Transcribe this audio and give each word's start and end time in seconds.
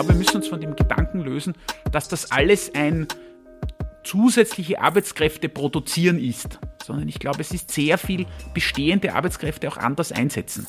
glaube, 0.00 0.14
wir 0.14 0.18
müssen 0.18 0.36
uns 0.38 0.48
von 0.48 0.62
dem 0.62 0.76
Gedanken 0.76 1.20
lösen, 1.20 1.52
dass 1.92 2.08
das 2.08 2.30
alles 2.30 2.74
ein 2.74 3.06
zusätzliche 4.02 4.80
Arbeitskräfte 4.80 5.50
produzieren 5.50 6.18
ist, 6.18 6.58
sondern 6.82 7.06
ich 7.06 7.18
glaube, 7.18 7.42
es 7.42 7.50
ist 7.50 7.70
sehr 7.70 7.98
viel 7.98 8.24
bestehende 8.54 9.12
Arbeitskräfte 9.14 9.68
auch 9.68 9.76
anders 9.76 10.10
einsetzen. 10.10 10.66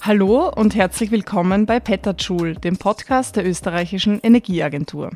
Hallo 0.00 0.48
und 0.48 0.74
herzlich 0.74 1.10
willkommen 1.10 1.66
bei 1.66 1.78
Petterschul, 1.78 2.54
dem 2.54 2.78
Podcast 2.78 3.36
der 3.36 3.46
österreichischen 3.46 4.20
Energieagentur. 4.20 5.10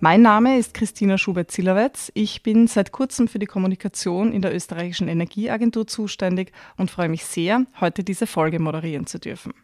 Mein 0.00 0.22
Name 0.22 0.58
ist 0.58 0.74
Christina 0.74 1.16
Schubert-Zillerwetz. 1.16 2.10
Ich 2.14 2.42
bin 2.42 2.66
seit 2.66 2.92
kurzem 2.92 3.28
für 3.28 3.38
die 3.38 3.46
Kommunikation 3.46 4.32
in 4.32 4.42
der 4.42 4.54
österreichischen 4.54 5.08
Energieagentur 5.08 5.86
zuständig 5.86 6.52
und 6.76 6.90
freue 6.90 7.08
mich 7.08 7.24
sehr, 7.24 7.64
heute 7.80 8.02
diese 8.04 8.26
Folge 8.26 8.58
moderieren 8.58 9.06
zu 9.06 9.18
dürfen. 9.18 9.54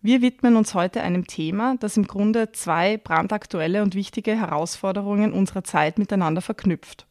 Wir 0.00 0.22
widmen 0.22 0.56
uns 0.56 0.74
heute 0.74 1.02
einem 1.02 1.26
Thema, 1.26 1.76
das 1.80 1.96
im 1.96 2.06
Grunde 2.06 2.52
zwei 2.52 2.96
brandaktuelle 2.96 3.82
und 3.82 3.94
wichtige 3.94 4.36
Herausforderungen 4.36 5.32
unserer 5.32 5.64
Zeit 5.64 5.98
miteinander 5.98 6.40
verknüpft. 6.40 7.06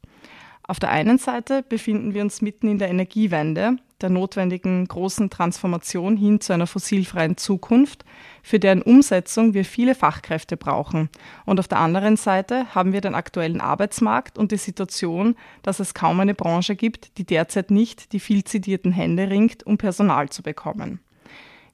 Auf 0.63 0.79
der 0.79 0.91
einen 0.91 1.17
Seite 1.17 1.63
befinden 1.63 2.13
wir 2.13 2.21
uns 2.21 2.41
mitten 2.41 2.67
in 2.67 2.77
der 2.77 2.89
Energiewende, 2.89 3.77
der 3.99 4.09
notwendigen 4.09 4.87
großen 4.87 5.29
Transformation 5.29 6.17
hin 6.17 6.39
zu 6.39 6.53
einer 6.53 6.67
fossilfreien 6.67 7.37
Zukunft, 7.37 8.05
für 8.43 8.59
deren 8.59 8.81
Umsetzung 8.81 9.53
wir 9.53 9.65
viele 9.65 9.95
Fachkräfte 9.95 10.57
brauchen. 10.57 11.09
Und 11.45 11.59
auf 11.59 11.67
der 11.67 11.79
anderen 11.79 12.17
Seite 12.17 12.73
haben 12.73 12.93
wir 12.93 13.01
den 13.01 13.15
aktuellen 13.15 13.61
Arbeitsmarkt 13.61 14.37
und 14.37 14.51
die 14.51 14.57
Situation, 14.57 15.35
dass 15.63 15.79
es 15.79 15.93
kaum 15.93 16.19
eine 16.19 16.35
Branche 16.35 16.75
gibt, 16.75 17.17
die 17.17 17.25
derzeit 17.25 17.71
nicht 17.71 18.13
die 18.13 18.19
viel 18.19 18.43
zitierten 18.43 18.91
Hände 18.91 19.29
ringt, 19.29 19.65
um 19.65 19.77
Personal 19.77 20.29
zu 20.29 20.43
bekommen. 20.43 20.99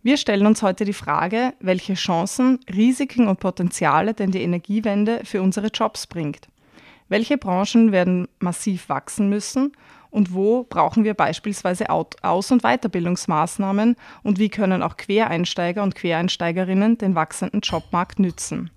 Wir 0.03 0.17
stellen 0.17 0.45
uns 0.45 0.62
heute 0.62 0.86
die 0.86 0.94
Frage, 0.94 1.53
welche 1.59 1.95
Chancen, 1.95 2.59
Risiken 2.73 3.28
und 3.28 3.40
Potenziale 3.40 4.14
denn 4.14 4.31
die 4.31 4.42
Energiewende 4.42 5.22
für 5.25 5.42
unsere 5.42 5.67
Jobs 5.67 6.08
bringt. 6.08 6.47
Welche 7.09 7.38
Branchen 7.38 7.91
werden 7.91 8.27
massiv 8.39 8.89
wachsen 8.89 9.30
müssen 9.30 9.72
und 10.09 10.33
wo 10.33 10.63
brauchen 10.63 11.03
wir 11.03 11.13
beispielsweise 11.13 11.89
Aus- 11.89 12.52
und 12.52 12.63
Weiterbildungsmaßnahmen 12.63 13.95
und 14.23 14.39
wie 14.39 14.50
können 14.50 14.81
auch 14.81 14.97
Quereinsteiger 14.97 15.83
und 15.83 15.95
Quereinsteigerinnen 15.95 16.97
den 16.97 17.16
wachsenden 17.16 17.61
Jobmarkt 17.61 18.19
nützen? 18.19 18.72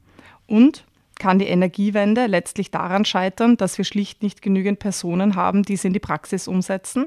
Und 0.47 0.85
kann 1.19 1.39
die 1.39 1.47
Energiewende 1.47 2.27
letztlich 2.27 2.71
daran 2.71 3.05
scheitern, 3.05 3.57
dass 3.57 3.79
wir 3.79 3.85
schlicht 3.85 4.23
nicht 4.23 4.43
genügend 4.43 4.79
Personen 4.79 5.35
haben, 5.37 5.63
die 5.63 5.77
sie 5.77 5.89
in 5.89 5.93
die 5.93 6.01
Praxis 6.01 6.49
umsetzen? 6.49 7.07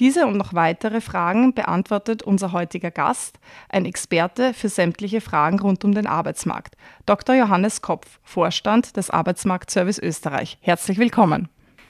Diese 0.00 0.26
und 0.26 0.36
noch 0.36 0.54
weitere 0.54 1.00
Fragen 1.00 1.54
beantwortet 1.54 2.22
unser 2.22 2.52
heutiger 2.52 2.90
Gast, 2.90 3.38
ein 3.68 3.84
Experte 3.84 4.52
für 4.52 4.68
sämtliche 4.68 5.20
Fragen 5.20 5.60
rund 5.60 5.84
um 5.84 5.94
den 5.94 6.06
Arbeitsmarkt, 6.06 6.76
Dr. 7.06 7.36
Johannes 7.36 7.80
Kopf, 7.80 8.18
Vorstand 8.22 8.96
des 8.96 9.10
Arbeitsmarktservice 9.10 10.00
Österreich. 10.00 10.58
Herzlich 10.60 10.98
willkommen. 10.98 11.48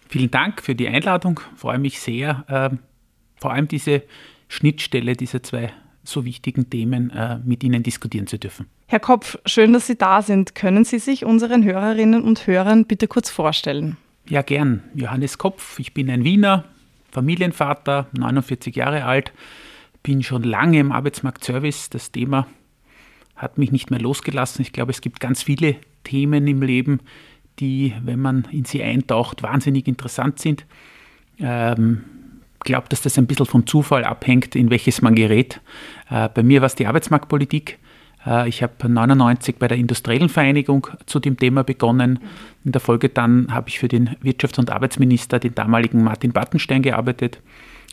Vielen 0.09 0.31
Dank 0.31 0.61
für 0.61 0.75
die 0.75 0.87
Einladung. 0.87 1.41
Ich 1.55 1.61
freue 1.61 1.79
mich 1.79 1.99
sehr, 1.99 2.45
äh, 2.49 2.77
vor 3.41 3.53
allem 3.53 3.69
diese 3.69 4.03
Schnittstelle 4.49 5.17
dieser 5.17 5.43
zwei 5.43 5.73
so 6.03 6.27
wichtigen 6.27 6.69
Themen 6.69 7.09
äh, 7.11 7.39
mit 7.43 7.65
Ihnen 7.65 7.83
diskutieren 7.83 8.27
zu 8.27 8.39
dürfen. 8.39 8.67
Herr 8.87 9.01
Kopf, 9.01 9.39
schön, 9.47 9.73
dass 9.73 9.87
Sie 9.87 9.97
da 9.97 10.21
sind. 10.21 10.55
Können 10.55 10.85
Sie 10.85 10.99
sich 10.99 11.25
unseren 11.25 11.65
Hörerinnen 11.65 12.23
und 12.23 12.47
Hörern 12.47 12.85
bitte 12.85 13.09
kurz 13.09 13.31
vorstellen? 13.31 13.97
Ja, 14.29 14.43
gern. 14.43 14.83
Johannes 14.95 15.39
Kopf, 15.39 15.79
ich 15.79 15.95
bin 15.95 16.11
ein 16.11 16.25
Wiener, 16.25 16.65
Familienvater, 17.15 18.09
49 18.13 18.75
Jahre 18.75 19.05
alt, 19.05 19.33
bin 20.03 20.23
schon 20.23 20.43
lange 20.43 20.81
im 20.81 20.93
Arbeitsmarktservice. 20.93 21.89
Das 21.91 22.11
Thema 22.11 22.47
hat 23.37 23.57
mich 23.57 23.73
nicht 23.73 23.91
mehr 23.91 24.01
losgelassen. 24.01 24.63
Ich 24.63 24.73
glaube, 24.73 24.91
es 24.91 25.01
gibt 25.01 25.21
ganz 25.21 25.43
viele 25.43 25.77
Themen 26.03 26.47
im 26.47 26.61
Leben, 26.61 27.01
die, 27.61 27.95
wenn 28.03 28.21
man 28.21 28.49
in 28.51 28.65
sie 28.65 28.83
eintaucht, 28.83 29.43
wahnsinnig 29.43 29.87
interessant 29.87 30.41
sind. 30.41 30.67
Ähm, 31.39 32.05
ich 32.57 32.67
glaube, 32.67 32.89
dass 32.89 33.03
das 33.03 33.17
ein 33.17 33.27
bisschen 33.27 33.47
vom 33.47 33.67
Zufall 33.67 34.05
abhängt, 34.05 34.57
in 34.57 34.71
welches 34.71 35.01
man 35.01 35.15
gerät. 35.15 35.61
Äh, 36.11 36.29
bei 36.29 36.43
mir 36.43 36.61
war 36.61 36.67
es 36.67 36.75
die 36.75 36.87
Arbeitsmarktpolitik. 36.87 37.79
Äh, 38.27 38.49
ich 38.49 38.63
habe 38.63 38.73
1999 38.75 39.57
bei 39.57 39.69
der 39.69 39.79
Industriellen 39.79 40.29
Vereinigung 40.29 40.87
zu 41.07 41.21
dem 41.21 41.37
Thema 41.37 41.65
begonnen. 41.65 42.21
In 42.65 42.73
der 42.73 42.81
Folge 42.81 43.09
dann 43.09 43.49
habe 43.53 43.69
ich 43.69 43.79
für 43.79 43.89
den 43.89 44.17
Wirtschafts- 44.23 44.59
und 44.59 44.71
Arbeitsminister, 44.71 45.39
den 45.39 45.55
damaligen 45.55 46.03
Martin 46.03 46.33
Battenstein, 46.33 46.83
gearbeitet. 46.83 47.41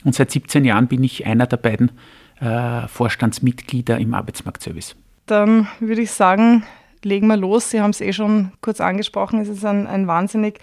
Und 0.04 0.14
seit 0.14 0.30
17 0.30 0.64
Jahren 0.64 0.88
bin 0.88 1.04
ich 1.04 1.26
einer 1.26 1.46
der 1.46 1.56
beiden 1.58 1.92
äh, 2.40 2.88
Vorstandsmitglieder 2.88 3.98
im 3.98 4.14
Arbeitsmarktservice. 4.14 4.96
Dann 5.26 5.68
würde 5.78 6.02
ich 6.02 6.10
sagen, 6.10 6.64
legen 7.04 7.28
wir 7.28 7.36
los. 7.36 7.70
Sie 7.70 7.80
haben 7.80 7.90
es 7.90 8.00
eh 8.00 8.12
schon 8.12 8.52
kurz 8.60 8.80
angesprochen. 8.80 9.40
Es 9.40 9.48
ist 9.48 9.64
ein, 9.64 9.86
ein 9.86 10.06
wahnsinnig 10.06 10.58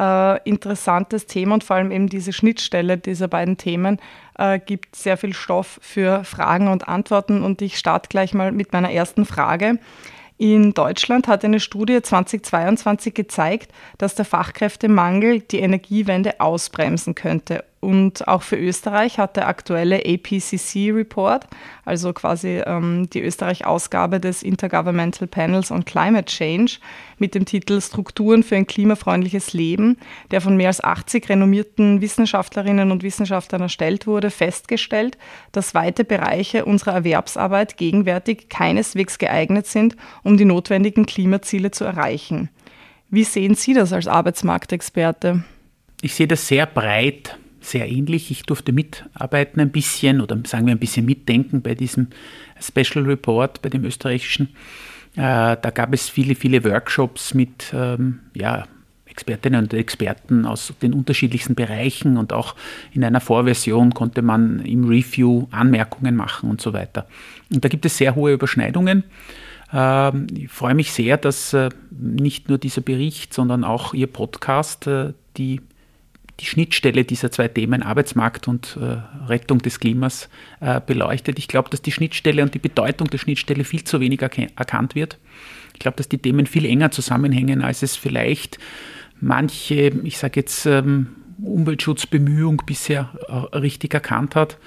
äh, 0.00 0.42
interessantes 0.48 1.26
Thema 1.26 1.54
und 1.54 1.64
vor 1.64 1.76
allem 1.76 1.90
eben 1.90 2.08
diese 2.08 2.32
Schnittstelle 2.32 2.98
dieser 2.98 3.28
beiden 3.28 3.56
Themen 3.56 3.98
äh, 4.38 4.58
gibt 4.58 4.96
sehr 4.96 5.16
viel 5.16 5.34
Stoff 5.34 5.78
für 5.82 6.24
Fragen 6.24 6.68
und 6.68 6.88
Antworten. 6.88 7.42
Und 7.42 7.62
ich 7.62 7.78
starte 7.78 8.08
gleich 8.08 8.34
mal 8.34 8.52
mit 8.52 8.72
meiner 8.72 8.90
ersten 8.90 9.24
Frage. 9.26 9.78
In 10.36 10.74
Deutschland 10.74 11.28
hat 11.28 11.44
eine 11.44 11.60
Studie 11.60 12.02
2022 12.02 13.14
gezeigt, 13.14 13.72
dass 13.98 14.16
der 14.16 14.24
Fachkräftemangel 14.24 15.40
die 15.40 15.60
Energiewende 15.60 16.40
ausbremsen 16.40 17.14
könnte. 17.14 17.64
Und 17.84 18.26
auch 18.28 18.40
für 18.40 18.56
Österreich 18.56 19.18
hat 19.18 19.36
der 19.36 19.46
aktuelle 19.46 20.06
APCC-Report, 20.06 21.46
also 21.84 22.14
quasi 22.14 22.62
ähm, 22.64 23.10
die 23.10 23.20
Österreich-Ausgabe 23.20 24.20
des 24.20 24.42
Intergovernmental 24.42 25.28
Panels 25.28 25.70
on 25.70 25.84
Climate 25.84 26.24
Change 26.24 26.78
mit 27.18 27.34
dem 27.34 27.44
Titel 27.44 27.82
Strukturen 27.82 28.42
für 28.42 28.56
ein 28.56 28.66
klimafreundliches 28.66 29.52
Leben, 29.52 29.98
der 30.30 30.40
von 30.40 30.56
mehr 30.56 30.68
als 30.68 30.82
80 30.82 31.28
renommierten 31.28 32.00
Wissenschaftlerinnen 32.00 32.90
und 32.90 33.02
Wissenschaftlern 33.02 33.60
erstellt 33.60 34.06
wurde, 34.06 34.30
festgestellt, 34.30 35.18
dass 35.52 35.74
weite 35.74 36.04
Bereiche 36.04 36.64
unserer 36.64 36.94
Erwerbsarbeit 36.94 37.76
gegenwärtig 37.76 38.48
keineswegs 38.48 39.18
geeignet 39.18 39.66
sind, 39.66 39.94
um 40.22 40.38
die 40.38 40.46
notwendigen 40.46 41.04
Klimaziele 41.04 41.70
zu 41.70 41.84
erreichen. 41.84 42.48
Wie 43.10 43.24
sehen 43.24 43.56
Sie 43.56 43.74
das 43.74 43.92
als 43.92 44.06
Arbeitsmarktexperte? 44.06 45.44
Ich 46.00 46.14
sehe 46.14 46.26
das 46.26 46.48
sehr 46.48 46.64
breit 46.64 47.36
sehr 47.64 47.90
ähnlich. 47.90 48.30
Ich 48.30 48.44
durfte 48.44 48.72
mitarbeiten 48.72 49.60
ein 49.60 49.70
bisschen 49.70 50.20
oder 50.20 50.38
sagen 50.46 50.66
wir 50.66 50.74
ein 50.74 50.78
bisschen 50.78 51.06
mitdenken 51.06 51.62
bei 51.62 51.74
diesem 51.74 52.08
Special 52.60 53.04
Report, 53.04 53.62
bei 53.62 53.68
dem 53.68 53.84
österreichischen. 53.84 54.50
Äh, 55.16 55.56
da 55.60 55.70
gab 55.72 55.92
es 55.94 56.08
viele, 56.08 56.34
viele 56.34 56.64
Workshops 56.64 57.34
mit 57.34 57.72
ähm, 57.72 58.20
ja, 58.34 58.66
Expertinnen 59.06 59.62
und 59.62 59.74
Experten 59.74 60.44
aus 60.44 60.72
den 60.82 60.92
unterschiedlichsten 60.92 61.54
Bereichen 61.54 62.16
und 62.16 62.32
auch 62.32 62.56
in 62.92 63.04
einer 63.04 63.20
Vorversion 63.20 63.94
konnte 63.94 64.22
man 64.22 64.60
im 64.64 64.84
Review 64.88 65.46
Anmerkungen 65.52 66.16
machen 66.16 66.50
und 66.50 66.60
so 66.60 66.72
weiter. 66.72 67.06
Und 67.52 67.64
da 67.64 67.68
gibt 67.68 67.86
es 67.86 67.96
sehr 67.96 68.16
hohe 68.16 68.32
Überschneidungen. 68.32 69.04
Ähm, 69.72 70.26
ich 70.36 70.48
freue 70.48 70.74
mich 70.74 70.92
sehr, 70.92 71.16
dass 71.16 71.52
äh, 71.52 71.68
nicht 71.90 72.48
nur 72.48 72.58
dieser 72.58 72.80
Bericht, 72.80 73.32
sondern 73.32 73.62
auch 73.62 73.94
Ihr 73.94 74.08
Podcast 74.08 74.88
äh, 74.88 75.12
die 75.36 75.60
die 76.40 76.46
Schnittstelle 76.46 77.04
dieser 77.04 77.30
zwei 77.30 77.48
Themen, 77.48 77.82
Arbeitsmarkt 77.82 78.48
und 78.48 78.76
äh, 78.80 78.96
Rettung 79.28 79.60
des 79.60 79.78
Klimas, 79.78 80.28
äh, 80.60 80.80
beleuchtet. 80.84 81.38
Ich 81.38 81.48
glaube, 81.48 81.70
dass 81.70 81.82
die 81.82 81.92
Schnittstelle 81.92 82.42
und 82.42 82.54
die 82.54 82.58
Bedeutung 82.58 83.08
der 83.08 83.18
Schnittstelle 83.18 83.64
viel 83.64 83.84
zu 83.84 84.00
wenig 84.00 84.20
erkannt 84.22 84.94
wird. 84.94 85.18
Ich 85.74 85.80
glaube, 85.80 85.96
dass 85.96 86.08
die 86.08 86.18
Themen 86.18 86.46
viel 86.46 86.66
enger 86.66 86.90
zusammenhängen, 86.90 87.62
als 87.62 87.82
es 87.82 87.96
vielleicht 87.96 88.58
manche, 89.20 89.92
ich 90.02 90.18
sage 90.18 90.40
jetzt, 90.40 90.66
ähm, 90.66 91.08
Umweltschutzbemühung 91.42 92.62
bisher 92.64 93.10
äh, 93.28 93.56
richtig 93.56 93.94
erkannt 93.94 94.36
hat. 94.36 94.58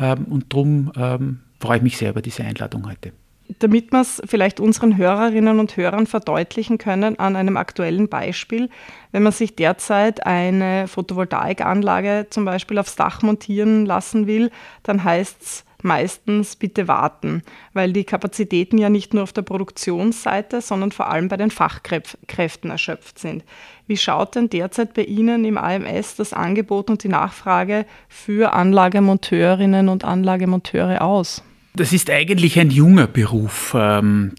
Ähm, 0.00 0.24
und 0.24 0.52
darum 0.52 0.92
ähm, 0.96 1.40
freue 1.60 1.78
ich 1.78 1.82
mich 1.82 1.96
sehr 1.96 2.10
über 2.10 2.22
diese 2.22 2.44
Einladung 2.44 2.86
heute 2.88 3.12
damit 3.58 3.92
wir 3.92 4.00
es 4.00 4.22
vielleicht 4.24 4.60
unseren 4.60 4.96
Hörerinnen 4.96 5.58
und 5.58 5.76
Hörern 5.76 6.06
verdeutlichen 6.06 6.78
können 6.78 7.18
an 7.18 7.36
einem 7.36 7.56
aktuellen 7.56 8.08
Beispiel, 8.08 8.68
wenn 9.10 9.22
man 9.22 9.32
sich 9.32 9.56
derzeit 9.56 10.26
eine 10.26 10.88
Photovoltaikanlage 10.88 12.26
zum 12.30 12.44
Beispiel 12.44 12.78
aufs 12.78 12.96
Dach 12.96 13.22
montieren 13.22 13.86
lassen 13.86 14.26
will, 14.26 14.50
dann 14.82 15.04
heißt 15.04 15.42
es 15.42 15.64
meistens 15.82 16.56
bitte 16.56 16.88
warten, 16.88 17.42
weil 17.72 17.92
die 17.92 18.04
Kapazitäten 18.04 18.78
ja 18.78 18.88
nicht 18.88 19.14
nur 19.14 19.24
auf 19.24 19.32
der 19.32 19.42
Produktionsseite, 19.42 20.60
sondern 20.60 20.92
vor 20.92 21.10
allem 21.10 21.28
bei 21.28 21.36
den 21.36 21.50
Fachkräften 21.50 22.70
erschöpft 22.70 23.18
sind. 23.18 23.44
Wie 23.86 23.96
schaut 23.96 24.34
denn 24.34 24.48
derzeit 24.48 24.94
bei 24.94 25.02
Ihnen 25.02 25.44
im 25.44 25.58
AMS 25.58 26.16
das 26.16 26.32
Angebot 26.32 26.88
und 26.88 27.02
die 27.02 27.08
Nachfrage 27.08 27.84
für 28.08 28.52
Anlagemonteurinnen 28.52 29.88
und 29.88 30.04
Anlagemonteure 30.04 31.02
aus? 31.02 31.42
Das 31.74 31.92
ist 31.92 32.10
eigentlich 32.10 32.58
ein 32.58 32.70
junger 32.70 33.06
Beruf. 33.06 33.74
Ähm, 33.76 34.32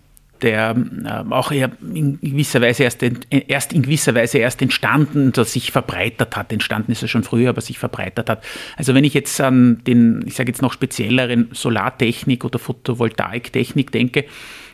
der 0.43 0.75
äh, 1.05 1.33
auch 1.33 1.51
in 1.51 2.19
gewisser 2.19 2.61
Weise 2.61 2.83
erst, 2.83 3.01
erst 3.01 3.73
in 3.73 3.81
gewisser 3.81 4.13
Weise 4.13 4.37
erst 4.37 4.61
entstanden, 4.61 5.31
dass 5.31 5.53
sich 5.53 5.71
verbreitert 5.71 6.35
hat. 6.35 6.51
Entstanden 6.51 6.91
ist 6.91 7.01
er 7.01 7.07
schon 7.07 7.23
früher, 7.23 7.49
aber 7.49 7.61
sich 7.61 7.79
verbreitert 7.79 8.29
hat. 8.29 8.43
Also 8.75 8.93
wenn 8.93 9.05
ich 9.05 9.13
jetzt 9.13 9.39
an 9.41 9.81
den, 9.87 10.23
ich 10.27 10.35
sage 10.35 10.51
jetzt 10.51 10.61
noch 10.61 10.73
spezielleren 10.73 11.49
Solartechnik 11.53 12.43
oder 12.43 12.59
Photovoltaiktechnik 12.59 13.91
denke, 13.91 14.25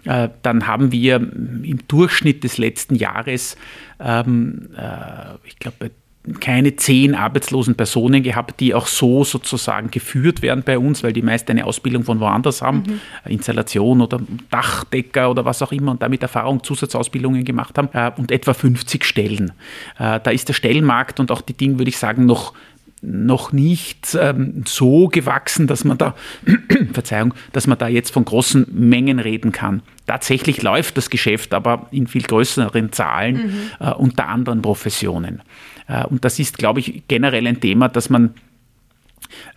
äh, 0.06 0.30
dann 0.42 0.66
haben 0.66 0.92
wir 0.92 1.18
im 1.18 1.80
Durchschnitt 1.88 2.44
des 2.44 2.58
letzten 2.58 2.96
Jahres, 2.96 3.56
ähm, 4.00 4.70
äh, 4.76 5.36
ich 5.46 5.60
glaube, 5.60 5.92
keine 6.40 6.76
zehn 6.76 7.16
arbeitslosen 7.16 7.76
Personen 7.76 8.24
gehabt, 8.24 8.60
die 8.60 8.74
auch 8.74 8.88
so 8.88 9.24
sozusagen 9.24 9.92
geführt 9.92 10.42
werden 10.42 10.64
bei 10.64 10.78
uns, 10.78 11.04
weil 11.04 11.14
die 11.14 11.22
meist 11.22 11.50
eine 11.50 11.66
Ausbildung 11.66 12.04
von 12.04 12.20
woanders 12.20 12.62
haben, 12.62 12.84
mhm. 13.26 13.32
Installation 13.32 14.02
oder 14.02 14.20
Dachdecker 14.50 15.30
oder 15.32 15.46
was 15.46 15.62
auch 15.62 15.72
immer 15.72 15.92
und 15.92 16.02
damit 16.02 16.22
Erfahrung, 16.22 16.64
Zusatzausbildungen 16.64 17.44
gemacht 17.46 17.78
haben 17.78 17.90
äh, 17.94 18.12
und 18.18 18.32
etwa 18.32 18.54
50 18.54 19.06
Stellen. 19.06 19.52
Äh, 19.98 20.20
da 20.22 20.32
ist 20.32 20.48
der 20.48 20.54
Stellenmarkt 20.54 21.20
und 21.20 21.32
auch 21.32 21.42
die 21.42 21.54
Dinge, 21.54 21.78
würde 21.80 21.90
ich 21.90 21.98
sagen, 21.98 22.26
noch 22.26 22.54
noch 23.02 23.54
nicht 23.54 24.18
ähm, 24.20 24.64
so 24.68 25.08
gewachsen, 25.08 25.68
dass 25.68 25.84
man 25.84 25.98
da, 25.98 26.16
Verzeihung, 26.94 27.34
dass 27.54 27.68
man 27.68 27.78
da 27.78 27.88
jetzt 27.88 28.12
von 28.12 28.26
großen 28.26 28.68
Mengen 28.72 29.20
reden 29.20 29.52
kann. 29.52 29.82
Tatsächlich 30.06 30.62
läuft 30.64 30.98
das 30.98 31.10
Geschäft 31.10 31.54
aber 31.54 31.88
in 31.92 32.08
viel 32.08 32.24
größeren 32.24 32.92
Zahlen 32.92 33.36
mhm. 33.36 33.54
äh, 33.80 33.92
unter 33.92 34.28
anderen 34.28 34.62
Professionen. 34.62 35.42
Äh, 35.90 36.06
und 36.06 36.24
das 36.24 36.40
ist, 36.40 36.58
glaube 36.58 36.80
ich, 36.80 37.04
generell 37.08 37.46
ein 37.48 37.60
Thema, 37.60 37.90
dass 37.90 38.10
man 38.10 38.36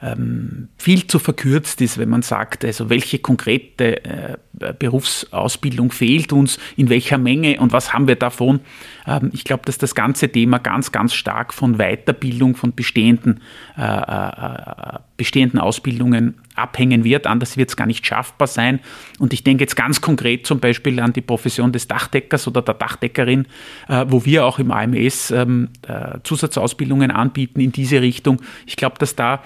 ähm, 0.03 0.69
viel 0.77 1.07
zu 1.07 1.19
verkürzt 1.19 1.81
ist, 1.81 1.99
wenn 1.99 2.09
man 2.09 2.23
sagt, 2.23 2.65
also 2.65 2.91
welche 2.91 3.19
konkrete 3.21 4.05
äh, 4.05 4.37
Berufsausbildung 4.79 5.93
fehlt 5.93 6.33
uns, 6.33 6.59
in 6.77 6.89
welcher 6.89 7.19
Menge 7.19 7.59
und 7.61 7.73
was 7.73 7.93
haben 7.93 8.09
wir 8.09 8.17
davon. 8.17 8.61
Ähm, 9.07 9.31
ich 9.33 9.45
glaube, 9.45 9.63
dass 9.65 9.79
das 9.79 9.95
ganze 9.95 10.29
Thema 10.29 10.59
ganz, 10.59 10.93
ganz 10.93 11.15
stark 11.15 11.55
von 11.55 11.77
Weiterbildung 11.79 12.57
von 12.57 12.75
bestehenden, 12.75 13.41
äh, 13.77 13.83
äh, 13.83 14.99
bestehenden 15.17 15.61
Ausbildungen 15.61 16.35
abhängen 16.55 17.05
wird. 17.05 17.27
Anders 17.27 17.57
wird 17.57 17.71
es 17.71 17.77
gar 17.77 17.87
nicht 17.87 18.07
schaffbar 18.07 18.47
sein. 18.47 18.81
Und 19.19 19.33
ich 19.33 19.45
denke 19.45 19.65
jetzt 19.65 19.77
ganz 19.77 20.01
konkret 20.01 20.47
zum 20.47 20.61
Beispiel 20.61 21.01
an 21.01 21.13
die 21.13 21.21
Profession 21.21 21.73
des 21.73 21.89
Dachdeckers 21.89 22.47
oder 22.47 22.63
der 22.63 22.75
Dachdeckerin, 22.75 23.47
äh, 23.89 24.05
wo 24.09 24.25
wir 24.25 24.45
auch 24.45 24.59
im 24.59 24.71
AMS 24.71 25.31
ähm, 25.31 25.71
äh, 25.87 26.19
Zusatzausbildungen 26.23 27.11
anbieten 27.11 27.61
in 27.61 27.73
diese 27.73 28.01
Richtung. 28.01 28.41
Ich 28.67 28.77
glaube, 28.77 28.97
dass 28.99 29.17
da 29.17 29.43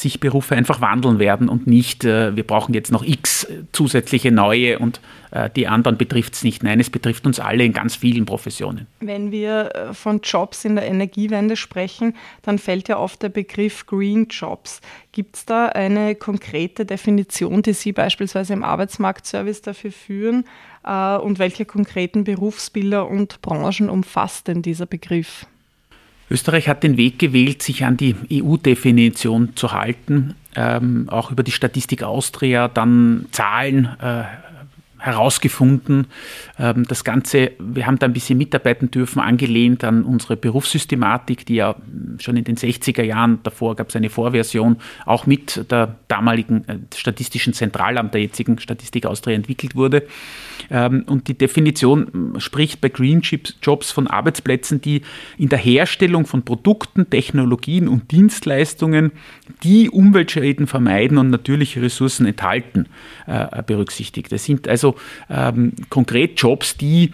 sich 0.00 0.20
Berufe 0.20 0.56
einfach 0.56 0.80
wandeln 0.80 1.18
werden 1.18 1.48
und 1.48 1.66
nicht, 1.66 2.04
äh, 2.04 2.34
wir 2.34 2.44
brauchen 2.44 2.74
jetzt 2.74 2.90
noch 2.90 3.04
x 3.04 3.46
zusätzliche 3.72 4.32
neue 4.32 4.78
und 4.78 5.00
äh, 5.30 5.48
die 5.50 5.68
anderen 5.68 5.96
betrifft 5.96 6.34
es 6.34 6.44
nicht. 6.44 6.62
Nein, 6.62 6.80
es 6.80 6.90
betrifft 6.90 7.26
uns 7.26 7.38
alle 7.40 7.64
in 7.64 7.72
ganz 7.72 7.96
vielen 7.96 8.24
Professionen. 8.26 8.86
Wenn 9.00 9.30
wir 9.30 9.74
äh, 9.74 9.94
von 9.94 10.20
Jobs 10.22 10.64
in 10.64 10.76
der 10.76 10.86
Energiewende 10.86 11.56
sprechen, 11.56 12.16
dann 12.42 12.58
fällt 12.58 12.88
ja 12.88 12.98
oft 12.98 13.22
der 13.22 13.28
Begriff 13.28 13.86
Green 13.86 14.26
Jobs. 14.28 14.80
Gibt 15.12 15.36
es 15.36 15.46
da 15.46 15.66
eine 15.66 16.14
konkrete 16.14 16.84
Definition, 16.84 17.62
die 17.62 17.72
Sie 17.72 17.92
beispielsweise 17.92 18.52
im 18.52 18.64
Arbeitsmarktservice 18.64 19.62
dafür 19.62 19.92
führen? 19.92 20.44
Und 20.82 21.38
welche 21.38 21.64
konkreten 21.64 22.24
Berufsbilder 22.24 23.08
und 23.08 23.40
Branchen 23.40 23.88
umfasst 23.88 24.48
denn 24.48 24.60
dieser 24.60 24.86
Begriff? 24.86 25.46
Österreich 26.30 26.68
hat 26.68 26.82
den 26.82 26.96
Weg 26.96 27.18
gewählt, 27.18 27.62
sich 27.62 27.84
an 27.84 27.96
die 27.96 28.14
EU-Definition 28.32 29.56
zu 29.56 29.72
halten, 29.72 30.34
ähm, 30.56 31.08
auch 31.10 31.30
über 31.30 31.42
die 31.42 31.52
Statistik 31.52 32.02
Austria 32.02 32.68
dann 32.68 33.26
Zahlen 33.30 33.88
äh, 34.00 34.24
herausgefunden. 35.04 36.06
Ähm, 36.58 36.84
das 36.88 37.04
Ganze, 37.04 37.52
wir 37.58 37.86
haben 37.86 37.98
da 37.98 38.06
ein 38.06 38.14
bisschen 38.14 38.38
mitarbeiten 38.38 38.90
dürfen, 38.90 39.20
angelehnt 39.20 39.84
an 39.84 40.02
unsere 40.02 40.36
Berufssystematik, 40.36 41.44
die 41.44 41.56
ja 41.56 41.76
schon 42.18 42.38
in 42.38 42.44
den 42.44 42.56
60er 42.56 43.02
Jahren, 43.02 43.40
davor 43.42 43.76
gab 43.76 43.90
es 43.90 43.96
eine 43.96 44.08
Vorversion, 44.08 44.76
auch 45.04 45.26
mit 45.26 45.70
der 45.70 45.96
damaligen 46.08 46.66
äh, 46.68 46.78
Statistischen 46.94 47.52
Zentralamt, 47.52 48.14
der 48.14 48.22
jetzigen 48.22 48.58
Statistik 48.58 49.04
Austria, 49.04 49.36
entwickelt 49.36 49.76
wurde. 49.76 50.04
Ähm, 50.70 51.04
und 51.06 51.28
die 51.28 51.36
Definition 51.36 52.36
spricht 52.38 52.80
bei 52.80 52.88
Green 52.88 53.20
Jobs 53.60 53.90
von 53.90 54.06
Arbeitsplätzen, 54.06 54.80
die 54.80 55.02
in 55.36 55.50
der 55.50 55.58
Herstellung 55.58 56.24
von 56.24 56.44
Produkten, 56.44 57.10
Technologien 57.10 57.88
und 57.88 58.10
Dienstleistungen, 58.10 59.12
die 59.62 59.90
Umweltschäden 59.90 60.66
vermeiden 60.66 61.18
und 61.18 61.28
natürliche 61.28 61.82
Ressourcen 61.82 62.24
enthalten, 62.24 62.86
äh, 63.26 63.62
berücksichtigt. 63.62 64.32
Das 64.32 64.44
sind 64.44 64.66
also 64.66 64.93
ähm, 65.30 65.72
konkret 65.90 66.40
Jobs, 66.40 66.76
die 66.76 67.12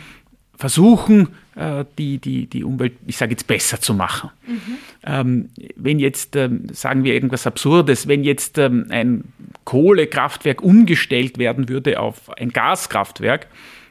versuchen, 0.57 1.29
äh, 1.57 1.85
die, 1.99 2.19
die, 2.19 2.47
die 2.47 2.65
Umwelt, 2.65 2.93
ich 3.07 3.17
sage 3.17 3.33
jetzt, 3.33 3.47
besser 3.47 3.81
zu 3.81 3.95
machen. 3.95 4.31
Mhm. 4.47 4.61
Ähm, 5.05 5.49
wenn 5.77 5.99
jetzt, 5.99 6.37
ähm, 6.37 6.67
sagen 6.73 7.03
wir 7.03 7.15
irgendwas 7.15 7.47
Absurdes, 7.47 8.07
wenn 8.09 8.25
jetzt 8.25 8.59
ähm, 8.59 8.87
ein 8.91 9.25
Kohlekraftwerk 9.65 10.63
umgestellt 10.63 11.39
werden 11.39 11.69
würde 11.69 11.99
auf 11.99 12.31
ein 12.39 12.51
Gaskraftwerk, 12.51 13.49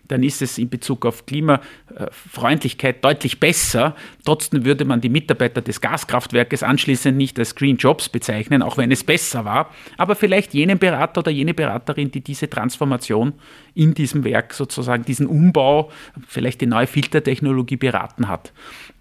dann 0.10 0.24
ist 0.24 0.42
es 0.42 0.58
in 0.58 0.70
Bezug 0.70 1.06
auf 1.06 1.26
Klimafreundlichkeit 1.26 3.04
deutlich 3.06 3.40
besser. 3.40 3.96
Trotzdem 4.26 4.66
würde 4.66 4.84
man 4.84 5.02
die 5.02 5.10
Mitarbeiter 5.10 5.62
des 5.62 5.80
Gaskraftwerkes 5.82 6.64
anschließend 6.64 7.16
nicht 7.16 7.40
als 7.40 7.56
Green 7.56 7.78
Jobs 7.78 8.10
bezeichnen, 8.10 8.62
auch 8.62 8.78
wenn 8.78 8.92
es 8.92 9.04
besser 9.04 9.46
war. 9.46 9.70
Aber 9.98 10.16
vielleicht 10.16 10.54
jenen 10.54 10.80
Berater 10.80 11.20
oder 11.20 11.32
jene 11.32 11.54
Beraterin, 11.54 12.12
die 12.12 12.22
diese 12.22 12.50
Transformation 12.50 13.34
in 13.76 13.94
diesem 13.94 14.24
Werk 14.24 14.54
sozusagen, 14.54 15.06
diesen 15.06 15.28
Umbau, 15.28 15.92
vielleicht 16.28 16.62
die 16.62 16.66
neue 16.66 16.88
Filtertechnologie 16.88 17.78
beraten 17.78 18.28
hat. 18.28 18.52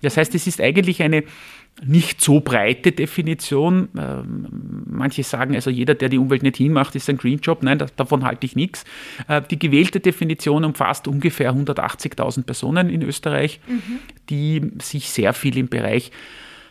Das 0.02 0.16
heißt, 0.16 0.34
es 0.34 0.46
ist 0.46 0.60
eigentlich 0.60 1.02
eine 1.02 1.24
nicht 1.84 2.20
so 2.20 2.40
breite 2.40 2.92
Definition. 2.92 3.88
Ähm, 3.96 4.84
manche 4.86 5.22
sagen, 5.22 5.54
also 5.54 5.70
jeder, 5.70 5.94
der 5.94 6.08
die 6.08 6.18
Umwelt 6.18 6.42
nicht 6.42 6.56
hinmacht, 6.56 6.94
ist 6.96 7.08
ein 7.08 7.16
Green 7.16 7.38
Job. 7.38 7.62
Nein, 7.62 7.82
davon 7.96 8.24
halte 8.24 8.46
ich 8.46 8.56
nichts. 8.56 8.84
Äh, 9.28 9.42
die 9.50 9.58
gewählte 9.58 10.00
Definition 10.00 10.64
umfasst 10.64 11.08
ungefähr 11.08 11.54
180.000 11.54 12.44
Personen 12.44 12.90
in 12.90 13.02
Österreich, 13.02 13.60
mhm. 13.66 13.98
die 14.28 14.72
sich 14.82 15.10
sehr 15.10 15.32
viel 15.32 15.56
im 15.56 15.68
Bereich 15.68 16.10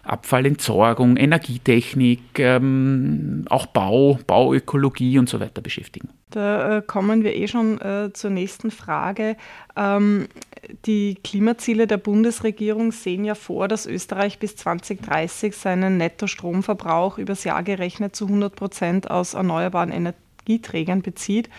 Abfallentsorgung, 0.07 1.17
Energietechnik, 1.17 2.39
ähm, 2.39 3.45
auch 3.49 3.65
Bau, 3.67 4.19
Bauökologie 4.25 5.19
und 5.19 5.29
so 5.29 5.39
weiter 5.39 5.61
beschäftigen. 5.61 6.09
Da 6.29 6.77
äh, 6.77 6.81
kommen 6.81 7.23
wir 7.23 7.35
eh 7.35 7.47
schon 7.47 7.79
äh, 7.79 8.11
zur 8.13 8.31
nächsten 8.31 8.71
Frage. 8.71 9.37
Ähm, 9.75 10.27
die 10.85 11.15
Klimaziele 11.23 11.87
der 11.87 11.97
Bundesregierung 11.97 12.91
sehen 12.91 13.23
ja 13.23 13.35
vor, 13.35 13.67
dass 13.67 13.85
Österreich 13.85 14.39
bis 14.39 14.55
2030 14.57 15.55
seinen 15.55 15.97
Nettostromverbrauch 15.97 17.17
übers 17.17 17.43
Jahr 17.43 17.63
gerechnet 17.63 18.15
zu 18.15 18.25
100 18.25 18.55
Prozent 18.55 19.09
aus 19.09 19.33
erneuerbaren 19.33 19.91
Energieträgern 19.91 21.01
bezieht 21.01 21.49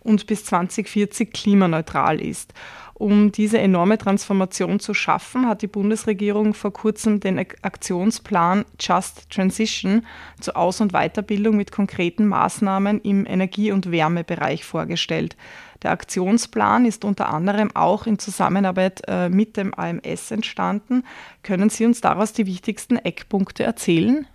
und 0.00 0.26
bis 0.26 0.44
2040 0.44 1.32
klimaneutral 1.32 2.20
ist. 2.20 2.52
Um 2.98 3.30
diese 3.30 3.58
enorme 3.58 3.96
Transformation 3.96 4.80
zu 4.80 4.92
schaffen, 4.92 5.46
hat 5.46 5.62
die 5.62 5.68
Bundesregierung 5.68 6.52
vor 6.52 6.72
kurzem 6.72 7.20
den 7.20 7.38
Aktionsplan 7.38 8.64
Just 8.80 9.30
Transition 9.30 10.04
zur 10.40 10.56
Aus- 10.56 10.80
und 10.80 10.92
Weiterbildung 10.92 11.56
mit 11.56 11.70
konkreten 11.70 12.26
Maßnahmen 12.26 13.00
im 13.02 13.24
Energie- 13.24 13.70
und 13.70 13.92
Wärmebereich 13.92 14.64
vorgestellt. 14.64 15.36
Der 15.84 15.92
Aktionsplan 15.92 16.86
ist 16.86 17.04
unter 17.04 17.32
anderem 17.32 17.70
auch 17.76 18.06
in 18.06 18.18
Zusammenarbeit 18.18 19.02
äh, 19.06 19.28
mit 19.28 19.56
dem 19.56 19.74
AMS 19.74 20.32
entstanden. 20.32 21.04
Können 21.44 21.70
Sie 21.70 21.86
uns 21.86 22.00
daraus 22.00 22.32
die 22.32 22.46
wichtigsten 22.46 22.96
Eckpunkte 22.96 23.62
erzählen? 23.62 24.26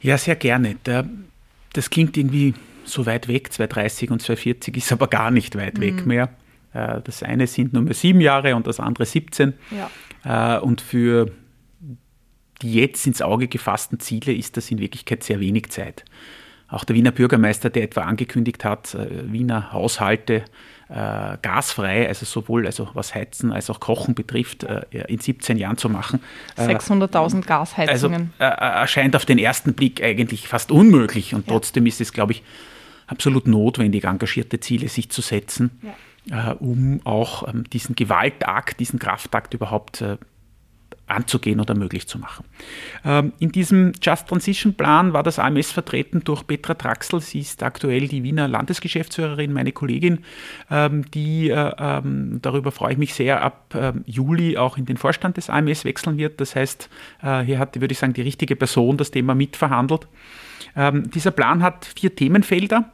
Ja, 0.00 0.16
sehr 0.16 0.36
gerne. 0.36 0.76
Das 1.74 1.90
klingt 1.90 2.16
irgendwie 2.16 2.54
so 2.84 3.04
weit 3.04 3.28
weg, 3.28 3.52
230 3.52 4.10
und 4.10 4.22
240 4.22 4.78
ist 4.78 4.92
aber 4.92 5.08
gar 5.08 5.30
nicht 5.30 5.56
weit 5.56 5.76
mhm. 5.76 5.82
weg 5.82 6.06
mehr. 6.06 6.30
Äh, 6.76 7.00
das 7.02 7.22
eine 7.22 7.46
sind 7.46 7.72
nur 7.72 7.82
mehr 7.82 7.94
sieben 7.94 8.20
Jahre 8.20 8.54
und 8.54 8.66
das 8.66 8.80
andere 8.80 9.06
17. 9.06 9.54
Ja. 10.24 10.56
Äh, 10.56 10.60
und 10.60 10.80
für 10.80 11.30
die 12.62 12.74
jetzt 12.74 13.06
ins 13.06 13.22
Auge 13.22 13.48
gefassten 13.48 14.00
Ziele 14.00 14.32
ist 14.32 14.56
das 14.56 14.70
in 14.70 14.78
Wirklichkeit 14.78 15.22
sehr 15.22 15.40
wenig 15.40 15.70
Zeit. 15.70 16.04
Auch 16.68 16.84
der 16.84 16.96
Wiener 16.96 17.12
Bürgermeister, 17.12 17.70
der 17.70 17.84
etwa 17.84 18.02
angekündigt 18.02 18.64
hat, 18.64 18.94
äh, 18.94 19.30
Wiener 19.30 19.72
Haushalte 19.72 20.44
äh, 20.88 21.36
gasfrei, 21.42 22.08
also 22.08 22.26
sowohl 22.26 22.66
also 22.66 22.88
was 22.94 23.14
Heizen 23.14 23.52
als 23.52 23.70
auch 23.70 23.80
Kochen 23.80 24.14
betrifft, 24.14 24.64
äh, 24.64 24.82
in 25.08 25.18
17 25.18 25.56
Jahren 25.58 25.76
zu 25.76 25.88
machen. 25.88 26.20
600.000 26.56 27.44
Gasheizungen. 27.46 28.32
Also 28.38 28.54
erscheint 28.54 29.16
auf 29.16 29.24
den 29.24 29.38
ersten 29.38 29.74
Blick 29.74 30.02
eigentlich 30.02 30.48
fast 30.48 30.70
unmöglich 30.70 31.34
und 31.34 31.46
ja. 31.46 31.52
trotzdem 31.52 31.86
ist 31.86 32.00
es, 32.00 32.12
glaube 32.12 32.32
ich, 32.32 32.42
absolut 33.06 33.46
notwendig, 33.46 34.04
engagierte 34.04 34.58
Ziele 34.58 34.88
sich 34.88 35.10
zu 35.10 35.22
setzen, 35.22 35.70
ja. 35.82 35.94
Um 36.58 37.00
auch 37.04 37.46
ähm, 37.48 37.64
diesen 37.70 37.94
Gewaltakt, 37.94 38.80
diesen 38.80 38.98
Kraftakt 38.98 39.54
überhaupt 39.54 40.04
anzugehen 41.06 41.60
oder 41.60 41.74
möglich 41.74 42.08
zu 42.08 42.18
machen. 42.18 42.44
Ähm, 43.04 43.32
in 43.38 43.52
diesem 43.52 43.92
Just 44.02 44.26
Transition 44.26 44.74
Plan 44.74 45.12
war 45.12 45.22
das 45.22 45.38
AMS 45.38 45.70
vertreten 45.70 46.22
durch 46.24 46.46
Petra 46.46 46.74
Traxel. 46.74 47.20
Sie 47.20 47.40
ist 47.40 47.62
aktuell 47.62 48.08
die 48.08 48.22
Wiener 48.22 48.48
Landesgeschäftsführerin, 48.48 49.52
meine 49.52 49.72
Kollegin, 49.72 50.24
ähm, 50.70 51.08
die, 51.12 51.50
äh, 51.50 51.72
ähm, 51.78 52.40
darüber 52.42 52.72
freue 52.72 52.92
ich 52.92 52.98
mich 52.98 53.14
sehr, 53.14 53.42
ab 53.42 53.74
Juli 54.06 54.56
auch 54.56 54.78
in 54.78 54.86
den 54.86 54.96
Vorstand 54.96 55.36
des 55.36 55.50
AMS 55.50 55.84
wechseln 55.84 56.16
wird. 56.16 56.40
Das 56.40 56.56
heißt, 56.56 56.88
äh, 57.22 57.40
hier 57.40 57.58
hat, 57.58 57.78
würde 57.80 57.92
ich 57.92 57.98
sagen, 57.98 58.12
die 58.12 58.22
richtige 58.22 58.56
Person 58.56 58.96
das 58.96 59.10
Thema 59.10 59.34
mitverhandelt. 59.34 60.08
Dieser 61.14 61.30
Plan 61.30 61.62
hat 61.62 61.86
vier 61.86 62.14
Themenfelder 62.14 62.90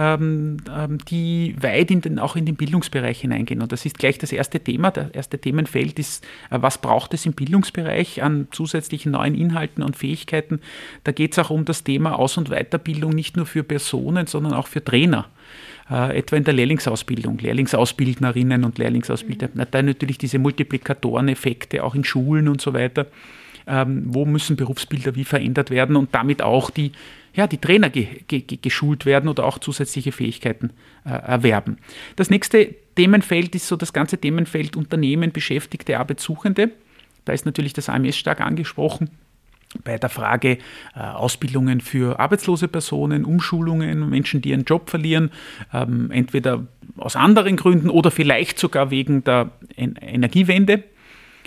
ähm, 0.00 0.56
ähm, 0.74 0.96
die 1.10 1.54
weit 1.60 1.90
in 1.90 2.00
den, 2.00 2.18
auch 2.18 2.34
in 2.34 2.46
den 2.46 2.56
Bildungsbereich 2.56 3.20
hineingehen. 3.20 3.60
Und 3.60 3.70
das 3.70 3.84
ist 3.84 3.98
gleich 3.98 4.16
das 4.16 4.32
erste 4.32 4.58
Thema. 4.58 4.90
Das 4.90 5.10
erste 5.10 5.38
Themenfeld 5.38 5.98
ist, 5.98 6.24
äh, 6.50 6.56
was 6.60 6.78
braucht 6.78 7.12
es 7.12 7.26
im 7.26 7.34
Bildungsbereich 7.34 8.22
an 8.22 8.48
zusätzlichen 8.50 9.12
neuen 9.12 9.34
Inhalten 9.34 9.82
und 9.82 9.96
Fähigkeiten. 9.96 10.60
Da 11.04 11.12
geht 11.12 11.32
es 11.32 11.38
auch 11.38 11.50
um 11.50 11.66
das 11.66 11.84
Thema 11.84 12.18
Aus- 12.18 12.38
und 12.38 12.48
Weiterbildung, 12.48 13.12
nicht 13.12 13.36
nur 13.36 13.44
für 13.44 13.62
Personen, 13.62 14.26
sondern 14.26 14.54
auch 14.54 14.68
für 14.68 14.82
Trainer. 14.82 15.26
Äh, 15.90 16.18
etwa 16.18 16.36
in 16.36 16.44
der 16.44 16.54
Lehrlingsausbildung, 16.54 17.36
Lehrlingsausbildnerinnen 17.38 18.64
und 18.64 18.78
Lehrlingsausbilder. 18.78 19.50
Mhm. 19.52 19.66
Da 19.70 19.82
natürlich 19.82 20.16
diese 20.16 20.38
Multiplikatoreneffekte 20.38 21.84
auch 21.84 21.94
in 21.94 22.04
Schulen 22.04 22.48
und 22.48 22.62
so 22.62 22.72
weiter. 22.72 23.06
Ähm, 23.70 24.02
wo 24.06 24.24
müssen 24.24 24.56
Berufsbilder 24.56 25.14
wie 25.14 25.24
verändert 25.24 25.70
werden 25.70 25.94
und 25.94 26.12
damit 26.12 26.42
auch 26.42 26.70
die 26.70 26.92
ja, 27.32 27.46
die 27.46 27.58
Trainer 27.58 27.90
ge, 27.90 28.08
ge, 28.26 28.42
geschult 28.42 29.06
werden 29.06 29.28
oder 29.28 29.44
auch 29.44 29.58
zusätzliche 29.58 30.10
Fähigkeiten 30.10 30.72
äh, 31.04 31.10
erwerben. 31.10 31.78
Das 32.16 32.28
nächste 32.28 32.74
Themenfeld 32.96 33.54
ist 33.54 33.68
so 33.68 33.76
das 33.76 33.92
ganze 33.92 34.18
Themenfeld 34.18 34.76
Unternehmen, 34.76 35.30
Beschäftigte, 35.30 36.00
Arbeitssuchende. 36.00 36.70
Da 37.24 37.32
ist 37.32 37.46
natürlich 37.46 37.72
das 37.72 37.88
AMS 37.88 38.16
stark 38.16 38.40
angesprochen 38.40 39.10
bei 39.84 39.98
der 39.98 40.08
Frage 40.08 40.58
äh, 40.96 41.00
Ausbildungen 41.00 41.80
für 41.80 42.18
arbeitslose 42.18 42.66
Personen, 42.66 43.24
Umschulungen, 43.24 44.10
Menschen, 44.10 44.42
die 44.42 44.50
ihren 44.50 44.64
Job 44.64 44.90
verlieren, 44.90 45.30
ähm, 45.72 46.10
entweder 46.10 46.66
aus 46.96 47.14
anderen 47.14 47.56
Gründen 47.56 47.88
oder 47.88 48.10
vielleicht 48.10 48.58
sogar 48.58 48.90
wegen 48.90 49.22
der 49.22 49.52
en 49.76 49.94
Energiewende. 49.94 50.82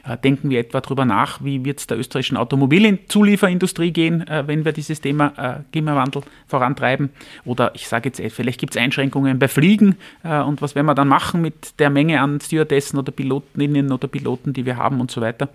Äh, 0.06 0.18
denken 0.18 0.50
wir 0.50 0.60
etwa 0.60 0.82
darüber 0.82 1.06
nach, 1.06 1.44
wie 1.44 1.64
wird 1.64 1.80
es 1.80 1.88
der 1.88 1.98
österreichischen 1.98 2.36
Automobilzulieferindustrie 2.36 3.92
gehen, 3.92 4.28
äh, 4.28 4.44
wenn 4.46 4.66
wir 4.66 4.74
dieses 4.74 5.00
Thema 5.00 5.34
äh, 5.38 5.64
Klimawandel 5.72 6.24
vorantreiben. 6.46 7.10
Oder 7.46 7.74
ich 7.74 7.88
sage 7.88 8.10
jetzt, 8.10 8.22
vielleicht 8.34 8.60
gibt 8.60 8.76
es 8.76 8.82
Einschränkungen 8.82 9.40
bei 9.40 9.48
Fliegen 9.48 9.96
und 10.24 10.62
was 10.62 10.76
werden 10.76 10.86
wir 10.86 10.96
dann 10.96 11.08
machen 11.08 11.42
mit 11.42 11.80
der 11.80 11.90
Menge 11.90 12.20
an 12.22 12.40
Stewardessen 12.40 13.00
oder 13.00 13.12
Pilotinnen 13.12 13.92
oder 13.92 14.08
Piloten, 14.08 14.54
die 14.54 14.66
wir 14.66 14.78
haben 14.78 15.00
und 15.00 15.10
so 15.12 15.22
weiter. 15.22 15.50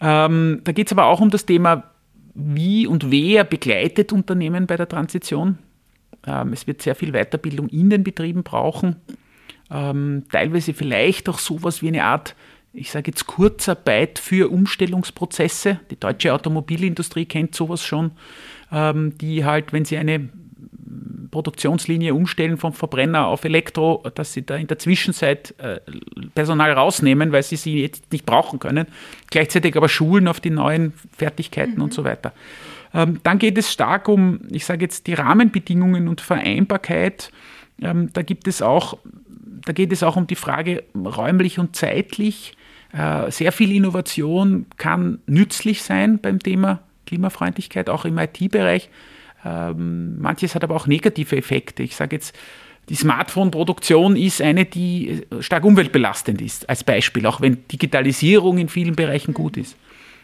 Ähm, 0.00 0.60
da 0.64 0.72
geht 0.72 0.88
es 0.88 0.92
aber 0.92 1.06
auch 1.06 1.20
um 1.20 1.30
das 1.30 1.46
Thema, 1.46 1.84
wie 2.34 2.86
und 2.86 3.10
wer 3.10 3.44
begleitet 3.44 4.12
Unternehmen 4.12 4.66
bei 4.66 4.76
der 4.76 4.88
Transition. 4.88 5.58
Ähm, 6.26 6.52
es 6.52 6.66
wird 6.66 6.82
sehr 6.82 6.94
viel 6.94 7.12
Weiterbildung 7.12 7.68
in 7.68 7.90
den 7.90 8.02
Betrieben 8.02 8.42
brauchen. 8.42 8.96
Ähm, 9.70 10.24
teilweise 10.30 10.74
vielleicht 10.74 11.28
auch 11.28 11.38
sowas 11.38 11.82
wie 11.82 11.88
eine 11.88 12.04
Art 12.04 12.34
ich 12.72 12.90
sage 12.90 13.10
jetzt 13.10 13.26
Kurzarbeit 13.26 14.18
für 14.18 14.50
Umstellungsprozesse. 14.50 15.80
Die 15.90 16.00
deutsche 16.00 16.32
Automobilindustrie 16.32 17.26
kennt 17.26 17.54
sowas 17.54 17.84
schon, 17.84 18.12
ähm, 18.70 19.16
die 19.18 19.44
halt, 19.44 19.72
wenn 19.72 19.84
sie 19.84 19.98
eine 19.98 20.30
Produktionslinie 21.30 22.14
umstellen 22.14 22.58
vom 22.58 22.72
Verbrenner 22.72 23.26
auf 23.26 23.44
Elektro, 23.44 24.02
dass 24.14 24.32
sie 24.32 24.44
da 24.44 24.56
in 24.56 24.66
der 24.66 24.78
Zwischenzeit 24.78 25.54
äh, 25.58 25.80
Personal 26.34 26.72
rausnehmen, 26.72 27.32
weil 27.32 27.42
sie 27.42 27.56
sie 27.56 27.80
jetzt 27.80 28.12
nicht 28.12 28.26
brauchen 28.26 28.58
können, 28.58 28.86
gleichzeitig 29.30 29.76
aber 29.76 29.88
schulen 29.88 30.28
auf 30.28 30.40
die 30.40 30.50
neuen 30.50 30.92
Fertigkeiten 31.16 31.76
mhm. 31.76 31.82
und 31.82 31.94
so 31.94 32.04
weiter. 32.04 32.32
Ähm, 32.94 33.20
dann 33.22 33.38
geht 33.38 33.56
es 33.56 33.72
stark 33.72 34.08
um, 34.08 34.40
ich 34.50 34.66
sage 34.66 34.84
jetzt, 34.84 35.06
die 35.06 35.14
Rahmenbedingungen 35.14 36.08
und 36.08 36.20
Vereinbarkeit. 36.20 37.32
Ähm, 37.80 38.10
da 38.12 38.22
gibt 38.22 38.46
es 38.46 38.60
auch, 38.60 38.98
da 39.64 39.72
geht 39.72 39.92
es 39.92 40.02
auch 40.02 40.16
um 40.16 40.26
die 40.26 40.36
Frage 40.36 40.84
räumlich 40.94 41.58
und 41.58 41.76
zeitlich 41.76 42.54
sehr 42.94 43.52
viel 43.52 43.72
Innovation 43.72 44.66
kann 44.76 45.18
nützlich 45.26 45.82
sein 45.82 46.18
beim 46.18 46.38
Thema 46.40 46.80
Klimafreundlichkeit, 47.06 47.88
auch 47.88 48.04
im 48.04 48.18
IT-Bereich. 48.18 48.90
Ähm, 49.44 50.20
manches 50.20 50.54
hat 50.54 50.62
aber 50.62 50.76
auch 50.76 50.86
negative 50.86 51.36
Effekte. 51.36 51.82
Ich 51.82 51.96
sage 51.96 52.16
jetzt, 52.16 52.36
die 52.88 52.94
Smartphone-Produktion 52.94 54.16
ist 54.16 54.42
eine, 54.42 54.64
die 54.64 55.22
stark 55.40 55.64
umweltbelastend 55.64 56.42
ist, 56.42 56.68
als 56.68 56.84
Beispiel, 56.84 57.26
auch 57.26 57.40
wenn 57.40 57.66
Digitalisierung 57.68 58.58
in 58.58 58.68
vielen 58.68 58.96
Bereichen 58.96 59.34
gut 59.34 59.56
ist. 59.56 59.76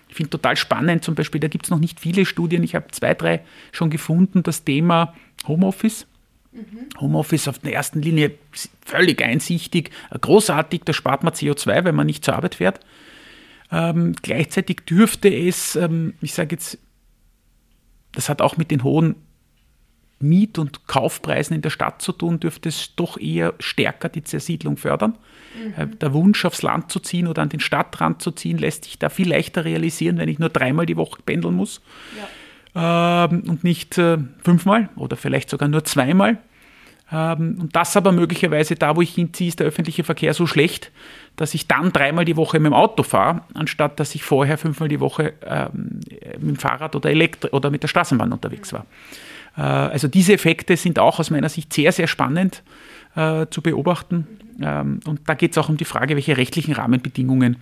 Ich 0.08 0.16
finde 0.16 0.30
total 0.30 0.56
spannend, 0.56 1.04
zum 1.04 1.14
Beispiel, 1.14 1.40
da 1.40 1.48
gibt 1.48 1.66
es 1.66 1.70
noch 1.70 1.78
nicht 1.78 2.00
viele 2.00 2.24
Studien, 2.24 2.62
ich 2.62 2.74
habe 2.74 2.88
zwei, 2.90 3.14
drei 3.14 3.40
schon 3.72 3.90
gefunden, 3.90 4.42
das 4.42 4.64
Thema 4.64 5.14
Homeoffice. 5.46 6.06
Mhm. 6.52 6.88
Homeoffice 7.00 7.48
auf 7.48 7.58
der 7.58 7.74
ersten 7.74 8.00
Linie 8.00 8.32
völlig 8.84 9.22
einsichtig, 9.22 9.90
großartig, 10.18 10.82
da 10.84 10.92
spart 10.92 11.22
man 11.22 11.34
CO2, 11.34 11.84
wenn 11.84 11.94
man 11.94 12.06
nicht 12.06 12.24
zur 12.24 12.36
Arbeit 12.36 12.56
fährt. 12.56 12.80
Ähm, 13.70 14.14
gleichzeitig 14.22 14.80
dürfte 14.88 15.28
es, 15.28 15.76
ähm, 15.76 16.14
ich 16.22 16.32
sage 16.32 16.56
jetzt, 16.56 16.78
das 18.12 18.28
hat 18.28 18.40
auch 18.40 18.56
mit 18.56 18.70
den 18.70 18.82
hohen 18.82 19.16
Miet- 20.20 20.58
und 20.58 20.86
Kaufpreisen 20.88 21.54
in 21.54 21.62
der 21.62 21.70
Stadt 21.70 22.02
zu 22.02 22.12
tun, 22.12 22.40
dürfte 22.40 22.70
es 22.70 22.96
doch 22.96 23.18
eher 23.18 23.54
stärker 23.60 24.08
die 24.08 24.24
Zersiedlung 24.24 24.78
fördern. 24.78 25.18
Mhm. 25.54 25.74
Äh, 25.76 25.86
der 25.96 26.14
Wunsch, 26.14 26.44
aufs 26.46 26.62
Land 26.62 26.90
zu 26.90 26.98
ziehen 26.98 27.28
oder 27.28 27.42
an 27.42 27.50
den 27.50 27.60
Stadtrand 27.60 28.22
zu 28.22 28.32
ziehen, 28.32 28.56
lässt 28.56 28.84
sich 28.84 28.98
da 28.98 29.10
viel 29.10 29.28
leichter 29.28 29.66
realisieren, 29.66 30.16
wenn 30.16 30.30
ich 30.30 30.38
nur 30.38 30.48
dreimal 30.48 30.86
die 30.86 30.96
Woche 30.96 31.20
pendeln 31.22 31.54
muss. 31.54 31.82
Ja 32.16 32.26
und 32.74 33.64
nicht 33.64 33.98
äh, 33.98 34.18
fünfmal 34.44 34.88
oder 34.94 35.16
vielleicht 35.16 35.50
sogar 35.50 35.68
nur 35.68 35.84
zweimal. 35.84 36.38
Ähm, 37.10 37.56
und 37.60 37.74
das 37.74 37.96
aber 37.96 38.12
möglicherweise 38.12 38.74
da, 38.74 38.96
wo 38.96 39.02
ich 39.02 39.14
hinziehe, 39.14 39.48
ist 39.48 39.60
der 39.60 39.66
öffentliche 39.66 40.04
Verkehr 40.04 40.34
so 40.34 40.46
schlecht, 40.46 40.92
dass 41.36 41.54
ich 41.54 41.66
dann 41.66 41.92
dreimal 41.92 42.24
die 42.24 42.36
Woche 42.36 42.58
mit 42.58 42.70
dem 42.70 42.74
Auto 42.74 43.02
fahre, 43.02 43.42
anstatt 43.54 43.98
dass 43.98 44.14
ich 44.14 44.22
vorher 44.22 44.58
fünfmal 44.58 44.88
die 44.88 45.00
Woche 45.00 45.34
ähm, 45.46 46.00
mit 46.38 46.42
dem 46.42 46.56
Fahrrad 46.56 46.94
oder, 46.96 47.10
Elektri 47.10 47.50
oder 47.50 47.70
mit 47.70 47.82
der 47.82 47.88
Straßenbahn 47.88 48.32
unterwegs 48.32 48.72
war. 48.72 48.86
Äh, 49.56 49.62
also 49.62 50.08
diese 50.08 50.34
Effekte 50.34 50.76
sind 50.76 50.98
auch 50.98 51.18
aus 51.18 51.30
meiner 51.30 51.48
Sicht 51.48 51.72
sehr, 51.72 51.92
sehr 51.92 52.06
spannend 52.06 52.62
äh, 53.14 53.46
zu 53.50 53.62
beobachten. 53.62 54.26
Ähm, 54.60 55.00
und 55.06 55.20
da 55.26 55.34
geht 55.34 55.52
es 55.52 55.58
auch 55.58 55.68
um 55.68 55.76
die 55.76 55.84
Frage, 55.84 56.14
welche 56.16 56.36
rechtlichen 56.36 56.74
Rahmenbedingungen 56.74 57.56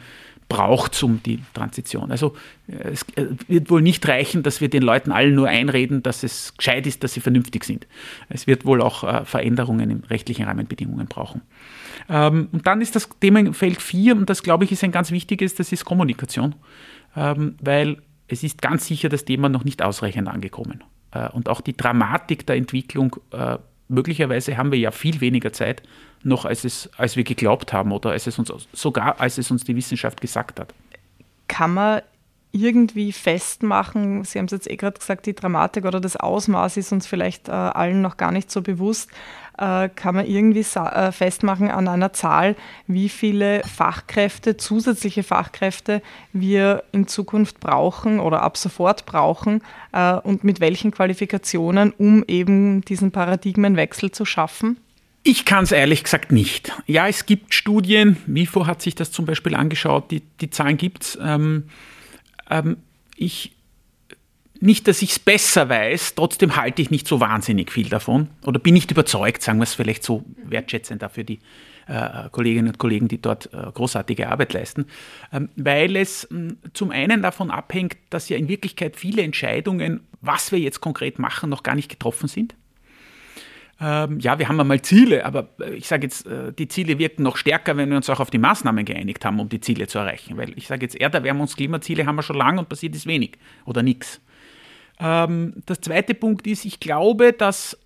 braucht 0.48 0.94
es 0.94 1.02
um 1.02 1.22
die 1.22 1.40
Transition. 1.54 2.10
Also 2.10 2.34
äh, 2.68 2.90
es 2.90 3.02
äh, 3.16 3.26
wird 3.48 3.70
wohl 3.70 3.82
nicht 3.82 4.06
reichen, 4.06 4.42
dass 4.42 4.60
wir 4.60 4.68
den 4.68 4.82
Leuten 4.82 5.12
allen 5.12 5.34
nur 5.34 5.48
einreden, 5.48 6.02
dass 6.02 6.22
es 6.22 6.54
gescheit 6.56 6.86
ist, 6.86 7.02
dass 7.02 7.14
sie 7.14 7.20
vernünftig 7.20 7.64
sind. 7.64 7.86
Es 8.28 8.46
wird 8.46 8.64
wohl 8.64 8.80
auch 8.80 9.04
äh, 9.04 9.24
Veränderungen 9.24 9.90
in 9.90 10.04
rechtlichen 10.04 10.44
Rahmenbedingungen 10.44 11.06
brauchen. 11.06 11.42
Ähm, 12.08 12.48
und 12.52 12.66
dann 12.66 12.80
ist 12.80 12.94
das 12.94 13.08
Themenfeld 13.20 13.82
4, 13.82 14.16
und 14.16 14.30
das 14.30 14.42
glaube 14.42 14.64
ich 14.64 14.72
ist 14.72 14.84
ein 14.84 14.92
ganz 14.92 15.10
wichtiges, 15.10 15.54
das 15.54 15.72
ist 15.72 15.84
Kommunikation, 15.84 16.54
ähm, 17.16 17.56
weil 17.60 17.98
es 18.28 18.42
ist 18.42 18.62
ganz 18.62 18.86
sicher 18.86 19.08
das 19.08 19.24
Thema 19.24 19.48
noch 19.48 19.64
nicht 19.64 19.82
ausreichend 19.82 20.28
angekommen. 20.28 20.82
Und 21.32 21.48
auch 21.48 21.62
die 21.62 21.74
Dramatik 21.74 22.44
der 22.46 22.56
Entwicklung, 22.56 23.16
möglicherweise 23.88 24.56
haben 24.56 24.72
wir 24.72 24.78
ja 24.78 24.90
viel 24.90 25.20
weniger 25.20 25.52
Zeit, 25.52 25.82
noch 26.22 26.44
als, 26.44 26.64
es, 26.64 26.90
als 26.96 27.16
wir 27.16 27.24
geglaubt 27.24 27.72
haben 27.72 27.92
oder 27.92 28.10
als 28.10 28.26
es 28.26 28.38
uns, 28.38 28.52
sogar 28.72 29.20
als 29.20 29.38
es 29.38 29.50
uns 29.50 29.64
die 29.64 29.76
Wissenschaft 29.76 30.20
gesagt 30.20 30.58
hat. 30.60 30.74
Kann 31.48 31.74
man 31.74 32.02
irgendwie 32.52 33.12
festmachen, 33.12 34.24
Sie 34.24 34.38
haben 34.38 34.46
es 34.46 34.52
jetzt 34.52 34.70
eh 34.70 34.76
gerade 34.76 34.98
gesagt, 34.98 35.26
die 35.26 35.34
Dramatik 35.34 35.84
oder 35.84 36.00
das 36.00 36.16
Ausmaß 36.16 36.76
ist 36.78 36.92
uns 36.92 37.06
vielleicht 37.06 37.48
äh, 37.48 37.52
allen 37.52 38.00
noch 38.00 38.16
gar 38.16 38.32
nicht 38.32 38.50
so 38.50 38.62
bewusst, 38.62 39.10
äh, 39.58 39.88
kann 39.88 40.14
man 40.14 40.26
irgendwie 40.26 40.60
äh, 40.60 41.12
festmachen 41.12 41.70
an 41.70 41.88
einer 41.88 42.12
Zahl, 42.12 42.56
wie 42.86 43.08
viele 43.08 43.62
Fachkräfte, 43.62 44.56
zusätzliche 44.56 45.22
Fachkräfte 45.22 46.02
wir 46.32 46.84
in 46.92 47.06
Zukunft 47.06 47.60
brauchen 47.60 48.20
oder 48.20 48.42
ab 48.42 48.56
sofort 48.56 49.06
brauchen 49.06 49.62
äh, 49.92 50.14
und 50.14 50.44
mit 50.44 50.60
welchen 50.60 50.90
Qualifikationen, 50.90 51.92
um 51.92 52.24
eben 52.28 52.82
diesen 52.82 53.12
Paradigmenwechsel 53.12 54.10
zu 54.10 54.24
schaffen? 54.24 54.78
Ich 55.22 55.44
kann 55.44 55.64
es 55.64 55.72
ehrlich 55.72 56.04
gesagt 56.04 56.30
nicht. 56.30 56.72
Ja, 56.86 57.08
es 57.08 57.26
gibt 57.26 57.52
Studien, 57.52 58.16
WIFO 58.26 58.66
hat 58.68 58.80
sich 58.80 58.94
das 58.94 59.10
zum 59.10 59.26
Beispiel 59.26 59.56
angeschaut, 59.56 60.12
die, 60.12 60.22
die 60.40 60.50
Zahlen 60.50 60.76
gibt 60.76 61.02
es. 61.02 61.18
Ähm, 61.20 61.64
ähm, 62.48 62.76
ich, 63.16 63.55
nicht, 64.60 64.88
dass 64.88 65.02
ich 65.02 65.12
es 65.12 65.18
besser 65.18 65.68
weiß, 65.68 66.14
trotzdem 66.14 66.56
halte 66.56 66.82
ich 66.82 66.90
nicht 66.90 67.06
so 67.06 67.20
wahnsinnig 67.20 67.72
viel 67.72 67.88
davon 67.88 68.28
oder 68.44 68.58
bin 68.58 68.74
nicht 68.74 68.90
überzeugt, 68.90 69.42
sagen 69.42 69.58
wir 69.58 69.64
es 69.64 69.74
vielleicht 69.74 70.02
so 70.02 70.24
wertschätzend 70.44 71.02
dafür 71.02 71.24
die 71.24 71.40
äh, 71.86 72.28
Kolleginnen 72.30 72.68
und 72.68 72.78
Kollegen, 72.78 73.08
die 73.08 73.20
dort 73.20 73.52
äh, 73.52 73.70
großartige 73.72 74.28
Arbeit 74.28 74.52
leisten, 74.52 74.86
ähm, 75.32 75.48
weil 75.56 75.96
es 75.96 76.26
mh, 76.30 76.38
hm, 76.38 76.58
zum 76.72 76.90
einen 76.90 77.22
davon 77.22 77.50
abhängt, 77.50 77.96
dass 78.10 78.28
ja 78.28 78.36
in 78.36 78.48
Wirklichkeit 78.48 78.96
viele 78.96 79.22
Entscheidungen, 79.22 80.00
was 80.20 80.52
wir 80.52 80.58
jetzt 80.58 80.80
konkret 80.80 81.18
machen, 81.18 81.50
noch 81.50 81.62
gar 81.62 81.74
nicht 81.74 81.88
getroffen 81.88 82.28
sind 82.28 82.54
ähm, 83.78 84.20
ja, 84.20 84.38
wir 84.38 84.48
haben 84.48 84.58
einmal 84.58 84.80
Ziele, 84.80 85.26
aber 85.26 85.50
äh, 85.60 85.74
ich 85.74 85.86
sage 85.86 86.04
jetzt, 86.04 86.26
äh, 86.26 86.52
die 86.52 86.68
Ziele 86.68 86.98
wirken 86.98 87.22
noch 87.22 87.36
stärker, 87.36 87.76
wenn 87.76 87.90
wir 87.90 87.96
uns 87.96 88.08
auch 88.08 88.20
auf 88.20 88.30
die 88.30 88.38
Maßnahmen 88.38 88.86
geeinigt 88.86 89.24
haben, 89.24 89.38
um 89.38 89.48
die 89.50 89.60
Ziele 89.60 89.86
zu 89.86 89.98
erreichen. 89.98 90.36
Weil 90.38 90.56
ich 90.56 90.66
sage 90.66 90.82
jetzt, 90.82 90.98
Erderwärmungs-, 90.98 91.56
Klimaziele 91.56 92.06
haben 92.06 92.16
wir 92.16 92.22
schon 92.22 92.36
lange 92.36 92.60
und 92.60 92.68
passiert 92.70 92.94
ist 92.94 93.06
wenig 93.06 93.32
oder 93.66 93.82
nichts. 93.82 94.20
Ähm, 94.98 95.54
der 95.68 95.80
zweite 95.80 96.14
Punkt 96.14 96.46
ist, 96.46 96.64
ich 96.64 96.80
glaube, 96.80 97.32
dass 97.32 97.78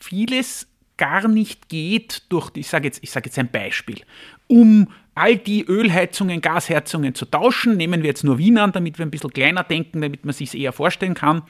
vieles 0.00 0.66
gar 0.96 1.28
nicht 1.28 1.68
geht 1.68 2.24
durch, 2.28 2.50
ich 2.56 2.68
sage 2.68 2.86
jetzt, 2.86 3.02
ich 3.02 3.10
sage 3.10 3.26
jetzt 3.26 3.38
ein 3.38 3.50
Beispiel, 3.50 4.02
um 4.48 4.88
all 5.14 5.36
die 5.36 5.64
Ölheizungen, 5.64 6.40
Gasheizungen 6.40 7.14
zu 7.14 7.24
tauschen. 7.26 7.76
Nehmen 7.76 8.02
wir 8.02 8.08
jetzt 8.08 8.24
nur 8.24 8.38
Wien 8.38 8.58
an, 8.58 8.72
damit 8.72 8.98
wir 8.98 9.06
ein 9.06 9.10
bisschen 9.10 9.32
kleiner 9.32 9.64
denken, 9.64 10.00
damit 10.00 10.24
man 10.24 10.34
sich 10.34 10.54
eher 10.54 10.72
vorstellen 10.72 11.14
kann. 11.14 11.42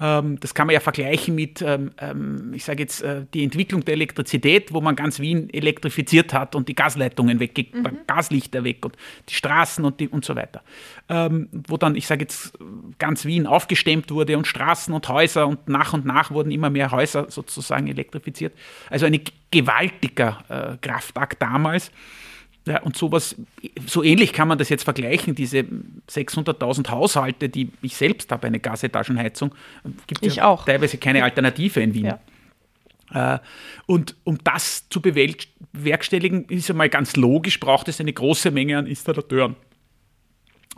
Ähm, 0.00 0.40
das 0.40 0.54
kann 0.54 0.66
man 0.66 0.74
ja 0.74 0.80
vergleichen 0.80 1.34
mit, 1.34 1.62
ähm, 1.62 1.92
ähm, 1.98 2.52
ich 2.54 2.64
sage 2.64 2.82
jetzt, 2.82 3.02
äh, 3.02 3.26
die 3.32 3.44
Entwicklung 3.44 3.84
der 3.84 3.94
Elektrizität, 3.94 4.72
wo 4.72 4.80
man 4.80 4.96
ganz 4.96 5.20
Wien 5.20 5.48
elektrifiziert 5.50 6.32
hat 6.32 6.54
und 6.54 6.68
die 6.68 6.74
Gasleitungen 6.74 7.38
weg, 7.38 7.56
mhm. 7.72 7.98
Gaslichter 8.06 8.64
weg 8.64 8.84
und 8.84 8.96
die 9.28 9.34
Straßen 9.34 9.84
und, 9.84 10.00
die, 10.00 10.08
und 10.08 10.24
so 10.24 10.34
weiter. 10.34 10.62
Wo 11.06 11.76
dann, 11.76 11.96
ich 11.96 12.06
sage 12.06 12.22
jetzt, 12.22 12.58
ganz 12.98 13.26
Wien 13.26 13.46
aufgestemmt 13.46 14.10
wurde 14.10 14.38
und 14.38 14.46
Straßen 14.46 14.92
und 14.94 15.06
Häuser 15.08 15.46
und 15.46 15.68
nach 15.68 15.92
und 15.92 16.06
nach 16.06 16.30
wurden 16.30 16.50
immer 16.50 16.70
mehr 16.70 16.90
Häuser 16.92 17.30
sozusagen 17.30 17.88
elektrifiziert. 17.88 18.54
Also 18.88 19.06
ein 19.06 19.20
gewaltiger 19.50 20.44
äh, 20.48 20.76
Kraftakt 20.80 21.42
damals. 21.42 21.92
Ja, 22.66 22.80
und 22.82 22.96
sowas, 22.96 23.36
so 23.86 24.02
ähnlich 24.02 24.32
kann 24.32 24.48
man 24.48 24.56
das 24.56 24.70
jetzt 24.70 24.84
vergleichen, 24.84 25.34
diese 25.34 25.66
600.000 26.10 26.88
Haushalte, 26.88 27.50
die 27.50 27.70
ich 27.82 27.94
selbst 27.94 28.32
habe, 28.32 28.46
eine 28.46 28.58
Gasetagenheizung, 28.58 29.54
gibt 30.06 30.24
es 30.24 30.36
ja 30.36 30.46
auch. 30.46 30.64
teilweise 30.64 30.96
keine 30.96 31.24
Alternative 31.24 31.80
in 31.80 31.92
Wien. 31.92 32.06
Ja. 32.06 33.34
Äh, 33.34 33.38
und 33.86 34.16
um 34.24 34.38
das 34.42 34.88
zu 34.88 35.02
bewerkstelligen, 35.02 36.46
ist 36.46 36.70
einmal 36.70 36.88
ganz 36.88 37.16
logisch, 37.16 37.60
braucht 37.60 37.88
es 37.88 38.00
eine 38.00 38.12
große 38.12 38.50
Menge 38.50 38.78
an 38.78 38.86
Installateuren. 38.86 39.56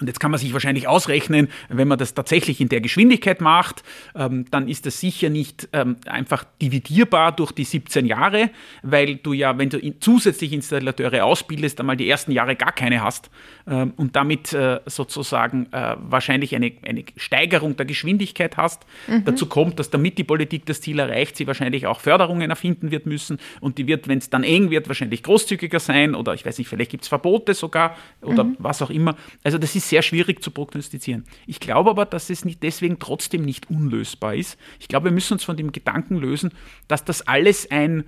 Und 0.00 0.06
jetzt 0.06 0.20
kann 0.20 0.30
man 0.30 0.38
sich 0.38 0.52
wahrscheinlich 0.52 0.88
ausrechnen, 0.88 1.48
wenn 1.68 1.88
man 1.88 1.98
das 1.98 2.14
tatsächlich 2.14 2.60
in 2.60 2.68
der 2.68 2.80
Geschwindigkeit 2.80 3.40
macht, 3.40 3.82
ähm, 4.14 4.44
dann 4.50 4.68
ist 4.68 4.86
das 4.86 5.00
sicher 5.00 5.30
nicht 5.30 5.68
ähm, 5.72 5.96
einfach 6.06 6.44
dividierbar 6.60 7.32
durch 7.32 7.52
die 7.52 7.64
17 7.64 8.06
Jahre, 8.06 8.50
weil 8.82 9.16
du 9.16 9.32
ja, 9.32 9.56
wenn 9.58 9.70
du 9.70 9.78
in, 9.78 10.00
zusätzlich 10.00 10.52
Installateure 10.52 11.24
ausbildest, 11.24 11.80
einmal 11.80 11.96
die 11.96 12.08
ersten 12.08 12.32
Jahre 12.32 12.56
gar 12.56 12.72
keine 12.72 13.02
hast 13.02 13.30
ähm, 13.66 13.92
und 13.96 14.16
damit 14.16 14.52
äh, 14.52 14.80
sozusagen 14.86 15.72
äh, 15.72 15.96
wahrscheinlich 15.98 16.54
eine, 16.54 16.72
eine 16.86 17.04
Steigerung 17.16 17.76
der 17.76 17.86
Geschwindigkeit 17.86 18.56
hast. 18.56 18.84
Mhm. 19.06 19.24
Dazu 19.24 19.46
kommt, 19.46 19.78
dass 19.78 19.90
damit 19.90 20.18
die 20.18 20.24
Politik 20.24 20.66
das 20.66 20.80
Ziel 20.80 20.98
erreicht, 20.98 21.36
sie 21.36 21.46
wahrscheinlich 21.46 21.86
auch 21.86 22.00
Förderungen 22.00 22.50
erfinden 22.50 22.90
wird 22.90 23.06
müssen 23.06 23.38
und 23.60 23.78
die 23.78 23.86
wird, 23.86 24.08
wenn 24.08 24.18
es 24.18 24.30
dann 24.30 24.44
eng 24.44 24.70
wird, 24.70 24.88
wahrscheinlich 24.88 25.22
großzügiger 25.22 25.80
sein 25.80 26.14
oder 26.14 26.34
ich 26.34 26.44
weiß 26.44 26.58
nicht, 26.58 26.68
vielleicht 26.68 26.90
gibt 26.90 27.04
es 27.04 27.08
Verbote 27.08 27.54
sogar 27.54 27.96
oder 28.22 28.44
mhm. 28.44 28.56
was 28.58 28.82
auch 28.82 28.90
immer. 28.90 29.16
Also 29.42 29.58
das 29.58 29.74
ist 29.74 29.85
sehr 29.88 30.02
schwierig 30.02 30.42
zu 30.42 30.50
prognostizieren. 30.50 31.24
Ich 31.46 31.60
glaube 31.60 31.90
aber, 31.90 32.04
dass 32.06 32.30
es 32.30 32.44
nicht 32.44 32.62
deswegen 32.62 32.98
trotzdem 32.98 33.42
nicht 33.42 33.70
unlösbar 33.70 34.34
ist. 34.34 34.58
Ich 34.80 34.88
glaube, 34.88 35.06
wir 35.06 35.12
müssen 35.12 35.34
uns 35.34 35.44
von 35.44 35.56
dem 35.56 35.72
Gedanken 35.72 36.16
lösen, 36.16 36.52
dass 36.88 37.04
das 37.04 37.22
alles 37.22 37.70
ein 37.70 38.04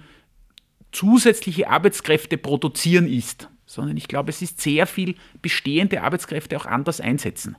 zusätzliche 0.92 1.68
Arbeitskräfte 1.68 2.38
produzieren 2.38 3.06
ist, 3.06 3.48
sondern 3.66 3.96
ich 3.96 4.08
glaube, 4.08 4.30
es 4.30 4.42
ist 4.42 4.60
sehr 4.60 4.86
viel 4.86 5.16
bestehende 5.42 6.02
Arbeitskräfte 6.02 6.56
auch 6.56 6.66
anders 6.66 7.00
einsetzen. 7.00 7.56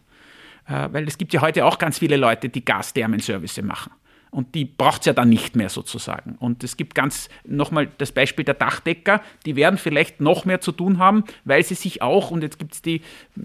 Äh, 0.68 0.90
weil 0.92 1.08
es 1.08 1.18
gibt 1.18 1.34
ja 1.34 1.42
heute 1.42 1.66
auch 1.66 1.78
ganz 1.78 2.00
viele 2.00 2.18
Leute, 2.18 2.50
die 2.50 2.66
Gasthermenservice 2.66 3.62
machen. 3.62 3.92
Und 4.32 4.54
die 4.54 4.66
braucht 4.66 5.02
es 5.02 5.06
ja 5.08 5.14
dann 5.14 5.30
nicht 5.30 5.56
mehr 5.56 5.70
sozusagen. 5.70 6.36
Und 6.40 6.64
es 6.64 6.78
gibt 6.78 6.94
ganz 6.94 7.30
nochmal 7.46 7.90
das 7.98 8.12
Beispiel 8.12 8.46
der 8.46 8.54
Dachdecker, 8.54 9.22
die 9.46 9.56
werden 9.56 9.78
vielleicht 9.78 10.22
noch 10.22 10.46
mehr 10.46 10.62
zu 10.62 10.72
tun 10.72 11.00
haben, 11.00 11.24
weil 11.46 11.64
sie 11.64 11.76
sich 11.76 12.02
auch, 12.02 12.30
und 12.30 12.44
jetzt 12.44 12.60
gibt 12.60 12.76
es 12.76 12.82
die, 12.82 13.02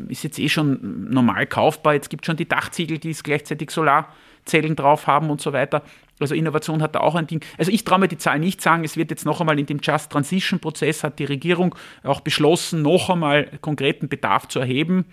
ist 0.08 0.24
jetzt 0.24 0.38
eh 0.38 0.48
schon 0.48 1.08
normal 1.10 1.46
kaufbar, 1.46 1.94
jetzt 1.94 2.10
gibt 2.10 2.24
es 2.24 2.26
schon 2.26 2.36
die 2.36 2.48
Dachziegel, 2.48 2.98
die 2.98 3.12
gleichzeitig 3.12 3.70
Solarzellen 3.70 4.76
drauf 4.76 5.06
haben 5.06 5.30
und 5.30 5.40
so 5.40 5.54
weiter. 5.54 5.82
Also 6.20 6.34
Innovation 6.34 6.82
hat 6.82 6.94
da 6.94 7.00
auch 7.00 7.14
ein 7.14 7.26
Ding. 7.26 7.42
Also 7.58 7.72
ich 7.72 7.84
traue 7.84 7.98
mir 7.98 8.08
die 8.08 8.18
Zahl 8.18 8.38
nicht 8.38 8.60
sagen. 8.60 8.84
Es 8.84 8.96
wird 8.96 9.10
jetzt 9.10 9.24
noch 9.24 9.40
einmal 9.40 9.58
in 9.58 9.66
dem 9.66 9.80
Just 9.82 10.12
Transition 10.12 10.60
Prozess 10.60 11.02
hat 11.02 11.18
die 11.18 11.24
Regierung 11.24 11.74
auch 12.04 12.20
beschlossen, 12.20 12.82
noch 12.82 13.10
einmal 13.10 13.46
konkreten 13.60 14.08
Bedarf 14.08 14.48
zu 14.48 14.60
erheben. 14.60 15.06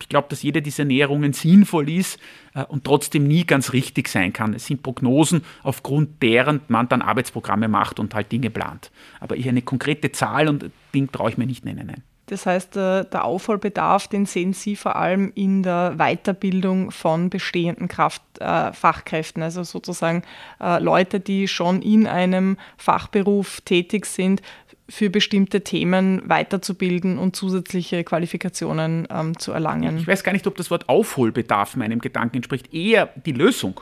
Ich 0.00 0.08
glaube, 0.08 0.28
dass 0.28 0.42
jede 0.42 0.62
dieser 0.62 0.84
Näherungen 0.84 1.32
sinnvoll 1.32 1.88
ist 1.90 2.18
äh, 2.54 2.64
und 2.64 2.84
trotzdem 2.84 3.26
nie 3.26 3.44
ganz 3.44 3.72
richtig 3.72 4.08
sein 4.08 4.32
kann. 4.32 4.54
Es 4.54 4.66
sind 4.66 4.82
Prognosen, 4.82 5.42
aufgrund 5.62 6.22
deren 6.22 6.60
man 6.68 6.88
dann 6.88 7.02
Arbeitsprogramme 7.02 7.68
macht 7.68 8.00
und 8.00 8.14
halt 8.14 8.32
Dinge 8.32 8.50
plant. 8.50 8.90
Aber 9.20 9.36
ich 9.36 9.48
eine 9.48 9.62
konkrete 9.62 10.12
Zahl 10.12 10.48
und 10.48 10.70
Ding 10.94 11.10
traue 11.10 11.30
ich 11.30 11.38
mir 11.38 11.46
nicht 11.46 11.64
nennen. 11.64 11.86
Nein. 11.86 12.02
Das 12.28 12.44
heißt, 12.44 12.76
äh, 12.76 13.04
der 13.06 13.24
Aufholbedarf, 13.24 14.06
den 14.06 14.26
sehen 14.26 14.52
Sie 14.52 14.76
vor 14.76 14.96
allem 14.96 15.32
in 15.34 15.62
der 15.62 15.94
Weiterbildung 15.96 16.90
von 16.90 17.30
bestehenden 17.30 17.88
Kraftfachkräften, 17.88 19.42
also 19.42 19.62
sozusagen 19.62 20.22
äh, 20.60 20.78
Leute, 20.78 21.20
die 21.20 21.48
schon 21.48 21.80
in 21.80 22.06
einem 22.06 22.58
Fachberuf 22.76 23.62
tätig 23.62 24.04
sind, 24.04 24.42
für 24.88 25.10
bestimmte 25.10 25.62
Themen 25.62 26.22
weiterzubilden 26.24 27.18
und 27.18 27.36
zusätzliche 27.36 28.04
Qualifikationen 28.04 29.06
ähm, 29.10 29.38
zu 29.38 29.52
erlangen. 29.52 29.98
Ich 29.98 30.06
weiß 30.06 30.24
gar 30.24 30.32
nicht, 30.32 30.46
ob 30.46 30.56
das 30.56 30.70
Wort 30.70 30.88
Aufholbedarf 30.88 31.76
meinem 31.76 31.98
Gedanken 31.98 32.36
entspricht, 32.36 32.72
eher 32.72 33.10
die 33.26 33.32
Lösung. 33.32 33.80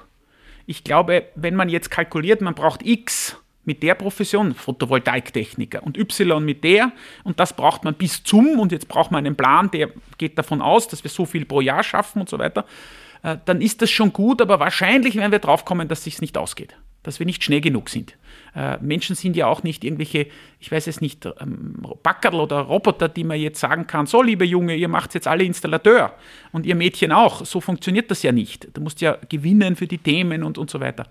Ich 0.67 0.83
glaube, 0.83 1.27
wenn 1.37 1.55
man 1.55 1.69
jetzt 1.69 1.91
kalkuliert, 1.91 2.41
man 2.41 2.55
braucht 2.55 2.85
X 2.85 3.37
mit 3.65 3.83
der 3.83 3.95
Profession, 3.95 4.55
Photovoltaiktechniker, 4.55 5.83
und 5.83 5.97
Y 5.97 6.45
mit 6.45 6.65
der, 6.65 6.93
und 7.25 7.39
das 7.39 7.55
braucht 7.55 7.85
man 7.85 7.95
bis 7.95 8.23
zum, 8.25 8.59
und 8.59 8.73
jetzt 8.73 8.89
braucht 8.89 9.11
man 9.11 9.25
einen 9.25 9.37
Plan, 9.37 9.71
der 9.71 9.91
geht 10.19 10.39
davon 10.39 10.61
aus, 10.61 10.89
dass 10.89 11.05
wir 11.05 11.11
so 11.11 11.25
viel 11.25 11.45
pro 11.45 11.61
Jahr 11.61 11.83
schaffen 11.83 12.21
und 12.21 12.29
so 12.29 12.39
weiter, 12.39 12.65
äh, 13.23 13.37
dann 13.45 13.61
ist 13.61 13.83
das 13.83 13.91
schon 13.91 14.13
gut, 14.13 14.41
aber 14.41 14.59
wahrscheinlich 14.59 15.17
werden 15.17 15.33
wir 15.33 15.39
drauf 15.39 15.65
kommen, 15.65 15.89
dass 15.89 15.99
es 15.99 16.05
sich 16.05 16.21
nicht 16.21 16.37
ausgeht 16.37 16.77
dass 17.07 17.21
wir 17.21 17.27
nicht 17.27 17.45
schnell 17.45 17.61
genug 17.61 17.89
sind. 17.89 18.17
Äh, 18.57 18.79
Menschen 18.81 19.15
sind 19.15 19.37
ja 19.37 19.47
auch 19.47 19.63
nicht 19.63 19.85
irgendwelche, 19.85 20.27
ich 20.59 20.73
weiß 20.73 20.87
es 20.87 21.03
nicht, 21.03 21.27
ähm, 21.27 21.75
Backerl 22.03 22.37
oder 22.37 22.61
Roboter, 22.61 23.09
die 23.09 23.25
man 23.25 23.39
jetzt 23.39 23.61
sagen 23.61 23.87
kann, 23.87 24.07
so 24.07 24.23
liebe 24.23 24.47
Junge, 24.47 24.75
ihr 24.75 24.89
macht 24.89 25.15
jetzt 25.15 25.29
alle 25.29 25.45
Installateur 25.45 26.15
und 26.53 26.65
ihr 26.65 26.75
Mädchen 26.75 27.13
auch. 27.13 27.45
So 27.45 27.61
funktioniert 27.61 28.11
das 28.11 28.23
ja 28.23 28.33
nicht. 28.33 28.69
Du 28.73 28.81
musst 28.81 29.03
ja 29.03 29.19
gewinnen 29.29 29.77
für 29.77 29.87
die 29.87 29.99
Themen 29.99 30.43
und, 30.43 30.57
und 30.57 30.71
so 30.71 30.81
weiter. 30.81 31.07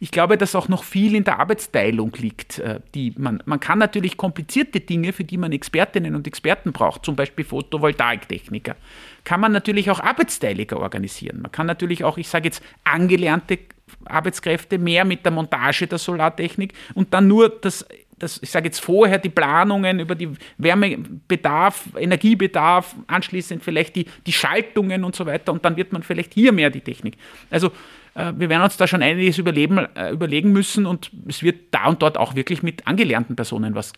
Ich 0.00 0.12
glaube, 0.12 0.38
dass 0.38 0.54
auch 0.54 0.68
noch 0.68 0.84
viel 0.84 1.16
in 1.16 1.24
der 1.24 1.40
Arbeitsteilung 1.40 2.12
liegt. 2.16 2.60
Äh, 2.60 2.78
die 2.94 3.12
man, 3.18 3.42
man 3.44 3.58
kann 3.58 3.80
natürlich 3.80 4.16
komplizierte 4.16 4.78
Dinge, 4.78 5.12
für 5.12 5.24
die 5.24 5.36
man 5.36 5.50
Expertinnen 5.50 6.14
und 6.14 6.28
Experten 6.28 6.72
braucht, 6.72 7.04
zum 7.04 7.16
Beispiel 7.16 7.44
Photovoltaiktechniker, 7.44 8.76
kann 9.24 9.40
man 9.40 9.50
natürlich 9.50 9.90
auch 9.90 9.98
arbeitsteiliger 9.98 10.78
organisieren. 10.78 11.42
Man 11.42 11.50
kann 11.50 11.66
natürlich 11.66 12.04
auch, 12.04 12.18
ich 12.18 12.28
sage 12.28 12.44
jetzt, 12.44 12.62
angelernte 12.84 13.58
Arbeitskräfte 14.04 14.78
mehr 14.78 15.04
mit 15.04 15.24
der 15.24 15.32
Montage 15.32 15.86
der 15.86 15.98
Solartechnik 15.98 16.72
und 16.94 17.12
dann 17.12 17.28
nur 17.28 17.48
das 17.48 17.86
das, 18.18 18.40
ich 18.42 18.50
sage 18.50 18.66
jetzt 18.66 18.80
vorher, 18.80 19.18
die 19.18 19.28
Planungen 19.28 20.00
über 20.00 20.14
die 20.14 20.30
Wärmebedarf, 20.58 21.88
Energiebedarf, 21.96 22.96
anschließend 23.06 23.62
vielleicht 23.62 23.96
die, 23.96 24.06
die 24.26 24.32
Schaltungen 24.32 25.04
und 25.04 25.14
so 25.14 25.26
weiter 25.26 25.52
und 25.52 25.64
dann 25.64 25.76
wird 25.76 25.92
man 25.92 26.02
vielleicht 26.02 26.34
hier 26.34 26.52
mehr 26.52 26.70
die 26.70 26.80
Technik. 26.80 27.14
Also 27.50 27.68
äh, 28.14 28.32
wir 28.36 28.48
werden 28.48 28.62
uns 28.62 28.76
da 28.76 28.86
schon 28.86 29.02
einiges 29.02 29.38
überleben, 29.38 29.78
äh, 29.94 30.10
überlegen 30.10 30.52
müssen 30.52 30.86
und 30.86 31.10
es 31.26 31.42
wird 31.42 31.72
da 31.72 31.86
und 31.86 32.02
dort 32.02 32.18
auch 32.18 32.34
wirklich 32.34 32.62
mit 32.62 32.86
angelernten 32.86 33.36
Personen 33.36 33.74
was 33.74 33.92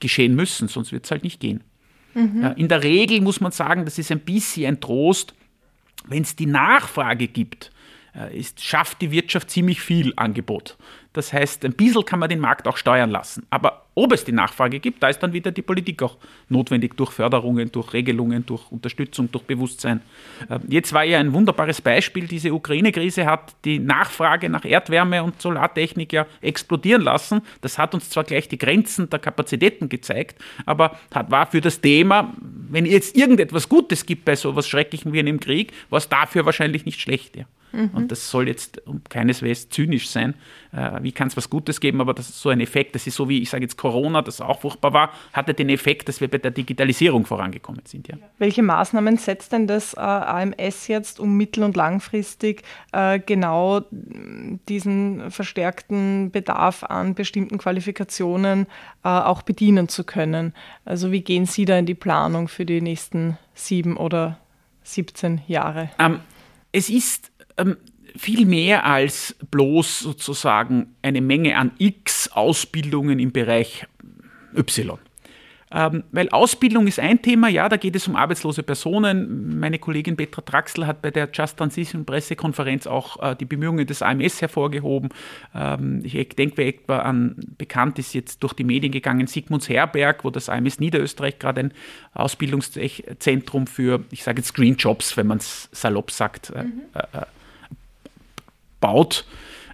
geschehen 0.00 0.34
müssen, 0.34 0.68
sonst 0.68 0.92
wird 0.92 1.04
es 1.04 1.10
halt 1.10 1.24
nicht 1.24 1.40
gehen. 1.40 1.62
Mhm. 2.14 2.42
Äh, 2.42 2.52
in 2.54 2.68
der 2.68 2.82
Regel 2.82 3.20
muss 3.20 3.40
man 3.40 3.52
sagen, 3.52 3.84
das 3.84 3.98
ist 3.98 4.10
ein 4.10 4.20
bisschen 4.20 4.66
ein 4.66 4.80
Trost, 4.80 5.34
wenn 6.06 6.22
es 6.22 6.36
die 6.36 6.46
Nachfrage 6.46 7.28
gibt 7.28 7.70
ist, 8.26 8.64
schafft 8.64 9.00
die 9.00 9.10
Wirtschaft 9.10 9.50
ziemlich 9.50 9.80
viel 9.80 10.12
Angebot. 10.16 10.76
Das 11.18 11.32
heißt, 11.32 11.64
ein 11.64 11.72
bisschen 11.72 12.04
kann 12.04 12.20
man 12.20 12.28
den 12.28 12.38
Markt 12.38 12.68
auch 12.68 12.76
steuern 12.76 13.10
lassen. 13.10 13.44
Aber 13.50 13.86
ob 13.94 14.12
es 14.12 14.24
die 14.24 14.30
Nachfrage 14.30 14.78
gibt, 14.78 15.02
da 15.02 15.08
ist 15.08 15.18
dann 15.18 15.32
wieder 15.32 15.50
die 15.50 15.62
Politik 15.62 16.00
auch 16.02 16.16
notwendig 16.48 16.96
durch 16.96 17.10
Förderungen, 17.10 17.72
durch 17.72 17.92
Regelungen, 17.92 18.46
durch 18.46 18.70
Unterstützung, 18.70 19.28
durch 19.32 19.42
Bewusstsein. 19.42 20.00
Ähm, 20.48 20.60
jetzt 20.68 20.92
war 20.92 21.02
ja 21.02 21.18
ein 21.18 21.32
wunderbares 21.32 21.80
Beispiel, 21.80 22.28
diese 22.28 22.52
Ukraine-Krise 22.52 23.26
hat 23.26 23.56
die 23.64 23.80
Nachfrage 23.80 24.48
nach 24.48 24.64
Erdwärme 24.64 25.24
und 25.24 25.42
Solartechnik 25.42 26.12
ja 26.12 26.26
explodieren 26.40 27.02
lassen. 27.02 27.40
Das 27.62 27.78
hat 27.78 27.94
uns 27.94 28.10
zwar 28.10 28.22
gleich 28.22 28.48
die 28.48 28.58
Grenzen 28.58 29.10
der 29.10 29.18
Kapazitäten 29.18 29.88
gezeigt, 29.88 30.40
aber 30.66 30.96
hat, 31.12 31.32
war 31.32 31.46
für 31.46 31.60
das 31.60 31.80
Thema, 31.80 32.32
wenn 32.40 32.86
jetzt 32.86 33.16
irgendetwas 33.16 33.68
Gutes 33.68 34.06
gibt 34.06 34.24
bei 34.24 34.36
so 34.36 34.50
etwas 34.50 34.68
Schrecklichem 34.68 35.12
wie 35.12 35.18
einem 35.18 35.40
Krieg, 35.40 35.72
war 35.90 35.96
es 35.96 36.08
dafür 36.08 36.46
wahrscheinlich 36.46 36.84
nicht 36.84 37.00
schlecht. 37.00 37.36
Ja. 37.36 37.46
Mhm. 37.72 37.90
Und 37.92 38.12
das 38.12 38.30
soll 38.30 38.48
jetzt 38.48 38.86
um 38.86 39.02
keineswegs 39.08 39.68
zynisch 39.68 40.08
sein. 40.08 40.34
Äh, 40.72 41.02
wie 41.02 41.12
kann 41.12 41.28
es 41.28 41.36
was 41.36 41.48
Gutes 41.48 41.80
geben, 41.80 42.00
aber 42.00 42.14
das 42.14 42.28
ist 42.28 42.40
so 42.40 42.48
ein 42.50 42.60
Effekt, 42.60 42.94
das 42.94 43.06
ist 43.06 43.14
so 43.14 43.28
wie, 43.28 43.40
ich 43.40 43.50
sage 43.50 43.64
jetzt 43.64 43.76
Corona, 43.76 44.22
das 44.22 44.40
auch 44.40 44.60
furchtbar 44.60 44.92
war, 44.92 45.12
hatte 45.32 45.54
den 45.54 45.68
Effekt, 45.68 46.08
dass 46.08 46.20
wir 46.20 46.28
bei 46.28 46.38
der 46.38 46.50
Digitalisierung 46.50 47.24
vorangekommen 47.24 47.82
sind. 47.84 48.08
Ja. 48.08 48.16
Welche 48.38 48.62
Maßnahmen 48.62 49.16
setzt 49.16 49.52
denn 49.52 49.66
das 49.66 49.94
äh, 49.94 50.00
AMS 50.00 50.88
jetzt, 50.88 51.20
um 51.20 51.36
mittel- 51.36 51.64
und 51.64 51.76
langfristig 51.76 52.62
äh, 52.92 53.18
genau 53.18 53.82
diesen 53.90 55.30
verstärkten 55.30 56.30
Bedarf 56.30 56.84
an 56.84 57.14
bestimmten 57.14 57.58
Qualifikationen 57.58 58.66
äh, 59.04 59.08
auch 59.08 59.42
bedienen 59.42 59.88
zu 59.88 60.04
können? 60.04 60.52
Also 60.84 61.12
wie 61.12 61.22
gehen 61.22 61.46
Sie 61.46 61.64
da 61.64 61.78
in 61.78 61.86
die 61.86 61.94
Planung 61.94 62.48
für 62.48 62.66
die 62.66 62.80
nächsten 62.80 63.38
sieben 63.54 63.96
oder 63.96 64.38
17 64.82 65.42
Jahre? 65.46 65.90
Ähm, 65.98 66.20
es 66.72 66.90
ist 66.90 67.30
ähm, 67.58 67.76
viel 68.16 68.46
mehr 68.46 68.84
als 68.84 69.36
bloß 69.50 70.00
sozusagen 70.00 70.94
eine 71.02 71.20
Menge 71.20 71.56
an 71.56 71.72
X 71.78 72.30
Ausbildungen 72.32 73.18
im 73.18 73.32
Bereich 73.32 73.86
Y. 74.56 74.98
Ähm, 75.70 76.04
weil 76.12 76.30
Ausbildung 76.30 76.86
ist 76.86 76.98
ein 76.98 77.20
Thema, 77.20 77.48
ja, 77.48 77.68
da 77.68 77.76
geht 77.76 77.94
es 77.94 78.08
um 78.08 78.16
arbeitslose 78.16 78.62
Personen. 78.62 79.58
Meine 79.58 79.78
Kollegin 79.78 80.16
Petra 80.16 80.40
Traxel 80.40 80.86
hat 80.86 81.02
bei 81.02 81.10
der 81.10 81.28
Just 81.30 81.58
Transition 81.58 82.06
Pressekonferenz 82.06 82.86
auch 82.86 83.22
äh, 83.22 83.36
die 83.36 83.44
Bemühungen 83.44 83.86
des 83.86 84.00
AMS 84.00 84.40
hervorgehoben. 84.40 85.10
Ähm, 85.54 86.00
ich 86.04 86.28
denke 86.30 86.64
etwa 86.64 87.00
an, 87.00 87.36
bekannt 87.58 87.98
ist 87.98 88.14
jetzt 88.14 88.42
durch 88.42 88.54
die 88.54 88.64
Medien 88.64 88.92
gegangen, 88.92 89.26
Sigmunds 89.26 89.68
Herberg, 89.68 90.24
wo 90.24 90.30
das 90.30 90.48
AMS 90.48 90.80
Niederösterreich 90.80 91.38
gerade 91.38 91.60
ein 91.60 91.74
Ausbildungszentrum 92.14 93.66
für, 93.66 94.02
ich 94.10 94.22
sage 94.22 94.40
jetzt 94.40 94.54
Green 94.54 94.76
Jobs, 94.76 95.18
wenn 95.18 95.26
man 95.26 95.38
es 95.38 95.68
salopp 95.72 96.10
sagt, 96.10 96.48
äh, 96.50 96.62
mhm. 96.62 96.80
äh, 96.94 97.26
baut. 98.80 99.24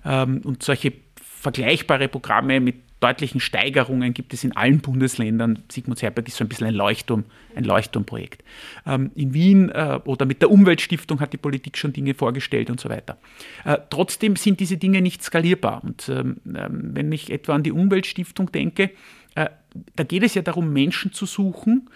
Ähm, 0.05 0.43
und 0.45 0.63
solche 0.63 0.93
vergleichbare 1.17 2.09
Programme 2.09 2.61
mit 2.61 2.77
deutlichen 3.05 3.39
Steigerungen 3.39 4.15
gibt 4.15 4.33
es 4.33 4.45
in 4.45 4.57
allen 4.57 4.81
Bundesländern. 4.81 5.63
Sigmund 5.71 6.01
Herberg 6.01 6.27
ist 6.27 6.39
so 6.39 6.45
ein 6.45 6.49
bisschen 6.49 6.69
ein 6.69 6.75
Leuchtturm, 6.75 7.25
ein 7.55 7.65
Leuchtturmprojekt. 7.65 8.43
Ähm, 8.87 9.11
in 9.15 9.35
Wien 9.35 9.69
äh, 9.69 10.01
oder 10.07 10.25
mit 10.25 10.41
der 10.41 10.51
Umweltstiftung 10.51 11.21
hat 11.21 11.35
die 11.35 11.37
Politik 11.37 11.77
schon 11.77 11.93
Dinge 11.93 12.15
vorgestellt 12.15 12.71
und 12.71 12.81
so 12.81 12.89
weiter. 12.89 13.19
Äh, 13.65 13.77
trotzdem 13.91 14.37
sind 14.37 14.59
diese 14.59 14.79
Dinge 14.79 15.03
nicht 15.03 15.23
skalierbar. 15.23 15.85
Und 15.85 16.09
ähm, 16.09 16.41
ähm 16.47 16.91
wenn 16.95 17.13
ich 17.13 17.31
etwa 17.31 17.55
an 17.55 17.63
die 17.63 17.73
Umweltstiftung 17.73 18.51
denke, 18.53 18.91
äh, 19.35 19.51
da 19.97 20.05
geht 20.05 20.23
es 20.23 20.35
ja 20.35 20.41
darum, 20.41 20.73
Menschen 20.73 21.13
zu 21.13 21.27
suchen, 21.27 21.91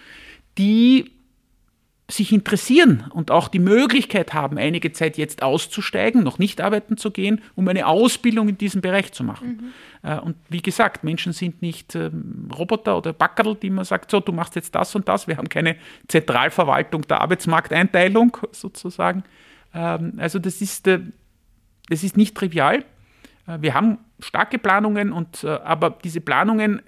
die 0.59 1.13
sich 2.11 2.33
interessieren 2.33 3.05
und 3.11 3.31
auch 3.31 3.49
die 3.49 3.59
Möglichkeit 3.59 4.33
haben, 4.33 4.57
einige 4.57 4.93
Zeit 4.93 5.19
jetzt 5.19 5.43
auszusteigen, 5.43 6.23
noch 6.23 6.39
nicht 6.39 6.63
arbeiten 6.63 6.97
zu 6.97 7.11
gehen, 7.11 7.43
um 7.55 7.69
eine 7.69 7.87
Ausbildung 7.87 8.49
in 8.49 8.57
diesem 8.57 8.81
Bereich 8.81 9.13
zu 9.13 9.23
machen. 9.25 9.73
Mhm. 10.03 10.09
Äh, 10.11 10.19
und 10.21 10.37
wie 10.49 10.63
gesagt, 10.63 11.05
Menschen 11.05 11.35
sind 11.35 11.61
nicht 11.61 11.95
ähm, 11.95 12.49
Roboter 12.57 12.97
oder 12.97 13.13
Backerl, 13.13 13.57
die 13.57 13.69
man 13.69 13.85
sagt, 13.85 14.11
so, 14.11 14.21
du 14.21 14.33
machst 14.33 14.57
jetzt 14.57 14.75
das 14.75 14.95
und 14.95 15.07
das. 15.07 15.29
Wir 15.29 15.37
haben 15.37 15.51
keine 15.51 15.77
Zentralverwaltung 16.09 17.03
der 17.03 17.21
Arbeitsmarkteinteilung 17.21 18.39
sozusagen. 18.53 19.23
Ähm, 19.75 20.15
also 20.17 20.39
das 20.39 20.63
ist, 20.63 20.87
äh, 20.87 21.01
das 21.91 22.03
ist 22.05 22.17
nicht 22.17 22.35
trivial. 22.35 22.87
Äh, 23.47 23.59
wir 23.61 23.75
haben 23.75 23.99
starke 24.19 24.59
Planungen, 24.59 25.13
und, 25.13 25.45
aber 25.45 25.91
diese 26.03 26.21
Planungen 26.21 26.83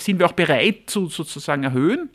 sind 0.00 0.18
wir 0.18 0.24
auch 0.24 0.32
bereit 0.32 0.84
zu 0.86 1.08
sozusagen 1.08 1.64
erhöhen, 1.64 2.08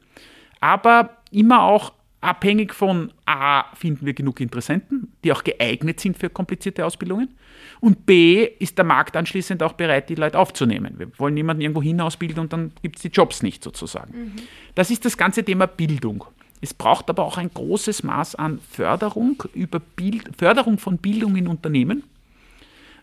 aber 0.59 1.17
immer 1.29 1.61
auch 1.61 1.93
abhängig 2.21 2.73
von 2.73 3.11
A, 3.25 3.65
finden 3.75 4.05
wir 4.05 4.13
genug 4.13 4.39
Interessenten, 4.39 5.11
die 5.23 5.33
auch 5.33 5.43
geeignet 5.43 5.99
sind 5.99 6.17
für 6.17 6.29
komplizierte 6.29 6.85
Ausbildungen. 6.85 7.29
Und 7.79 8.05
B, 8.05 8.47
ist 8.59 8.77
der 8.77 8.85
Markt 8.85 9.17
anschließend 9.17 9.61
auch 9.63 9.73
bereit, 9.73 10.09
die 10.09 10.15
Leute 10.15 10.37
aufzunehmen. 10.37 10.93
Wir 10.97 11.07
wollen 11.17 11.33
niemanden 11.33 11.61
irgendwo 11.61 11.81
hin 11.81 11.99
ausbilden 11.99 12.39
und 12.39 12.53
dann 12.53 12.71
gibt 12.83 12.97
es 12.97 13.01
die 13.01 13.09
Jobs 13.09 13.41
nicht 13.41 13.63
sozusagen. 13.63 14.17
Mhm. 14.17 14.35
Das 14.75 14.91
ist 14.91 15.03
das 15.03 15.17
ganze 15.17 15.43
Thema 15.43 15.65
Bildung. 15.65 16.23
Es 16.61 16.75
braucht 16.75 17.09
aber 17.09 17.25
auch 17.25 17.37
ein 17.37 17.49
großes 17.51 18.03
Maß 18.03 18.35
an 18.35 18.59
Förderung, 18.69 19.43
über 19.55 19.79
Bild, 19.79 20.29
Förderung 20.37 20.77
von 20.77 20.99
Bildung 20.99 21.35
in 21.35 21.47
Unternehmen. 21.47 22.03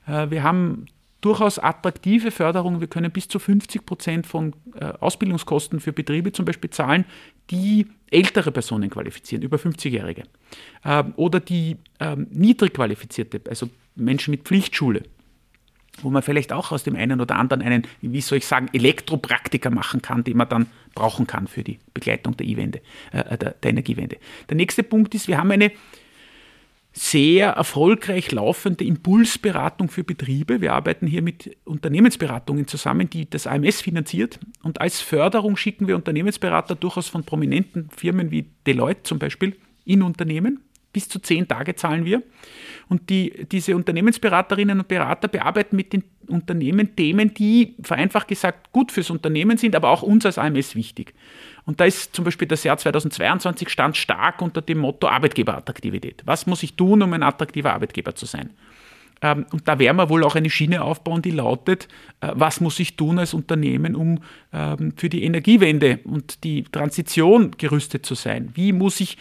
Äh, 0.06 0.30
wir 0.30 0.44
haben 0.44 0.86
durchaus 1.20 1.58
attraktive 1.58 2.30
Förderung. 2.30 2.80
Wir 2.80 2.88
können 2.88 3.10
bis 3.10 3.28
zu 3.28 3.38
50 3.38 3.84
Prozent 3.84 4.26
von 4.26 4.54
äh, 4.74 4.84
Ausbildungskosten 4.84 5.80
für 5.80 5.92
Betriebe 5.92 6.32
zum 6.32 6.44
Beispiel 6.44 6.70
zahlen, 6.70 7.04
die 7.50 7.86
ältere 8.10 8.52
Personen 8.52 8.90
qualifizieren, 8.90 9.42
über 9.42 9.56
50-Jährige. 9.56 10.24
Ähm, 10.84 11.12
oder 11.16 11.40
die 11.40 11.76
ähm, 12.00 12.26
niedrig 12.30 12.74
qualifizierte, 12.74 13.40
also 13.48 13.68
Menschen 13.96 14.30
mit 14.30 14.42
Pflichtschule, 14.42 15.02
wo 16.02 16.10
man 16.10 16.22
vielleicht 16.22 16.52
auch 16.52 16.70
aus 16.70 16.84
dem 16.84 16.94
einen 16.94 17.20
oder 17.20 17.36
anderen 17.36 17.62
einen, 17.62 17.86
wie 18.00 18.20
soll 18.20 18.38
ich 18.38 18.46
sagen, 18.46 18.68
Elektropraktiker 18.72 19.70
machen 19.70 20.00
kann, 20.00 20.22
den 20.22 20.36
man 20.36 20.48
dann 20.48 20.66
brauchen 20.94 21.26
kann 21.26 21.48
für 21.48 21.64
die 21.64 21.78
Begleitung 21.94 22.36
der, 22.36 22.46
E-Wende, 22.46 22.80
äh, 23.12 23.36
der, 23.36 23.50
der 23.52 23.70
Energiewende. 23.70 24.18
Der 24.48 24.56
nächste 24.56 24.84
Punkt 24.84 25.14
ist, 25.14 25.26
wir 25.26 25.38
haben 25.38 25.50
eine 25.50 25.72
sehr 26.92 27.50
erfolgreich 27.50 28.32
laufende 28.32 28.84
Impulsberatung 28.84 29.88
für 29.88 30.04
Betriebe. 30.04 30.60
Wir 30.60 30.72
arbeiten 30.72 31.06
hier 31.06 31.22
mit 31.22 31.56
Unternehmensberatungen 31.64 32.66
zusammen, 32.66 33.08
die 33.08 33.28
das 33.28 33.46
AMS 33.46 33.80
finanziert. 33.80 34.40
Und 34.62 34.80
als 34.80 35.00
Förderung 35.00 35.56
schicken 35.56 35.86
wir 35.86 35.96
Unternehmensberater 35.96 36.74
durchaus 36.74 37.08
von 37.08 37.24
prominenten 37.24 37.88
Firmen 37.96 38.30
wie 38.30 38.46
Deloitte 38.66 39.02
zum 39.04 39.18
Beispiel 39.18 39.56
in 39.84 40.02
Unternehmen. 40.02 40.60
Bis 40.92 41.08
zu 41.08 41.20
zehn 41.20 41.46
Tage 41.46 41.76
zahlen 41.76 42.04
wir. 42.06 42.22
Und 42.88 43.10
die, 43.10 43.46
diese 43.52 43.76
Unternehmensberaterinnen 43.76 44.80
und 44.80 44.88
Berater 44.88 45.28
bearbeiten 45.28 45.76
mit 45.76 45.92
den 45.92 46.02
Unternehmen 46.26 46.96
Themen, 46.96 47.34
die 47.34 47.76
vereinfacht 47.82 48.28
gesagt 48.28 48.72
gut 48.72 48.90
fürs 48.90 49.10
Unternehmen 49.10 49.58
sind, 49.58 49.76
aber 49.76 49.90
auch 49.90 50.02
uns 50.02 50.24
als 50.24 50.38
AMS 50.38 50.74
wichtig. 50.74 51.14
Und 51.68 51.80
da 51.80 51.84
ist 51.84 52.16
zum 52.16 52.24
Beispiel 52.24 52.48
das 52.48 52.64
Jahr 52.64 52.78
2022 52.78 53.68
stand 53.68 53.94
stark 53.94 54.40
unter 54.40 54.62
dem 54.62 54.78
Motto 54.78 55.06
Arbeitgeberattraktivität. 55.06 56.22
Was 56.24 56.46
muss 56.46 56.62
ich 56.62 56.76
tun, 56.76 57.02
um 57.02 57.12
ein 57.12 57.22
attraktiver 57.22 57.74
Arbeitgeber 57.74 58.14
zu 58.14 58.24
sein? 58.24 58.54
Ähm, 59.20 59.44
und 59.52 59.68
da 59.68 59.78
werden 59.78 59.98
wir 59.98 60.08
wohl 60.08 60.24
auch 60.24 60.34
eine 60.34 60.48
Schiene 60.48 60.80
aufbauen, 60.80 61.20
die 61.20 61.30
lautet, 61.30 61.86
äh, 62.22 62.30
was 62.32 62.62
muss 62.62 62.80
ich 62.80 62.96
tun 62.96 63.18
als 63.18 63.34
Unternehmen, 63.34 63.96
um 63.96 64.20
ähm, 64.50 64.94
für 64.96 65.10
die 65.10 65.24
Energiewende 65.24 66.00
und 66.04 66.42
die 66.42 66.62
Transition 66.62 67.50
gerüstet 67.58 68.06
zu 68.06 68.14
sein? 68.14 68.48
Wie 68.54 68.72
muss 68.72 68.98
ich 69.00 69.18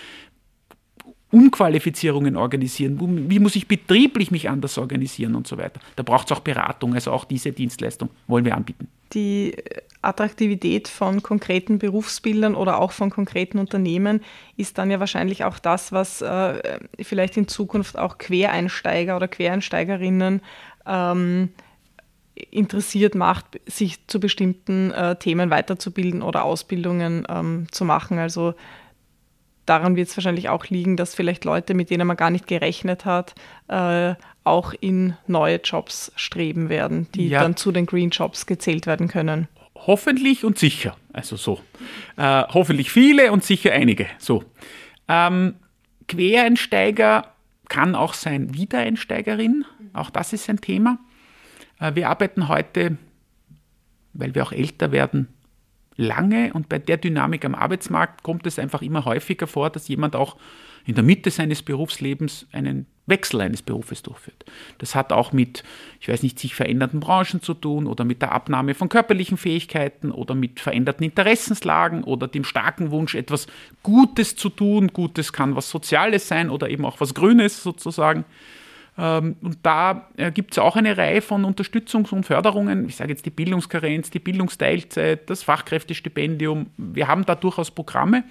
Umqualifizierungen 1.31 2.37
organisieren? 2.37 3.29
Wie 3.29 3.39
muss 3.39 3.55
ich 3.55 3.67
betrieblich 3.67 4.31
mich 4.31 4.49
anders 4.49 4.77
organisieren 4.77 5.35
und 5.35 5.47
so 5.47 5.57
weiter? 5.57 5.79
Da 5.95 6.03
braucht 6.03 6.31
es 6.31 6.37
auch 6.37 6.39
Beratung, 6.39 6.93
also 6.93 7.11
auch 7.11 7.25
diese 7.25 7.51
Dienstleistung 7.51 8.09
wollen 8.27 8.45
wir 8.45 8.55
anbieten. 8.55 8.87
Die 9.13 9.55
Attraktivität 10.01 10.87
von 10.87 11.23
konkreten 11.23 11.79
Berufsbildern 11.79 12.55
oder 12.55 12.79
auch 12.79 12.91
von 12.91 13.09
konkreten 13.09 13.57
Unternehmen 13.57 14.21
ist 14.55 14.77
dann 14.77 14.91
ja 14.91 14.99
wahrscheinlich 14.99 15.43
auch 15.43 15.59
das, 15.59 15.91
was 15.91 16.21
äh, 16.21 16.79
vielleicht 17.01 17.35
in 17.35 17.47
Zukunft 17.47 17.97
auch 17.97 18.17
Quereinsteiger 18.17 19.15
oder 19.15 19.27
Quereinsteigerinnen 19.27 20.41
ähm, 20.85 21.49
interessiert 22.51 23.15
macht, 23.15 23.59
sich 23.65 24.05
zu 24.07 24.19
bestimmten 24.19 24.91
äh, 24.91 25.15
Themen 25.17 25.49
weiterzubilden 25.49 26.21
oder 26.21 26.43
Ausbildungen 26.43 27.25
ähm, 27.29 27.67
zu 27.71 27.83
machen. 27.83 28.19
Also 28.19 28.53
daran 29.67 29.95
wird 29.95 30.07
es 30.07 30.17
wahrscheinlich 30.17 30.49
auch 30.49 30.65
liegen, 30.65 30.97
dass 30.97 31.13
vielleicht 31.13 31.45
Leute, 31.45 31.75
mit 31.75 31.89
denen 31.91 32.07
man 32.07 32.17
gar 32.17 32.31
nicht 32.31 32.47
gerechnet 32.47 33.05
hat, 33.05 33.35
äh, 33.67 34.15
auch 34.43 34.73
in 34.79 35.15
neue 35.27 35.57
Jobs 35.57 36.11
streben 36.15 36.69
werden, 36.69 37.07
die 37.13 37.27
ja. 37.27 37.41
dann 37.41 37.55
zu 37.55 37.71
den 37.71 37.85
Green 37.85 38.09
Jobs 38.09 38.45
gezählt 38.45 38.87
werden 38.87 39.07
können. 39.07 39.47
Hoffentlich 39.75 40.43
und 40.43 40.57
sicher, 40.57 40.95
also 41.13 41.35
so. 41.35 41.61
Äh, 42.15 42.43
hoffentlich 42.49 42.91
viele 42.91 43.31
und 43.31 43.43
sicher 43.43 43.73
einige. 43.73 44.07
So. 44.17 44.43
Ähm, 45.07 45.55
Quereinsteiger 46.07 47.33
kann 47.69 47.95
auch 47.95 48.13
sein 48.13 48.53
Wiedereinsteigerin, 48.53 49.65
auch 49.93 50.09
das 50.09 50.33
ist 50.33 50.49
ein 50.49 50.61
Thema. 50.61 50.99
Äh, 51.79 51.95
wir 51.95 52.09
arbeiten 52.09 52.47
heute, 52.47 52.97
weil 54.13 54.33
wir 54.33 54.43
auch 54.43 54.53
älter 54.53 54.91
werden, 54.91 55.27
lange 55.97 56.53
und 56.53 56.69
bei 56.69 56.79
der 56.79 56.97
Dynamik 56.97 57.43
am 57.43 57.55
Arbeitsmarkt 57.55 58.23
kommt 58.23 58.45
es 58.47 58.59
einfach 58.59 58.81
immer 58.81 59.05
häufiger 59.05 59.47
vor, 59.47 59.69
dass 59.69 59.87
jemand 59.87 60.15
auch 60.15 60.37
in 60.85 60.95
der 60.95 61.03
Mitte 61.03 61.31
seines 61.31 61.63
Berufslebens 61.63 62.47
einen 62.53 62.85
Wechsel 63.07 63.41
eines 63.41 63.61
Berufes 63.61 64.03
durchführt. 64.03 64.45
Das 64.77 64.95
hat 64.95 65.11
auch 65.11 65.33
mit, 65.33 65.63
ich 65.99 66.07
weiß 66.07 66.23
nicht, 66.23 66.39
sich 66.39 66.55
verändernden 66.55 66.99
Branchen 66.99 67.41
zu 67.41 67.53
tun 67.53 67.87
oder 67.87 68.05
mit 68.05 68.21
der 68.21 68.31
Abnahme 68.31 68.73
von 68.73 68.87
körperlichen 68.87 69.37
Fähigkeiten 69.37 70.11
oder 70.11 70.33
mit 70.33 70.59
veränderten 70.59 71.03
Interessenslagen 71.03 72.03
oder 72.03 72.27
dem 72.27 72.45
starken 72.45 72.91
Wunsch, 72.91 73.15
etwas 73.15 73.47
Gutes 73.83 74.35
zu 74.35 74.49
tun. 74.49 74.89
Gutes 74.89 75.33
kann 75.33 75.55
was 75.55 75.69
Soziales 75.69 76.27
sein 76.27 76.49
oder 76.49 76.69
eben 76.69 76.85
auch 76.85 77.01
was 77.01 77.13
Grünes 77.13 77.63
sozusagen. 77.63 78.23
Ähm, 78.97 79.35
und 79.41 79.59
da 79.63 80.09
äh, 80.17 80.31
gibt 80.31 80.53
es 80.53 80.59
auch 80.59 80.75
eine 80.75 80.97
Reihe 80.97 81.21
von 81.21 81.45
Unterstützungs- 81.45 82.11
und 82.11 82.25
Förderungen. 82.25 82.87
Ich 82.87 82.95
sage 82.95 83.11
jetzt 83.11 83.25
die 83.25 83.31
Bildungskarenz, 83.31 84.09
die 84.09 84.19
Bildungsteilzeit, 84.19 85.29
das 85.29 85.43
Fachkräftestipendium. 85.43 86.67
Wir 86.77 87.07
haben 87.07 87.25
da 87.25 87.35
durchaus 87.35 87.71
Programme. 87.71 88.23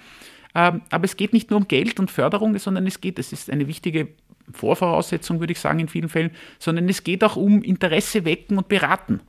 Ähm, 0.53 0.81
aber 0.89 1.05
es 1.05 1.15
geht 1.15 1.33
nicht 1.33 1.49
nur 1.49 1.59
um 1.59 1.67
Geld 1.67 1.99
und 1.99 2.11
Förderung, 2.11 2.57
sondern 2.57 2.87
es 2.87 2.99
geht, 2.99 3.19
es 3.19 3.31
ist 3.31 3.49
eine 3.49 3.67
wichtige 3.67 4.09
Vorvoraussetzung, 4.51 5.39
würde 5.39 5.53
ich 5.53 5.59
sagen, 5.59 5.79
in 5.79 5.87
vielen 5.87 6.09
Fällen, 6.09 6.31
sondern 6.59 6.87
es 6.89 7.03
geht 7.03 7.23
auch 7.23 7.35
um 7.35 7.61
Interesse 7.63 8.25
wecken 8.25 8.57
und 8.57 8.67
beraten. 8.67 9.21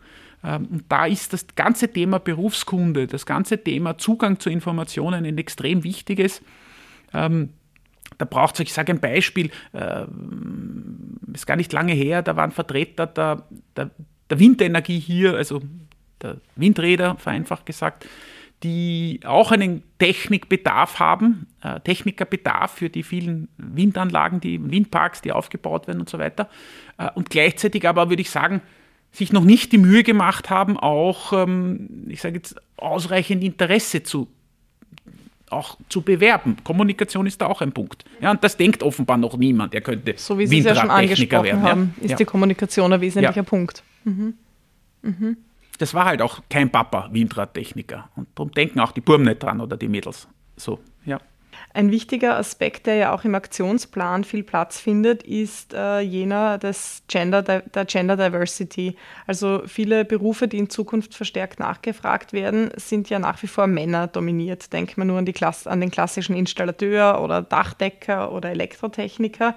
Ähm, 0.42 0.66
und 0.70 0.85
da 0.88 1.07
ist 1.07 1.33
das 1.33 1.46
ganze 1.55 1.92
Thema 1.92 2.18
Berufskunde, 2.18 3.07
das 3.07 3.27
ganze 3.27 3.62
Thema 3.62 3.98
Zugang 3.98 4.40
zu 4.40 4.51
Informationen 4.51 5.24
ein 5.24 5.38
extrem 5.38 5.85
wichtiges. 5.85 6.42
Da 8.18 8.24
braucht 8.24 8.54
es, 8.54 8.61
ich 8.61 8.72
sage 8.72 8.92
ein 8.92 9.00
Beispiel, 9.00 9.50
äh, 9.72 10.04
ist 11.33 11.46
gar 11.46 11.57
nicht 11.57 11.72
lange 11.72 11.92
her, 11.92 12.22
da 12.22 12.37
waren 12.37 12.50
Vertreter 12.50 13.07
der, 13.07 13.44
der, 13.76 13.90
der 14.28 14.38
Windenergie 14.38 14.98
hier, 14.98 15.35
also 15.35 15.62
der 16.20 16.38
Windräder, 16.57 17.16
vereinfacht 17.16 17.64
gesagt, 17.64 18.07
die 18.64 19.20
auch 19.24 19.52
einen 19.52 19.85
Technikbedarf 19.98 20.98
haben, 20.98 21.46
äh, 21.62 21.78
Technikerbedarf 21.81 22.72
für 22.72 22.90
die 22.90 23.04
vielen 23.04 23.48
Windanlagen, 23.57 24.40
die 24.40 24.61
Windparks, 24.61 25.22
die 25.22 25.31
aufgebaut 25.31 25.87
werden 25.87 26.00
und 26.00 26.09
so 26.09 26.18
weiter. 26.18 26.48
Äh, 26.98 27.09
und 27.14 27.31
gleichzeitig 27.31 27.87
aber 27.87 28.11
würde 28.11 28.22
ich 28.22 28.31
sagen, 28.31 28.61
sich 29.12 29.33
noch 29.33 29.44
nicht 29.44 29.72
die 29.72 29.78
Mühe 29.78 30.02
gemacht 30.02 30.50
haben, 30.50 30.76
auch, 30.76 31.33
ähm, 31.33 32.07
ich 32.09 32.20
sage 32.20 32.37
jetzt, 32.37 32.57
ausreichend 32.76 33.44
Interesse 33.44 34.02
zu 34.02 34.28
auch 35.52 35.76
zu 35.88 36.02
bewerben. 36.02 36.56
Kommunikation 36.64 37.26
ist 37.26 37.40
da 37.40 37.46
auch 37.46 37.61
ein 37.61 37.72
Punkt. 37.72 38.04
Ja, 38.20 38.30
und 38.30 38.42
das 38.42 38.56
denkt 38.56 38.82
offenbar 38.82 39.16
noch 39.16 39.37
niemand. 39.37 39.74
Er 39.74 39.80
könnte 39.80 40.14
So 40.16 40.38
wie 40.38 40.46
Sie 40.46 40.58
es 40.61 40.64
ja 40.64 40.74
schon 40.74 40.90
angesprochen 40.90 41.44
werden, 41.44 41.62
haben, 41.62 41.94
ja? 41.98 42.04
ist 42.04 42.11
ja. 42.12 42.16
die 42.16 42.24
Kommunikation 42.24 42.92
ein 42.92 43.00
wesentlicher. 43.00 43.42
Punkt. 43.42 43.82
Mhm. 44.04 44.34
Mhm 45.02 45.37
das 45.78 45.94
war 45.94 46.04
halt 46.04 46.20
auch 46.20 46.40
kein 46.50 46.70
Papa 46.70 47.08
Windradtechniker. 47.12 48.11
Und 48.16 48.28
darum 48.34 48.52
denken 48.52 48.80
auch 48.80 48.92
die 48.92 49.00
Burm 49.00 49.22
nicht 49.22 49.42
dran 49.42 49.61
oder 49.61 49.76
die 49.76 49.88
Mädels. 49.88 50.28
So. 50.56 50.80
Ein 51.74 51.90
wichtiger 51.90 52.37
Aspekt, 52.37 52.87
der 52.87 52.94
ja 52.94 53.12
auch 53.14 53.24
im 53.24 53.35
Aktionsplan 53.35 54.24
viel 54.24 54.42
Platz 54.42 54.81
findet, 54.81 55.22
ist 55.22 55.74
äh, 55.74 56.00
jener 56.00 56.59
des 56.59 57.02
Gender, 57.09 57.42
der 57.42 57.85
Gender 57.85 58.16
Diversity. 58.16 58.96
Also 59.26 59.62
viele 59.66 60.04
Berufe, 60.04 60.48
die 60.48 60.59
in 60.59 60.70
Zukunft 60.70 61.14
verstärkt 61.14 61.61
nachgefragt 61.61 62.33
werden, 62.33 62.70
sind 62.76 63.11
ja 63.11 63.18
nach 63.18 63.42
wie 63.42 63.46
vor 63.48 63.66
Männer 63.66 64.07
dominiert. 64.07 64.72
Denkt 64.72 64.96
man 64.96 65.09
nur 65.09 65.18
an, 65.18 65.26
die 65.26 65.35
Klasse, 65.35 65.70
an 65.70 65.81
den 65.81 65.90
klassischen 65.90 66.35
Installateur 66.35 67.22
oder 67.22 67.42
Dachdecker 67.42 68.33
oder 68.33 68.50
Elektrotechniker. 68.50 69.54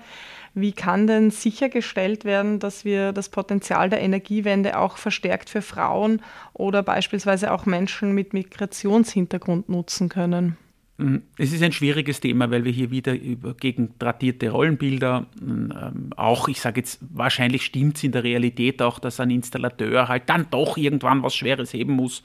Wie 0.53 0.73
kann 0.73 1.07
denn 1.07 1.31
sichergestellt 1.31 2.25
werden, 2.25 2.59
dass 2.59 2.83
wir 2.83 3.13
das 3.13 3.29
Potenzial 3.29 3.89
der 3.89 4.01
Energiewende 4.01 4.77
auch 4.77 4.97
verstärkt 4.97 5.49
für 5.49 5.61
Frauen 5.61 6.21
oder 6.53 6.83
beispielsweise 6.83 7.53
auch 7.53 7.65
Menschen 7.65 8.11
mit 8.11 8.33
Migrationshintergrund 8.33 9.69
nutzen 9.69 10.09
können? 10.09 10.57
Mhm. 11.01 11.23
Es 11.37 11.51
ist 11.51 11.63
ein 11.63 11.71
schwieriges 11.71 12.19
Thema, 12.19 12.51
weil 12.51 12.63
wir 12.63 12.71
hier 12.71 12.91
wieder 12.91 13.13
über 13.13 13.53
gegen 13.55 13.97
tradierte 13.97 14.49
Rollenbilder, 14.49 15.25
ähm, 15.41 16.11
auch 16.15 16.47
ich 16.47 16.61
sage 16.61 16.81
jetzt, 16.81 16.99
wahrscheinlich 17.09 17.65
stimmt 17.65 17.97
es 17.97 18.03
in 18.03 18.11
der 18.11 18.23
Realität 18.23 18.81
auch, 18.81 18.99
dass 18.99 19.19
ein 19.19 19.31
Installateur 19.31 20.07
halt 20.07 20.23
dann 20.27 20.47
doch 20.51 20.77
irgendwann 20.77 21.23
was 21.23 21.35
Schweres 21.35 21.73
heben 21.73 21.93
muss. 21.93 22.23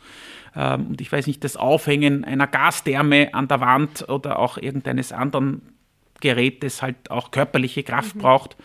Ähm, 0.55 0.89
und 0.89 1.01
ich 1.01 1.11
weiß 1.11 1.27
nicht, 1.27 1.43
das 1.43 1.57
Aufhängen 1.57 2.25
einer 2.25 2.47
Gastherme 2.47 3.33
an 3.35 3.49
der 3.49 3.61
Wand 3.61 4.09
oder 4.09 4.39
auch 4.39 4.59
irgendeines 4.59 5.13
anderen 5.13 5.63
Gerät, 6.21 6.63
das 6.63 6.83
halt 6.83 7.11
auch 7.11 7.31
körperliche 7.31 7.83
Kraft 7.83 8.17
mhm. 8.17 8.21
braucht. 8.21 8.57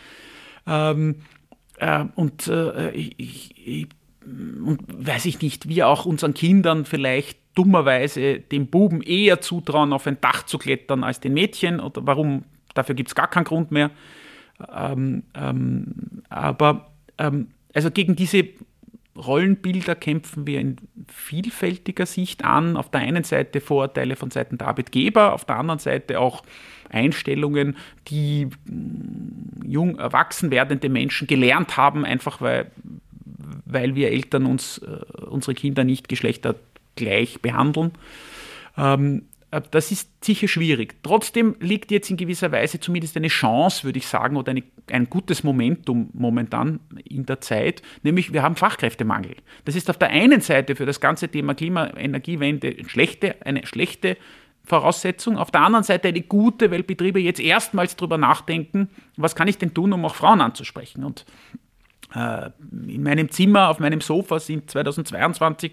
Ähm, 0.67 1.21
äh, 1.77 2.05
und 2.15 2.47
äh, 2.47 2.91
ich, 2.91 3.57
ich, 3.57 3.87
und 4.23 4.79
weiß 4.87 5.25
ich 5.25 5.41
nicht, 5.41 5.67
wir 5.67 5.87
auch 5.87 6.05
unseren 6.05 6.33
Kindern 6.33 6.85
vielleicht 6.85 7.39
dummerweise 7.55 8.39
dem 8.39 8.67
Buben 8.67 9.01
eher 9.01 9.41
zutrauen, 9.41 9.93
auf 9.93 10.07
ein 10.07 10.21
Dach 10.21 10.43
zu 10.43 10.57
klettern 10.57 11.03
als 11.03 11.19
den 11.19 11.33
Mädchen 11.33 11.79
oder 11.79 12.05
warum, 12.05 12.45
dafür 12.73 12.95
gibt 12.95 13.09
es 13.09 13.15
gar 13.15 13.27
keinen 13.27 13.43
Grund 13.45 13.71
mehr. 13.71 13.91
Ähm, 14.73 15.23
ähm, 15.33 16.21
aber 16.29 16.91
ähm, 17.17 17.47
also 17.73 17.91
gegen 17.91 18.15
diese 18.15 18.47
Rollenbilder 19.15 19.95
kämpfen 19.95 20.47
wir 20.47 20.59
in 20.59 20.77
vielfältiger 21.07 22.05
Sicht 22.05 22.45
an. 22.45 22.77
Auf 22.77 22.89
der 22.89 23.01
einen 23.01 23.23
Seite 23.23 23.59
Vorurteile 23.59 24.15
von 24.15 24.31
Seiten 24.31 24.57
der 24.57 24.67
Arbeitgeber, 24.67 25.33
auf 25.33 25.45
der 25.45 25.57
anderen 25.57 25.79
Seite 25.79 26.19
auch 26.19 26.43
Einstellungen, 26.89 27.75
die 28.07 28.45
mm, 28.45 29.65
jung 29.65 29.97
erwachsen 29.97 30.51
werdende 30.51 30.89
Menschen 30.89 31.27
gelernt 31.27 31.75
haben, 31.77 32.05
einfach 32.05 32.41
weil, 32.41 32.71
weil 33.65 33.95
wir 33.95 34.11
Eltern 34.11 34.45
uns 34.45 34.79
äh, 34.79 35.23
unsere 35.25 35.53
Kinder 35.53 35.83
nicht 35.83 36.09
geschlechtergleich 36.09 37.41
behandeln. 37.41 37.91
Ähm, 38.77 39.23
äh, 39.51 39.61
das 39.69 39.91
ist 39.91 40.23
sicher 40.23 40.47
schwierig. 40.47 40.95
Trotzdem 41.03 41.55
liegt 41.59 41.91
jetzt 41.91 42.09
in 42.09 42.17
gewisser 42.17 42.51
Weise 42.51 42.79
zumindest 42.79 43.17
eine 43.17 43.27
Chance, 43.27 43.83
würde 43.83 43.99
ich 43.99 44.07
sagen, 44.07 44.37
oder 44.37 44.51
eine, 44.51 44.63
ein 44.91 45.09
gutes 45.09 45.43
Momentum 45.43 46.09
momentan 46.13 46.79
in 47.03 47.25
der 47.25 47.41
Zeit, 47.41 47.81
nämlich 48.03 48.33
wir 48.33 48.41
haben 48.41 48.55
Fachkräftemangel. 48.55 49.35
Das 49.65 49.75
ist 49.75 49.89
auf 49.89 49.97
der 49.97 50.09
einen 50.09 50.41
Seite 50.41 50.75
für 50.75 50.85
das 50.85 50.99
ganze 50.99 51.29
Thema 51.29 51.53
Klima-Energiewende 51.53 52.75
schlechte, 52.87 53.35
eine 53.45 53.65
schlechte 53.65 54.17
Voraussetzung. 54.63 55.37
Auf 55.37 55.51
der 55.51 55.61
anderen 55.61 55.83
Seite 55.83 56.07
eine 56.07 56.21
gute, 56.21 56.71
weil 56.71 56.83
Betriebe 56.83 57.19
jetzt 57.19 57.39
erstmals 57.39 57.95
darüber 57.95 58.17
nachdenken, 58.17 58.89
was 59.17 59.35
kann 59.35 59.47
ich 59.47 59.57
denn 59.57 59.73
tun, 59.73 59.91
um 59.91 60.05
auch 60.05 60.15
Frauen 60.15 60.39
anzusprechen. 60.39 61.03
Und 61.03 61.25
in 62.13 63.03
meinem 63.03 63.31
Zimmer, 63.31 63.69
auf 63.69 63.79
meinem 63.79 64.01
Sofa 64.01 64.39
sind 64.39 64.69
2022 64.69 65.71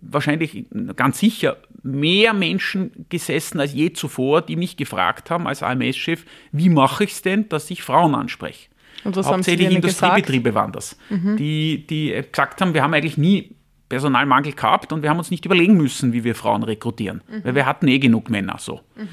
wahrscheinlich 0.00 0.66
ganz 0.96 1.18
sicher 1.18 1.58
mehr 1.82 2.32
Menschen 2.32 3.06
gesessen 3.08 3.60
als 3.60 3.72
je 3.72 3.92
zuvor, 3.92 4.42
die 4.42 4.56
mich 4.56 4.76
gefragt 4.76 5.30
haben 5.30 5.46
als 5.46 5.62
AMS-Chef, 5.62 6.24
wie 6.52 6.68
mache 6.68 7.04
ich 7.04 7.12
es 7.12 7.22
denn, 7.22 7.48
dass 7.48 7.70
ich 7.70 7.82
Frauen 7.82 8.14
anspreche. 8.14 8.68
Und 9.04 9.14
was 9.14 9.26
Hauptsächlich 9.26 9.70
Industriebetriebe 9.70 10.50
gesagt? 10.50 10.54
waren 10.54 10.72
das, 10.72 10.98
mhm. 11.10 11.36
die, 11.36 11.86
die 11.86 12.20
gesagt 12.32 12.60
haben, 12.60 12.74
wir 12.74 12.82
haben 12.82 12.94
eigentlich 12.94 13.18
nie 13.18 13.54
Personalmangel 13.88 14.52
gehabt 14.52 14.92
und 14.92 15.02
wir 15.02 15.10
haben 15.10 15.18
uns 15.18 15.30
nicht 15.30 15.44
überlegen 15.44 15.76
müssen, 15.76 16.12
wie 16.12 16.24
wir 16.24 16.34
Frauen 16.34 16.64
rekrutieren, 16.64 17.22
mhm. 17.28 17.44
weil 17.44 17.54
wir 17.54 17.66
hatten 17.66 17.86
eh 17.86 18.00
genug 18.00 18.30
Männer 18.30 18.56
so. 18.58 18.80
Mhm. 18.96 19.06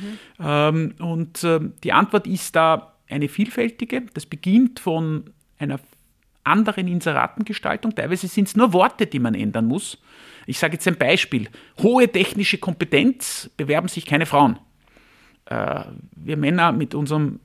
Ähm, 0.43 0.95
und 0.99 1.43
äh, 1.43 1.59
die 1.83 1.93
Antwort 1.93 2.25
ist 2.25 2.55
da 2.55 2.93
eine 3.07 3.29
vielfältige. 3.29 4.03
Das 4.15 4.25
beginnt 4.25 4.79
von 4.79 5.25
einer 5.59 5.79
anderen 6.43 6.87
Inseratengestaltung. 6.87 7.95
Teilweise 7.95 8.27
sind 8.27 8.47
es 8.47 8.55
nur 8.55 8.73
Worte, 8.73 9.07
die 9.07 9.19
man 9.19 9.35
ändern 9.35 9.65
muss. 9.65 9.97
Ich 10.45 10.59
sage 10.59 10.73
jetzt 10.73 10.87
ein 10.87 10.97
Beispiel. 10.97 11.49
Hohe 11.81 12.07
technische 12.07 12.57
Kompetenz 12.57 13.49
bewerben 13.55 13.87
sich 13.87 14.05
keine 14.05 14.25
Frauen. 14.25 14.59
Äh, 15.45 15.83
wir 16.15 16.37
Männer 16.37 16.71
mit 16.71 16.95
unserem 16.95 17.39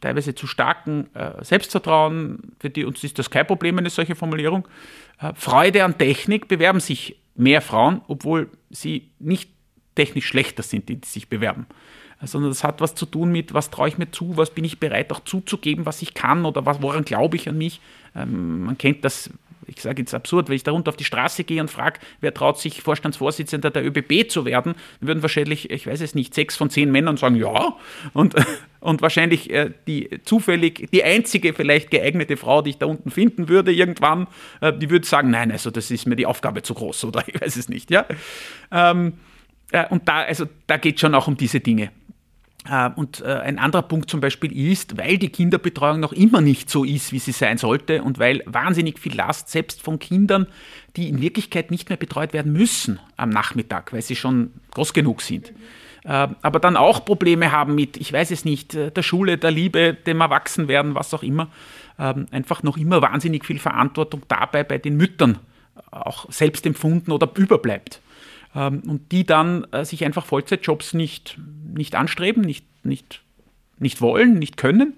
teilweise 0.00 0.34
zu 0.34 0.46
starken 0.46 1.08
äh, 1.14 1.42
Selbstvertrauen, 1.42 2.52
für 2.58 2.68
die 2.68 2.84
uns 2.84 3.02
ist 3.02 3.18
das 3.18 3.30
kein 3.30 3.46
Problem, 3.46 3.78
eine 3.78 3.88
solche 3.88 4.14
Formulierung. 4.14 4.68
Äh, 5.18 5.32
Freude 5.34 5.84
an 5.84 5.96
Technik 5.96 6.46
bewerben 6.46 6.80
sich 6.80 7.16
mehr 7.34 7.62
Frauen, 7.62 8.02
obwohl 8.06 8.50
sie 8.70 9.10
nicht 9.18 9.50
technisch 9.94 10.26
schlechter 10.26 10.62
sind, 10.62 10.88
die, 10.88 10.96
die 10.96 11.08
sich 11.08 11.28
bewerben. 11.28 11.66
Sondern 12.26 12.50
das 12.50 12.64
hat 12.64 12.80
was 12.80 12.94
zu 12.94 13.06
tun 13.06 13.32
mit, 13.32 13.54
was 13.54 13.70
traue 13.70 13.88
ich 13.88 13.98
mir 13.98 14.10
zu, 14.10 14.36
was 14.36 14.50
bin 14.50 14.64
ich 14.64 14.80
bereit 14.80 15.12
auch 15.12 15.20
zuzugeben, 15.20 15.86
was 15.86 16.02
ich 16.02 16.14
kann 16.14 16.44
oder 16.44 16.66
was, 16.66 16.82
woran 16.82 17.04
glaube 17.04 17.36
ich 17.36 17.48
an 17.48 17.58
mich. 17.58 17.80
Ähm, 18.14 18.64
man 18.64 18.78
kennt 18.78 19.04
das 19.04 19.30
ich 19.66 19.80
sage 19.80 20.02
jetzt 20.02 20.14
absurd, 20.14 20.48
wenn 20.48 20.56
ich 20.56 20.62
da 20.62 20.72
runter 20.72 20.90
auf 20.90 20.96
die 20.96 21.04
Straße 21.04 21.44
gehe 21.44 21.60
und 21.60 21.70
frage, 21.70 22.00
wer 22.20 22.34
traut 22.34 22.58
sich 22.58 22.82
Vorstandsvorsitzender 22.82 23.70
der 23.70 23.84
ÖBB 23.84 24.28
zu 24.28 24.44
werden, 24.44 24.74
dann 25.00 25.08
würden 25.08 25.22
wahrscheinlich, 25.22 25.70
ich 25.70 25.86
weiß 25.86 26.00
es 26.00 26.14
nicht, 26.14 26.34
sechs 26.34 26.56
von 26.56 26.70
zehn 26.70 26.90
Männern 26.90 27.16
sagen, 27.16 27.36
ja. 27.36 27.76
Und, 28.12 28.34
und 28.80 29.02
wahrscheinlich 29.02 29.50
äh, 29.50 29.70
die 29.86 30.20
zufällig, 30.24 30.88
die 30.92 31.04
einzige 31.04 31.52
vielleicht 31.54 31.90
geeignete 31.90 32.36
Frau, 32.36 32.62
die 32.62 32.70
ich 32.70 32.78
da 32.78 32.86
unten 32.86 33.10
finden 33.10 33.48
würde 33.48 33.72
irgendwann, 33.72 34.26
äh, 34.60 34.72
die 34.72 34.90
würde 34.90 35.06
sagen, 35.06 35.30
nein, 35.30 35.50
also 35.50 35.70
das 35.70 35.90
ist 35.90 36.06
mir 36.06 36.16
die 36.16 36.26
Aufgabe 36.26 36.62
zu 36.62 36.74
groß 36.74 37.04
oder 37.06 37.24
ich 37.26 37.40
weiß 37.40 37.56
es 37.56 37.68
nicht, 37.68 37.90
ja. 37.90 38.06
Ähm, 38.70 39.14
äh, 39.72 39.86
und 39.88 40.08
da, 40.08 40.22
also 40.22 40.46
da 40.66 40.76
geht 40.76 40.96
es 40.96 41.00
schon 41.00 41.14
auch 41.14 41.28
um 41.28 41.36
diese 41.36 41.60
Dinge. 41.60 41.90
Äh, 42.68 42.90
und 42.96 43.20
äh, 43.20 43.40
ein 43.40 43.58
anderer 43.58 43.82
Punkt 43.82 44.10
zum 44.10 44.20
Beispiel 44.20 44.56
ist, 44.70 44.96
weil 44.96 45.18
die 45.18 45.28
Kinderbetreuung 45.28 46.00
noch 46.00 46.12
immer 46.12 46.40
nicht 46.40 46.70
so 46.70 46.84
ist, 46.84 47.12
wie 47.12 47.18
sie 47.18 47.32
sein 47.32 47.58
sollte 47.58 48.02
und 48.02 48.18
weil 48.18 48.42
wahnsinnig 48.46 48.98
viel 48.98 49.14
Last 49.14 49.50
selbst 49.50 49.82
von 49.82 49.98
Kindern, 49.98 50.46
die 50.96 51.08
in 51.08 51.20
Wirklichkeit 51.20 51.70
nicht 51.70 51.88
mehr 51.88 51.98
betreut 51.98 52.32
werden 52.32 52.52
müssen 52.52 53.00
am 53.16 53.30
Nachmittag, 53.30 53.92
weil 53.92 54.02
sie 54.02 54.16
schon 54.16 54.52
groß 54.70 54.92
genug 54.92 55.22
sind. 55.22 55.52
Äh, 56.04 56.28
aber 56.40 56.60
dann 56.60 56.76
auch 56.76 57.04
Probleme 57.04 57.52
haben 57.52 57.74
mit, 57.74 57.96
ich 57.96 58.12
weiß 58.12 58.30
es 58.30 58.44
nicht, 58.44 58.74
der 58.74 59.02
Schule, 59.02 59.36
der 59.38 59.50
Liebe, 59.50 59.94
dem 59.94 60.20
Erwachsenwerden, 60.20 60.94
was 60.94 61.12
auch 61.12 61.22
immer. 61.22 61.48
Ähm, 61.98 62.26
einfach 62.30 62.62
noch 62.62 62.76
immer 62.76 63.02
wahnsinnig 63.02 63.44
viel 63.44 63.58
Verantwortung 63.58 64.22
dabei 64.28 64.64
bei 64.64 64.78
den 64.78 64.96
Müttern 64.96 65.38
auch 65.90 66.30
selbst 66.30 66.66
empfunden 66.66 67.12
oder 67.12 67.30
überbleibt. 67.36 68.00
Ähm, 68.54 68.82
und 68.86 69.12
die 69.12 69.24
dann 69.24 69.66
äh, 69.72 69.84
sich 69.84 70.04
einfach 70.04 70.26
Vollzeitjobs 70.26 70.94
nicht, 70.94 71.38
nicht 71.74 71.94
anstreben, 71.94 72.42
nicht, 72.42 72.66
nicht, 72.84 73.22
nicht 73.78 74.00
wollen, 74.00 74.38
nicht 74.38 74.56
können 74.56 74.94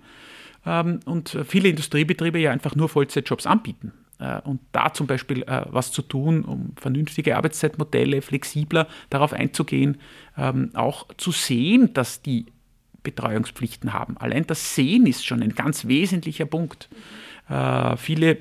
ähm, 0.67 1.01
und 1.07 1.39
viele 1.47 1.69
Industriebetriebe 1.69 2.39
ja 2.39 2.51
einfach 2.51 2.75
nur 2.75 2.89
Vollzeitjobs 2.89 3.47
anbieten. 3.47 3.93
Äh, 4.19 4.41
und 4.43 4.61
da 4.73 4.93
zum 4.93 5.07
Beispiel 5.07 5.43
äh, 5.43 5.63
was 5.67 5.93
zu 5.93 6.03
tun, 6.03 6.45
um 6.45 6.73
vernünftige 6.77 7.37
Arbeitszeitmodelle 7.37 8.21
flexibler 8.23 8.89
darauf 9.11 9.33
einzugehen, 9.33 9.99
ähm, 10.37 10.71
auch 10.75 11.07
zu 11.17 11.31
sehen, 11.31 11.95
dass 11.95 12.23
die 12.23 12.47
Betreuungspflichten 13.03 13.93
haben. 13.93 14.17
Allein 14.19 14.47
das 14.47 14.75
Sehen 14.75 15.07
ist 15.07 15.25
schon 15.25 15.43
ein 15.43 15.55
ganz 15.55 15.87
wesentlicher 15.87 16.47
Punkt. 16.47 16.89
Äh, 17.49 17.97
viele, 17.97 18.39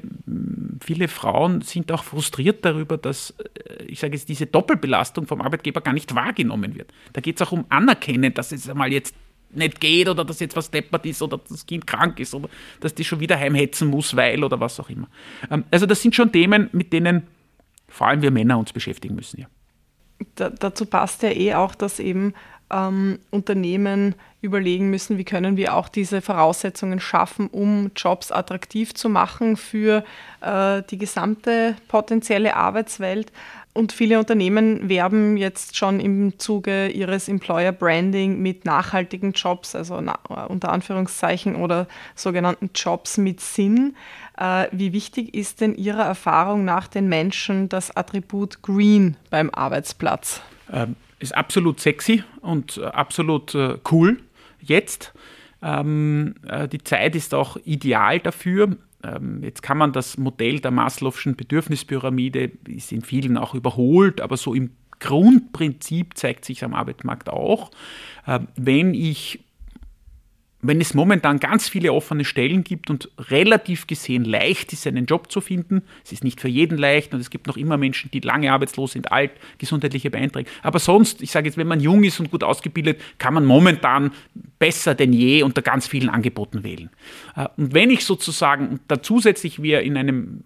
viele 0.83 1.07
Frauen 1.07 1.61
sind 1.61 1.91
auch 1.91 2.03
frustriert 2.03 2.65
darüber, 2.65 2.97
dass, 2.97 3.31
äh, 3.31 3.83
ich 3.83 3.99
sage 3.99 4.15
jetzt, 4.15 4.29
diese 4.29 4.47
Doppelbelastung 4.47 5.27
vom 5.27 5.41
Arbeitgeber 5.41 5.81
gar 5.81 5.93
nicht 5.93 6.15
wahrgenommen 6.15 6.75
wird. 6.75 6.91
Da 7.13 7.21
geht 7.21 7.39
es 7.39 7.47
auch 7.47 7.51
um 7.51 7.65
Anerkennen, 7.69 8.33
dass 8.33 8.51
es 8.51 8.67
einmal 8.67 8.91
jetzt 8.91 9.15
nicht 9.51 9.79
geht 9.79 10.09
oder 10.09 10.25
dass 10.25 10.39
jetzt 10.39 10.55
was 10.55 10.71
deppert 10.71 11.05
ist 11.05 11.21
oder 11.21 11.39
das 11.47 11.65
Kind 11.65 11.85
krank 11.85 12.19
ist 12.19 12.33
oder 12.33 12.49
dass 12.79 12.95
die 12.95 13.03
schon 13.03 13.19
wieder 13.19 13.37
heimhetzen 13.37 13.89
muss, 13.89 14.15
weil 14.15 14.43
oder 14.43 14.59
was 14.59 14.79
auch 14.79 14.89
immer. 14.89 15.07
Ähm, 15.51 15.63
also 15.69 15.85
das 15.85 16.01
sind 16.01 16.15
schon 16.15 16.31
Themen, 16.31 16.69
mit 16.71 16.91
denen 16.91 17.27
vor 17.87 18.07
allem 18.07 18.21
wir 18.21 18.31
Männer 18.31 18.57
uns 18.57 18.73
beschäftigen 18.73 19.15
müssen. 19.15 19.41
Ja. 19.41 19.47
Da, 20.35 20.49
dazu 20.49 20.85
passt 20.85 21.23
ja 21.23 21.29
eh 21.29 21.53
auch, 21.53 21.75
dass 21.75 21.99
eben 21.99 22.33
ähm, 22.71 23.19
Unternehmen 23.31 24.15
überlegen 24.41 24.89
müssen, 24.89 25.17
wie 25.17 25.23
können 25.23 25.57
wir 25.57 25.75
auch 25.75 25.89
diese 25.89 26.21
Voraussetzungen 26.21 26.99
schaffen, 26.99 27.47
um 27.47 27.91
Jobs 27.95 28.31
attraktiv 28.31 28.93
zu 28.93 29.09
machen 29.09 29.57
für 29.57 30.03
äh, 30.41 30.83
die 30.89 30.97
gesamte 30.97 31.75
potenzielle 31.87 32.55
Arbeitswelt. 32.55 33.31
Und 33.73 33.91
viele 33.91 34.19
Unternehmen 34.19 34.87
werben 34.87 35.35
jetzt 35.35 35.75
schon 35.75 35.99
im 35.99 36.39
Zuge 36.39 36.87
ihres 36.87 37.27
Employer 37.27 37.73
Branding 37.73 38.41
mit 38.41 38.63
nachhaltigen 38.63 39.33
Jobs, 39.33 39.75
also 39.75 39.99
na, 39.99 40.15
unter 40.47 40.71
Anführungszeichen 40.71 41.57
oder 41.57 41.87
sogenannten 42.15 42.69
Jobs 42.73 43.17
mit 43.17 43.41
Sinn. 43.41 43.95
Äh, 44.37 44.67
wie 44.71 44.93
wichtig 44.93 45.35
ist 45.35 45.59
denn 45.59 45.75
Ihrer 45.75 46.05
Erfahrung 46.05 46.63
nach 46.63 46.87
den 46.87 47.09
Menschen 47.09 47.67
das 47.67 47.95
Attribut 47.95 48.61
Green 48.61 49.17
beim 49.29 49.49
Arbeitsplatz? 49.49 50.41
Ähm, 50.71 50.95
ist 51.19 51.35
absolut 51.35 51.79
sexy 51.79 52.23
und 52.41 52.77
äh, 52.77 52.85
absolut 52.85 53.55
äh, 53.55 53.77
cool 53.91 54.21
jetzt. 54.59 55.13
Ähm, 55.61 56.35
äh, 56.47 56.67
die 56.67 56.83
Zeit 56.83 57.15
ist 57.15 57.33
auch 57.33 57.57
ideal 57.65 58.19
dafür. 58.19 58.77
Ähm, 59.03 59.43
jetzt 59.43 59.61
kann 59.61 59.77
man 59.77 59.93
das 59.93 60.17
Modell 60.17 60.59
der 60.59 60.71
Maslow'schen 60.71 61.35
Bedürfnispyramide, 61.35 62.51
ist 62.67 62.91
in 62.91 63.01
vielen 63.01 63.37
auch 63.37 63.53
überholt, 63.55 64.21
aber 64.21 64.37
so 64.37 64.53
im 64.53 64.71
Grundprinzip 64.99 66.17
zeigt 66.17 66.45
sich 66.45 66.63
am 66.63 66.73
Arbeitsmarkt 66.73 67.29
auch. 67.29 67.71
Äh, 68.25 68.39
wenn 68.55 68.93
ich 68.93 69.44
wenn 70.67 70.81
es 70.81 70.93
momentan 70.93 71.39
ganz 71.39 71.69
viele 71.69 71.93
offene 71.93 72.25
Stellen 72.25 72.63
gibt 72.63 72.89
und 72.89 73.09
relativ 73.29 73.87
gesehen 73.87 74.25
leicht 74.25 74.73
ist, 74.73 74.87
einen 74.87 75.05
Job 75.05 75.31
zu 75.31 75.41
finden, 75.41 75.83
es 76.03 76.11
ist 76.11 76.23
nicht 76.23 76.41
für 76.41 76.47
jeden 76.47 76.77
leicht 76.77 77.13
und 77.13 77.19
es 77.19 77.29
gibt 77.29 77.47
noch 77.47 77.57
immer 77.57 77.77
Menschen, 77.77 78.11
die 78.11 78.19
lange 78.19 78.51
arbeitslos 78.51 78.93
sind, 78.93 79.11
alt, 79.11 79.31
gesundheitliche 79.57 80.09
Beeinträchtigungen. 80.09 80.63
Aber 80.63 80.79
sonst, 80.79 81.21
ich 81.21 81.31
sage 81.31 81.47
jetzt, 81.47 81.57
wenn 81.57 81.67
man 81.67 81.79
jung 81.79 82.03
ist 82.03 82.19
und 82.19 82.31
gut 82.31 82.43
ausgebildet, 82.43 83.01
kann 83.17 83.33
man 83.33 83.45
momentan 83.45 84.11
besser 84.59 84.95
denn 84.95 85.13
je 85.13 85.43
unter 85.43 85.61
ganz 85.61 85.87
vielen 85.87 86.09
Angeboten 86.09 86.63
wählen. 86.63 86.89
Äh, 87.35 87.47
und 87.57 87.73
wenn 87.73 87.89
ich 87.89 88.05
sozusagen 88.05 88.79
da 88.87 89.01
zusätzlich 89.01 89.61
wir 89.61 89.81
in 89.81 89.97
einem 89.97 90.41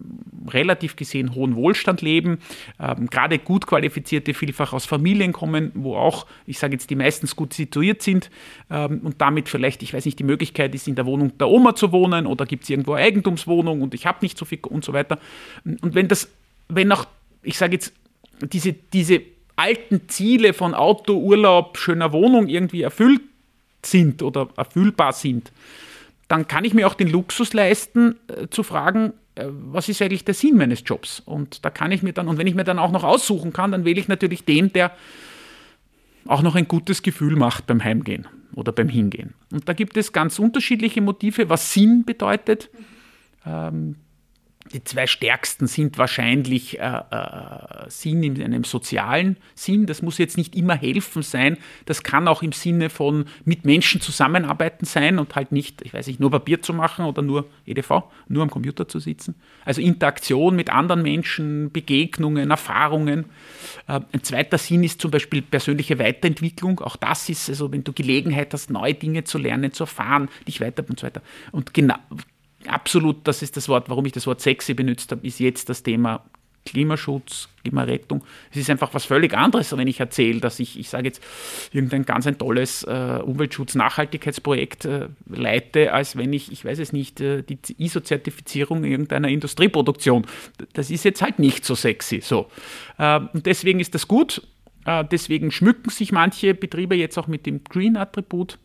relativ 0.48 0.96
gesehen 0.96 1.34
hohen 1.34 1.54
Wohlstand 1.54 2.02
leben, 2.02 2.38
ähm, 2.78 3.08
gerade 3.08 3.38
gut 3.38 3.66
qualifizierte 3.66 4.34
vielfach 4.34 4.72
aus 4.72 4.86
Familien 4.86 5.32
kommen, 5.32 5.70
wo 5.74 5.96
auch, 5.96 6.26
ich 6.46 6.58
sage 6.58 6.74
jetzt, 6.74 6.90
die 6.90 6.96
meistens 6.96 7.36
gut 7.36 7.52
situiert 7.52 8.02
sind 8.02 8.30
ähm, 8.70 9.00
und 9.04 9.20
damit 9.20 9.48
vielleicht, 9.48 9.82
ich 9.82 9.94
weiß 9.94 10.04
nicht, 10.04 10.09
die 10.16 10.24
Möglichkeit 10.24 10.74
ist, 10.74 10.88
in 10.88 10.94
der 10.94 11.06
Wohnung 11.06 11.36
der 11.38 11.48
Oma 11.48 11.74
zu 11.74 11.92
wohnen 11.92 12.26
oder 12.26 12.46
gibt 12.46 12.64
es 12.64 12.70
irgendwo 12.70 12.94
eine 12.94 13.06
Eigentumswohnung 13.06 13.82
und 13.82 13.94
ich 13.94 14.06
habe 14.06 14.18
nicht 14.22 14.38
so 14.38 14.44
viel 14.44 14.60
und 14.68 14.84
so 14.84 14.92
weiter. 14.92 15.18
Und 15.64 15.94
wenn 15.94 16.08
das, 16.08 16.28
wenn 16.68 16.90
auch, 16.92 17.06
ich 17.42 17.58
sage 17.58 17.74
jetzt, 17.74 17.92
diese, 18.42 18.72
diese 18.72 19.22
alten 19.56 20.08
Ziele 20.08 20.52
von 20.52 20.74
Auto, 20.74 21.14
Urlaub, 21.14 21.76
schöner 21.76 22.12
Wohnung 22.12 22.48
irgendwie 22.48 22.82
erfüllt 22.82 23.20
sind 23.84 24.22
oder 24.22 24.48
erfüllbar 24.56 25.12
sind, 25.12 25.52
dann 26.28 26.48
kann 26.48 26.64
ich 26.64 26.74
mir 26.74 26.86
auch 26.86 26.94
den 26.94 27.08
Luxus 27.08 27.52
leisten, 27.52 28.16
äh, 28.28 28.48
zu 28.48 28.62
fragen, 28.62 29.12
äh, 29.34 29.46
was 29.48 29.88
ist 29.88 30.00
eigentlich 30.00 30.24
der 30.24 30.34
Sinn 30.34 30.56
meines 30.56 30.82
Jobs? 30.84 31.20
Und 31.20 31.64
da 31.64 31.70
kann 31.70 31.92
ich 31.92 32.02
mir 32.02 32.12
dann, 32.12 32.28
und 32.28 32.38
wenn 32.38 32.46
ich 32.46 32.54
mir 32.54 32.64
dann 32.64 32.78
auch 32.78 32.92
noch 32.92 33.04
aussuchen 33.04 33.52
kann, 33.52 33.72
dann 33.72 33.84
wähle 33.84 34.00
ich 34.00 34.08
natürlich 34.08 34.44
den, 34.44 34.72
der 34.72 34.92
auch 36.26 36.42
noch 36.42 36.54
ein 36.54 36.68
gutes 36.68 37.02
Gefühl 37.02 37.36
macht 37.36 37.66
beim 37.66 37.82
Heimgehen 37.82 38.26
oder 38.54 38.72
beim 38.72 38.88
Hingehen. 38.88 39.34
Und 39.52 39.68
da 39.68 39.72
gibt 39.72 39.96
es 39.96 40.12
ganz 40.12 40.38
unterschiedliche 40.38 41.00
Motive, 41.00 41.48
was 41.48 41.72
Sinn 41.72 42.04
bedeutet. 42.04 42.70
Ähm, 43.46 43.96
die 44.72 44.84
zwei 44.84 45.06
stärksten 45.06 45.66
sind 45.66 45.98
wahrscheinlich 45.98 46.78
äh, 46.78 46.82
äh, 46.82 47.88
Sinn 47.88 48.22
in 48.22 48.40
einem 48.42 48.64
sozialen 48.64 49.36
Sinn. 49.54 49.86
Das 49.86 50.00
muss 50.00 50.18
jetzt 50.18 50.36
nicht 50.36 50.54
immer 50.54 50.76
helfen 50.76 51.22
sein. 51.22 51.56
Das 51.86 52.02
kann 52.02 52.28
auch 52.28 52.42
im 52.42 52.52
Sinne 52.52 52.88
von 52.88 53.24
mit 53.44 53.64
Menschen 53.64 54.00
zusammenarbeiten 54.00 54.86
sein 54.86 55.18
und 55.18 55.34
halt 55.34 55.50
nicht, 55.50 55.82
ich 55.82 55.92
weiß 55.92 56.06
nicht, 56.06 56.20
nur 56.20 56.30
Papier 56.30 56.62
zu 56.62 56.72
machen 56.72 57.04
oder 57.04 57.22
nur 57.22 57.48
EDV, 57.66 58.04
nur 58.28 58.42
am 58.44 58.50
Computer 58.50 58.86
zu 58.86 59.00
sitzen. 59.00 59.34
Also 59.64 59.80
Interaktion 59.80 60.54
mit 60.54 60.70
anderen 60.70 61.02
Menschen, 61.02 61.72
Begegnungen, 61.72 62.50
Erfahrungen. 62.50 63.26
Äh, 63.88 64.00
ein 64.12 64.22
zweiter 64.22 64.58
Sinn 64.58 64.84
ist 64.84 65.00
zum 65.00 65.10
Beispiel 65.10 65.42
persönliche 65.42 65.98
Weiterentwicklung. 65.98 66.80
Auch 66.80 66.96
das 66.96 67.28
ist, 67.28 67.48
also 67.48 67.72
wenn 67.72 67.82
du 67.82 67.92
Gelegenheit 67.92 68.52
hast, 68.52 68.70
neue 68.70 68.94
Dinge 68.94 69.24
zu 69.24 69.38
lernen, 69.38 69.72
zu 69.72 69.82
erfahren, 69.82 70.28
dich 70.46 70.60
weiter 70.60 70.84
und 70.88 71.00
so 71.00 71.06
weiter. 71.06 71.22
Und 71.50 71.74
genau 71.74 71.96
absolut, 72.66 73.16
das 73.24 73.42
ist 73.42 73.56
das 73.56 73.68
Wort, 73.68 73.88
warum 73.88 74.06
ich 74.06 74.12
das 74.12 74.26
Wort 74.26 74.40
sexy 74.40 74.74
benutzt 74.74 75.10
habe, 75.12 75.26
ist 75.26 75.40
jetzt 75.40 75.68
das 75.68 75.82
Thema 75.82 76.24
Klimaschutz, 76.66 77.48
Klimarettung. 77.62 78.22
Es 78.50 78.58
ist 78.58 78.70
einfach 78.70 78.92
was 78.92 79.04
völlig 79.04 79.34
anderes, 79.34 79.76
wenn 79.76 79.88
ich 79.88 79.98
erzähle, 79.98 80.40
dass 80.40 80.60
ich, 80.60 80.78
ich 80.78 80.90
sage 80.90 81.06
jetzt, 81.06 81.22
irgendein 81.72 82.04
ganz 82.04 82.26
ein 82.26 82.38
tolles 82.38 82.84
äh, 82.84 83.20
Umweltschutz-Nachhaltigkeitsprojekt 83.24 84.84
äh, 84.84 85.08
leite, 85.28 85.92
als 85.92 86.16
wenn 86.16 86.32
ich, 86.32 86.52
ich 86.52 86.64
weiß 86.64 86.78
es 86.78 86.92
nicht, 86.92 87.20
äh, 87.20 87.42
die 87.42 87.58
ISO-Zertifizierung 87.78 88.84
irgendeiner 88.84 89.28
Industrieproduktion. 89.28 90.26
Das 90.74 90.90
ist 90.90 91.04
jetzt 91.04 91.22
halt 91.22 91.38
nicht 91.38 91.64
so 91.64 91.74
sexy. 91.74 92.20
So. 92.20 92.48
Äh, 92.98 93.20
und 93.32 93.46
deswegen 93.46 93.80
ist 93.80 93.94
das 93.94 94.06
gut. 94.06 94.42
Äh, 94.84 95.04
deswegen 95.10 95.50
schmücken 95.50 95.90
sich 95.90 96.12
manche 96.12 96.54
Betriebe 96.54 96.94
jetzt 96.94 97.18
auch 97.18 97.26
mit 97.26 97.46
dem 97.46 97.64
Green-Attribut. 97.64 98.58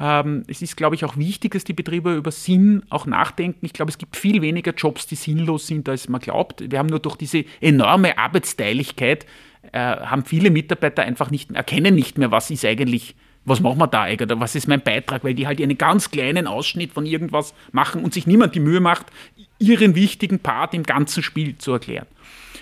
Ähm, 0.00 0.44
es 0.46 0.62
ist, 0.62 0.76
glaube 0.76 0.94
ich, 0.94 1.04
auch 1.04 1.16
wichtig, 1.16 1.52
dass 1.52 1.64
die 1.64 1.72
Betriebe 1.72 2.14
über 2.14 2.30
Sinn 2.30 2.82
auch 2.88 3.06
nachdenken. 3.06 3.66
Ich 3.66 3.72
glaube, 3.72 3.90
es 3.90 3.98
gibt 3.98 4.16
viel 4.16 4.42
weniger 4.42 4.72
Jobs, 4.72 5.06
die 5.06 5.16
sinnlos 5.16 5.66
sind, 5.66 5.88
als 5.88 6.08
man 6.08 6.20
glaubt. 6.20 6.70
Wir 6.70 6.78
haben 6.78 6.88
nur 6.88 7.00
durch 7.00 7.16
diese 7.16 7.44
enorme 7.60 8.16
Arbeitsteiligkeit, 8.16 9.26
äh, 9.72 9.78
haben 9.78 10.24
viele 10.24 10.50
Mitarbeiter 10.50 11.02
einfach 11.02 11.30
nicht, 11.30 11.50
erkennen 11.52 11.94
nicht 11.94 12.18
mehr, 12.18 12.30
was 12.30 12.50
ist 12.50 12.64
eigentlich 12.64 13.16
was 13.48 13.60
machen 13.60 13.78
wir 13.78 13.86
da 13.86 14.02
eigentlich 14.02 14.26
oder 14.26 14.40
was 14.40 14.54
ist 14.54 14.68
mein 14.68 14.82
Beitrag, 14.82 15.24
weil 15.24 15.34
die 15.34 15.46
halt 15.46 15.60
einen 15.60 15.78
ganz 15.78 16.10
kleinen 16.10 16.46
Ausschnitt 16.46 16.92
von 16.92 17.06
irgendwas 17.06 17.54
machen 17.72 18.04
und 18.04 18.14
sich 18.14 18.26
niemand 18.26 18.54
die 18.54 18.60
Mühe 18.60 18.80
macht, 18.80 19.06
ihren 19.58 19.94
wichtigen 19.94 20.38
Part 20.38 20.74
im 20.74 20.82
ganzen 20.82 21.22
Spiel 21.22 21.56
zu 21.58 21.72
erklären. 21.72 22.06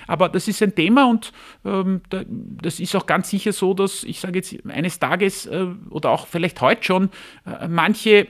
Aber 0.06 0.28
das 0.28 0.48
ist 0.48 0.62
ein 0.62 0.74
Thema 0.74 1.08
und 1.08 1.32
ähm, 1.64 2.00
da, 2.10 2.22
das 2.26 2.80
ist 2.80 2.94
auch 2.96 3.06
ganz 3.06 3.30
sicher 3.30 3.52
so, 3.52 3.74
dass 3.74 4.04
ich 4.04 4.20
sage 4.20 4.38
jetzt 4.38 4.54
eines 4.68 4.98
Tages 4.98 5.46
äh, 5.46 5.66
oder 5.90 6.10
auch 6.10 6.26
vielleicht 6.26 6.60
heute 6.60 6.84
schon 6.84 7.10
äh, 7.46 7.68
manche 7.68 8.28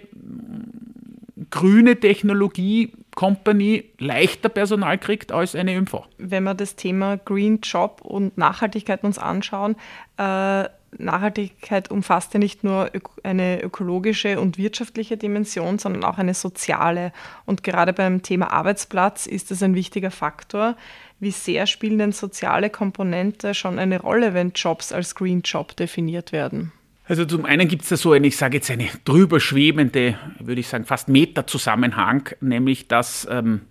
grüne 1.51 1.97
Technologie 2.01 2.93
Company 3.15 3.85
leichter 3.99 4.51
Personal 4.51 4.99
kriegt 4.99 5.33
als 5.33 5.55
eine 5.55 5.75
ÖMV. 5.75 6.03
Wenn 6.19 6.45
wir 6.45 6.55
das 6.55 6.77
Thema 6.77 7.17
Green 7.17 7.61
Job 7.63 8.03
und 8.03 8.37
Nachhaltigkeit 8.37 9.05
uns 9.05 9.19
anschauen, 9.19 9.75
äh, 10.19 10.65
Nachhaltigkeit 10.99 11.91
umfasst 11.91 12.35
ja 12.35 12.41
nicht 12.41 12.65
nur 12.65 12.91
eine 13.23 13.63
ökologische 13.63 14.41
und 14.41 14.59
wirtschaftliche 14.59 15.17
Dimension, 15.17 15.79
sondern 15.79 16.05
auch 16.05 16.19
eine 16.19 16.35
soziale. 16.35 17.13
Und 17.45 17.63
gerade 17.63 17.93
beim 17.93 18.23
Thema 18.23 18.53
Arbeitsplatz 18.53 19.27
ist 19.27 19.51
das 19.51 19.63
ein 19.63 19.75
wichtiger 19.75 20.11
Faktor. 20.11 20.77
Wie 21.19 21.31
sehr 21.31 21.67
spielen 21.67 21.99
denn 21.99 22.13
soziale 22.13 22.69
Komponente 22.69 23.55
schon 23.55 23.79
eine 23.79 24.01
Rolle, 24.01 24.35
wenn 24.35 24.53
Jobs 24.55 24.93
als 24.93 25.15
Green 25.15 25.41
Job 25.43 25.75
definiert 25.77 26.33
werden? 26.33 26.73
Also 27.09 27.25
zum 27.25 27.45
einen 27.45 27.69
gibt 27.69 27.83
es 27.85 27.89
da 27.89 27.97
so 27.97 28.13
eine, 28.13 28.27
ich 28.27 28.37
sage 28.37 28.57
jetzt 28.57 28.71
eine 28.71 28.89
drüber 29.05 29.41
schwebende, 29.41 30.19
würde 30.41 30.61
ich 30.61 30.69
sagen, 30.69 30.85
fast 30.85 31.09
Meta-Zusammenhang, 31.09 32.31
nämlich 32.41 32.89
dass 32.89 33.27
ähm, 33.31 33.63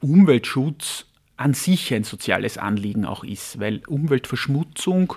Umweltschutz 0.00 1.06
an 1.36 1.54
sich 1.54 1.94
ein 1.94 2.04
soziales 2.04 2.58
Anliegen 2.58 3.04
auch 3.04 3.24
ist, 3.24 3.60
weil 3.60 3.80
Umweltverschmutzung, 3.86 5.14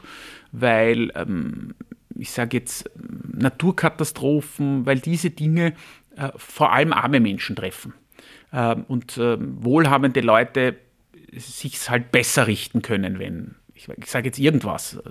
weil 0.51 1.11
ähm, 1.15 1.73
ich 2.17 2.31
sage 2.31 2.57
jetzt 2.57 2.89
Naturkatastrophen, 3.33 4.85
weil 4.85 4.99
diese 4.99 5.31
Dinge 5.31 5.73
äh, 6.15 6.29
vor 6.37 6.71
allem 6.71 6.93
arme 6.93 7.19
Menschen 7.19 7.55
treffen. 7.55 7.93
Äh, 8.51 8.75
und 8.87 9.17
äh, 9.17 9.37
wohlhabende 9.39 10.21
Leute 10.21 10.75
sich 11.37 11.89
halt 11.89 12.11
besser 12.11 12.47
richten 12.47 12.81
können, 12.81 13.19
wenn 13.19 13.55
ich, 13.75 13.89
ich 13.89 14.09
sage 14.09 14.27
jetzt 14.27 14.39
irgendwas, 14.39 14.95
äh, 14.95 15.09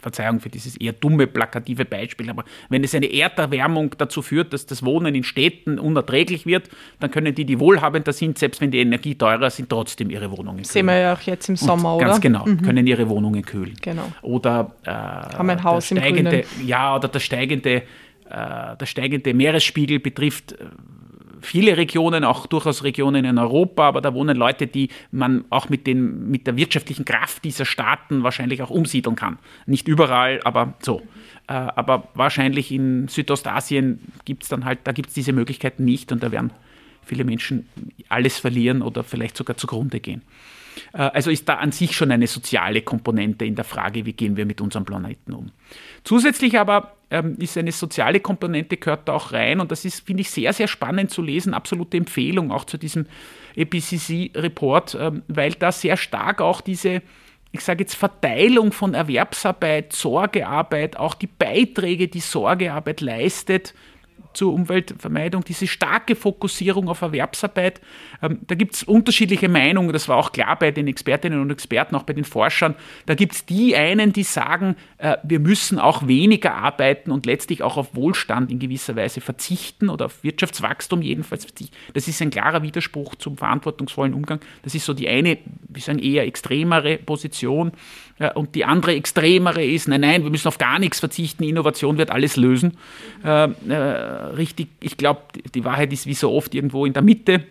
Verzeihung 0.00 0.40
für 0.40 0.48
dieses 0.48 0.76
eher 0.76 0.92
dumme, 0.92 1.26
plakative 1.26 1.84
Beispiel, 1.84 2.30
aber 2.30 2.44
wenn 2.68 2.84
es 2.84 2.94
eine 2.94 3.12
Erderwärmung 3.12 3.94
dazu 3.98 4.22
führt, 4.22 4.52
dass 4.52 4.66
das 4.66 4.84
Wohnen 4.84 5.14
in 5.14 5.24
Städten 5.24 5.78
unerträglich 5.78 6.46
wird, 6.46 6.68
dann 7.00 7.10
können 7.10 7.34
die, 7.34 7.44
die 7.44 7.58
wohlhabender 7.58 8.12
sind, 8.12 8.38
selbst 8.38 8.60
wenn 8.60 8.70
die 8.70 8.78
Energie 8.78 9.16
teurer 9.16 9.50
sind, 9.50 9.68
trotzdem 9.68 10.10
ihre 10.10 10.30
Wohnungen 10.30 10.58
kühlen. 10.58 10.64
Sehen 10.64 10.86
wir 10.86 10.98
ja 10.98 11.14
auch 11.14 11.20
jetzt 11.22 11.48
im 11.48 11.56
Sommer, 11.56 11.94
Und 11.94 12.02
oder? 12.02 12.06
Ganz 12.06 12.20
genau, 12.20 12.46
mhm. 12.46 12.62
können 12.62 12.86
ihre 12.86 13.08
Wohnungen 13.08 13.42
kühlen. 13.42 13.74
Genau. 13.82 14.12
Oder 14.22 14.76
äh, 14.84 14.90
haben 14.90 15.50
ein 15.50 15.64
Haus 15.64 15.90
im 15.90 15.98
steigende, 15.98 16.44
Ja, 16.64 16.94
oder 16.94 17.08
der 17.08 17.20
steigende, 17.20 17.70
äh, 17.72 17.82
der 18.30 18.86
steigende 18.86 19.34
Meeresspiegel 19.34 19.98
betrifft 19.98 20.52
äh, 20.52 20.66
viele 21.40 21.76
Regionen, 21.76 22.24
auch 22.24 22.46
durchaus 22.46 22.84
Regionen 22.84 23.24
in 23.24 23.38
Europa, 23.38 23.88
aber 23.88 24.00
da 24.00 24.14
wohnen 24.14 24.36
Leute, 24.36 24.66
die 24.66 24.88
man 25.10 25.44
auch 25.50 25.68
mit, 25.68 25.86
den, 25.86 26.30
mit 26.30 26.46
der 26.46 26.56
wirtschaftlichen 26.56 27.04
Kraft 27.04 27.44
dieser 27.44 27.64
Staaten 27.64 28.22
wahrscheinlich 28.22 28.62
auch 28.62 28.70
umsiedeln 28.70 29.16
kann. 29.16 29.38
Nicht 29.66 29.88
überall, 29.88 30.40
aber 30.44 30.74
so. 30.80 31.02
Äh, 31.48 31.52
aber 31.52 32.08
wahrscheinlich 32.14 32.72
in 32.72 33.08
Südostasien 33.08 34.00
gibt 34.24 34.42
es 34.42 34.48
dann 34.48 34.64
halt, 34.64 34.80
da 34.84 34.92
gibt 34.92 35.08
es 35.08 35.14
diese 35.14 35.32
Möglichkeiten 35.32 35.84
nicht 35.84 36.12
und 36.12 36.22
da 36.22 36.32
werden 36.32 36.50
viele 37.04 37.24
Menschen 37.24 37.68
alles 38.08 38.38
verlieren 38.38 38.82
oder 38.82 39.04
vielleicht 39.04 39.36
sogar 39.36 39.56
zugrunde 39.56 40.00
gehen. 40.00 40.22
Äh, 40.92 40.98
also 40.98 41.30
ist 41.30 41.48
da 41.48 41.54
an 41.54 41.72
sich 41.72 41.96
schon 41.96 42.10
eine 42.10 42.26
soziale 42.26 42.82
Komponente 42.82 43.44
in 43.44 43.54
der 43.54 43.64
Frage, 43.64 44.04
wie 44.06 44.12
gehen 44.12 44.36
wir 44.36 44.46
mit 44.46 44.60
unserem 44.60 44.84
Planeten 44.84 45.32
um. 45.32 45.50
Zusätzlich 46.04 46.58
aber 46.58 46.95
ähm, 47.10 47.36
ist 47.38 47.56
eine 47.56 47.72
soziale 47.72 48.20
Komponente, 48.20 48.76
gehört 48.76 49.08
da 49.08 49.14
auch 49.14 49.32
rein. 49.32 49.60
Und 49.60 49.70
das 49.70 49.84
ist, 49.84 50.06
finde 50.06 50.22
ich, 50.22 50.30
sehr, 50.30 50.52
sehr 50.52 50.68
spannend 50.68 51.10
zu 51.10 51.22
lesen, 51.22 51.54
absolute 51.54 51.96
Empfehlung 51.96 52.50
auch 52.50 52.64
zu 52.64 52.78
diesem 52.78 53.06
EPCC-Report, 53.54 54.96
ähm, 55.00 55.22
weil 55.28 55.52
da 55.52 55.72
sehr 55.72 55.96
stark 55.96 56.40
auch 56.40 56.60
diese 56.60 57.02
ich 57.52 57.64
sage 57.64 57.84
jetzt 57.84 57.94
Verteilung 57.94 58.70
von 58.72 58.92
Erwerbsarbeit, 58.92 59.92
Sorgearbeit, 59.92 60.98
auch 60.98 61.14
die 61.14 61.26
Beiträge, 61.26 62.08
die 62.08 62.20
Sorgearbeit 62.20 63.00
leistet, 63.00 63.72
zur 64.36 64.52
Umweltvermeidung, 64.52 65.44
diese 65.44 65.66
starke 65.66 66.14
Fokussierung 66.14 66.88
auf 66.88 67.02
Erwerbsarbeit. 67.02 67.80
Ähm, 68.22 68.40
da 68.46 68.54
gibt 68.54 68.74
es 68.74 68.82
unterschiedliche 68.82 69.48
Meinungen, 69.48 69.92
das 69.92 70.08
war 70.08 70.16
auch 70.16 70.32
klar 70.32 70.58
bei 70.58 70.70
den 70.70 70.86
Expertinnen 70.86 71.40
und 71.40 71.50
Experten, 71.50 71.96
auch 71.96 72.02
bei 72.02 72.12
den 72.12 72.24
Forschern. 72.24 72.74
Da 73.06 73.14
gibt 73.14 73.32
es 73.32 73.46
die 73.46 73.74
einen, 73.74 74.12
die 74.12 74.22
sagen, 74.22 74.76
äh, 74.98 75.16
wir 75.22 75.40
müssen 75.40 75.78
auch 75.78 76.06
weniger 76.06 76.54
arbeiten 76.54 77.10
und 77.10 77.26
letztlich 77.26 77.62
auch 77.62 77.76
auf 77.76 77.94
Wohlstand 77.94 78.50
in 78.50 78.58
gewisser 78.58 78.94
Weise 78.96 79.20
verzichten 79.20 79.88
oder 79.88 80.06
auf 80.06 80.22
Wirtschaftswachstum 80.22 81.02
jedenfalls 81.02 81.44
verzichten. 81.44 81.74
Das 81.94 82.06
ist 82.08 82.20
ein 82.20 82.30
klarer 82.30 82.62
Widerspruch 82.62 83.14
zum 83.14 83.36
verantwortungsvollen 83.36 84.14
Umgang. 84.14 84.40
Das 84.62 84.74
ist 84.74 84.84
so 84.84 84.92
die 84.92 85.08
eine, 85.08 85.38
wir 85.68 85.82
sagen 85.82 85.98
eher 85.98 86.26
extremere 86.26 86.98
Position. 86.98 87.72
Ja, 88.18 88.32
und 88.32 88.54
die 88.54 88.64
andere 88.64 88.94
extremere 88.94 89.62
ist, 89.62 89.88
nein, 89.88 90.00
nein, 90.00 90.22
wir 90.22 90.30
müssen 90.30 90.48
auf 90.48 90.56
gar 90.56 90.78
nichts 90.78 91.00
verzichten, 91.00 91.44
Innovation 91.44 91.98
wird 91.98 92.10
alles 92.10 92.36
lösen. 92.36 92.78
Äh, 93.22 93.44
äh, 93.44 94.25
richtig, 94.36 94.68
ich 94.80 94.96
glaube, 94.96 95.22
die 95.54 95.64
Wahrheit 95.64 95.92
ist 95.92 96.06
wie 96.06 96.14
so 96.14 96.32
oft 96.32 96.54
irgendwo 96.54 96.86
in 96.86 96.92
der 96.92 97.02
Mitte. 97.02 97.46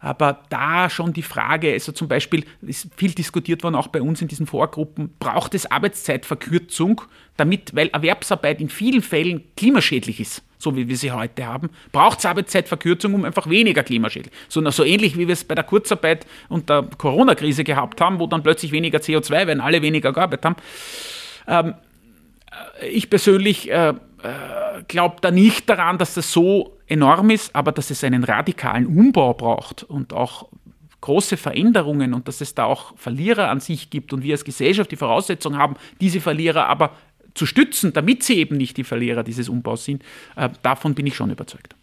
Aber 0.00 0.40
da 0.48 0.88
schon 0.88 1.12
die 1.12 1.22
Frage, 1.22 1.72
also 1.72 1.92
zum 1.92 2.08
Beispiel 2.08 2.44
ist 2.62 2.88
viel 2.96 3.12
diskutiert 3.12 3.62
worden, 3.62 3.74
auch 3.74 3.88
bei 3.88 4.00
uns 4.00 4.22
in 4.22 4.28
diesen 4.28 4.46
Vorgruppen, 4.46 5.14
braucht 5.18 5.54
es 5.54 5.70
Arbeitszeitverkürzung, 5.70 7.02
damit, 7.36 7.74
weil 7.74 7.88
Erwerbsarbeit 7.88 8.60
in 8.60 8.70
vielen 8.70 9.02
Fällen 9.02 9.44
klimaschädlich 9.56 10.20
ist, 10.20 10.42
so 10.58 10.74
wie 10.74 10.88
wir 10.88 10.96
sie 10.96 11.12
heute 11.12 11.46
haben, 11.46 11.70
braucht 11.92 12.20
es 12.20 12.26
Arbeitszeitverkürzung, 12.26 13.14
um 13.14 13.24
einfach 13.24 13.48
weniger 13.48 13.82
klimaschädlich. 13.82 14.32
So, 14.48 14.68
so 14.70 14.84
ähnlich 14.84 15.18
wie 15.18 15.28
wir 15.28 15.34
es 15.34 15.44
bei 15.44 15.54
der 15.54 15.64
Kurzarbeit 15.64 16.26
und 16.48 16.70
der 16.70 16.88
Corona-Krise 16.96 17.64
gehabt 17.64 18.00
haben, 18.00 18.18
wo 18.20 18.26
dann 18.26 18.42
plötzlich 18.42 18.72
weniger 18.72 18.98
CO2, 18.98 19.46
wenn 19.46 19.60
alle 19.60 19.82
weniger 19.82 20.12
gearbeitet 20.12 20.44
haben. 20.46 20.56
Ähm, 21.46 21.74
äh, 22.80 22.88
ich 22.88 23.10
persönlich 23.10 23.70
äh, 23.70 23.94
äh, 24.22 24.82
glaube 24.88 25.16
da 25.20 25.30
nicht 25.30 25.68
daran, 25.68 25.98
dass 25.98 26.14
das 26.14 26.32
so 26.32 26.76
enorm 26.86 27.30
ist, 27.30 27.54
aber 27.54 27.72
dass 27.72 27.90
es 27.90 28.04
einen 28.04 28.24
radikalen 28.24 28.86
Umbau 28.86 29.34
braucht 29.34 29.84
und 29.84 30.12
auch 30.12 30.48
große 31.00 31.36
Veränderungen 31.36 32.14
und 32.14 32.28
dass 32.28 32.40
es 32.40 32.54
da 32.54 32.64
auch 32.64 32.96
Verlierer 32.96 33.48
an 33.48 33.60
sich 33.60 33.90
gibt 33.90 34.12
und 34.12 34.22
wir 34.22 34.34
als 34.34 34.44
Gesellschaft 34.44 34.90
die 34.90 34.96
Voraussetzung 34.96 35.56
haben, 35.56 35.76
diese 36.00 36.20
Verlierer 36.20 36.66
aber 36.66 36.92
zu 37.34 37.46
stützen, 37.46 37.92
damit 37.92 38.22
sie 38.22 38.34
eben 38.34 38.56
nicht 38.56 38.76
die 38.76 38.84
Verlierer 38.84 39.22
dieses 39.22 39.48
Umbaus 39.48 39.84
sind, 39.84 40.02
äh, 40.36 40.48
davon 40.62 40.94
bin 40.94 41.06
ich 41.06 41.14
schon 41.14 41.30
überzeugt. 41.30 41.74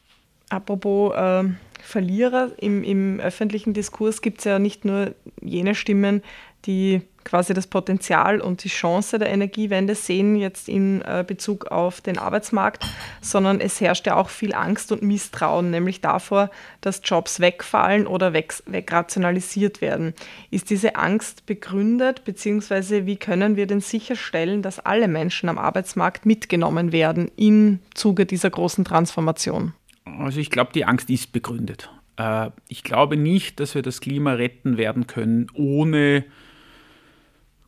Apropos 0.49 1.15
äh, 1.15 1.43
Verlierer, 1.81 2.51
im, 2.57 2.83
im 2.83 3.19
öffentlichen 3.19 3.73
Diskurs 3.73 4.21
gibt 4.21 4.39
es 4.39 4.43
ja 4.45 4.59
nicht 4.59 4.85
nur 4.85 5.13
jene 5.41 5.75
Stimmen, 5.75 6.21
die 6.65 7.01
quasi 7.27 7.53
das 7.53 7.67
Potenzial 7.67 8.39
und 8.39 8.63
die 8.63 8.69
Chance 8.69 9.19
der 9.19 9.29
Energiewende 9.29 9.95
sehen 9.95 10.37
jetzt 10.37 10.69
in 10.69 11.01
äh, 11.01 11.25
Bezug 11.27 11.67
auf 11.67 11.99
den 11.99 12.17
Arbeitsmarkt, 12.17 12.85
sondern 13.21 13.59
es 13.59 13.81
herrscht 13.81 14.07
ja 14.07 14.15
auch 14.15 14.29
viel 14.29 14.53
Angst 14.53 14.93
und 14.93 15.01
Misstrauen, 15.01 15.69
nämlich 15.69 15.99
davor, 15.99 16.49
dass 16.79 17.01
Jobs 17.03 17.41
wegfallen 17.41 18.07
oder 18.07 18.31
weg, 18.31 18.53
wegrationalisiert 18.65 19.81
werden. 19.81 20.13
Ist 20.51 20.69
diese 20.69 20.95
Angst 20.95 21.45
begründet, 21.45 22.23
beziehungsweise 22.23 23.05
wie 23.05 23.17
können 23.17 23.57
wir 23.57 23.67
denn 23.67 23.81
sicherstellen, 23.81 24.61
dass 24.61 24.79
alle 24.79 25.09
Menschen 25.09 25.49
am 25.49 25.57
Arbeitsmarkt 25.57 26.25
mitgenommen 26.25 26.93
werden 26.93 27.29
im 27.35 27.79
Zuge 27.93 28.25
dieser 28.25 28.49
großen 28.49 28.85
Transformation? 28.85 29.73
Also 30.05 30.39
ich 30.39 30.49
glaube, 30.49 30.71
die 30.73 30.85
Angst 30.85 31.09
ist 31.09 31.33
begründet. 31.33 31.89
Äh, 32.15 32.51
ich 32.69 32.83
glaube 32.83 33.17
nicht, 33.17 33.59
dass 33.59 33.75
wir 33.75 33.81
das 33.81 33.99
Klima 33.99 34.31
retten 34.31 34.77
werden 34.77 35.07
können, 35.07 35.47
ohne 35.53 36.23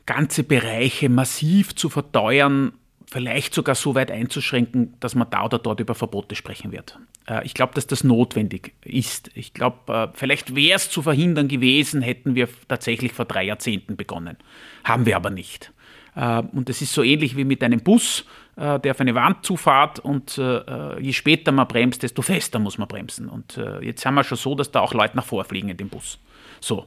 ganze 0.10 0.43
Bereiche 0.43 1.07
massiv 1.07 1.76
zu 1.76 1.88
verteuern, 1.88 2.74
vielleicht 3.05 3.53
sogar 3.53 3.76
so 3.76 3.93
weit 3.93 4.10
einzuschränken, 4.10 4.95
dass 4.99 5.14
man 5.14 5.30
da 5.30 5.45
oder 5.45 5.60
dort 5.60 5.80
über 5.80 5.93
Verbote 5.93 6.34
sprechen 6.34 6.72
wird. 6.72 6.97
Äh, 7.28 7.45
ich 7.45 7.53
glaube, 7.53 7.76
dass 7.76 7.86
das 7.86 8.03
notwendig 8.03 8.74
ist. 8.84 9.30
Ich 9.36 9.53
glaube, 9.53 9.93
äh, 9.93 10.07
vielleicht 10.18 10.55
wäre 10.55 10.78
es 10.78 10.89
zu 10.89 11.03
verhindern 11.03 11.47
gewesen, 11.47 12.01
hätten 12.01 12.34
wir 12.34 12.49
tatsächlich 12.68 13.14
vor 13.14 13.26
drei 13.26 13.43
Jahrzehnten 13.43 13.97
begonnen. 13.97 14.38
Haben 14.84 15.05
wir 15.05 15.16
aber 15.16 15.30
nicht. 15.30 15.72
Äh, 16.16 16.39
und 16.39 16.72
es 16.72 16.82
ist 16.82 16.91
so 16.93 17.03
ähnlich 17.03 17.38
wie 17.38 17.45
mit 17.45 17.64
einem 17.64 17.82
Bus, 17.82 18.26
der 18.57 18.91
auf 18.91 18.99
eine 18.99 19.16
Wand 19.16 19.45
zufahrt 19.45 19.99
und 19.99 20.36
je 20.36 21.14
später 21.14 21.53
man 21.53 21.66
bremst, 21.66 22.03
desto 22.03 22.22
fester 22.22 22.60
muss 22.60 22.78
man 22.78 22.89
bremsen. 22.89 23.30
Und 23.30 23.57
jetzt 23.82 24.05
haben 24.05 24.16
wir 24.16 24.26
schon 24.26 24.38
so, 24.38 24.53
dass 24.53 24.70
da 24.70 24.82
auch 24.82 24.93
Leute 24.93 25.16
nach 25.16 25.24
vorfliegen 25.24 25.70
in 25.70 25.78
dem 25.78 25.88
Bus. 25.88 26.20
So. 26.60 26.86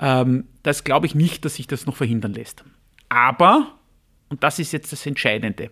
Ähm, 0.00 0.46
das 0.62 0.84
glaube 0.84 1.06
ich 1.06 1.14
nicht, 1.14 1.44
dass 1.44 1.56
sich 1.56 1.66
das 1.66 1.86
noch 1.86 1.96
verhindern 1.96 2.32
lässt. 2.32 2.64
Aber, 3.08 3.78
und 4.28 4.42
das 4.42 4.58
ist 4.58 4.72
jetzt 4.72 4.92
das 4.92 5.06
Entscheidende, 5.06 5.70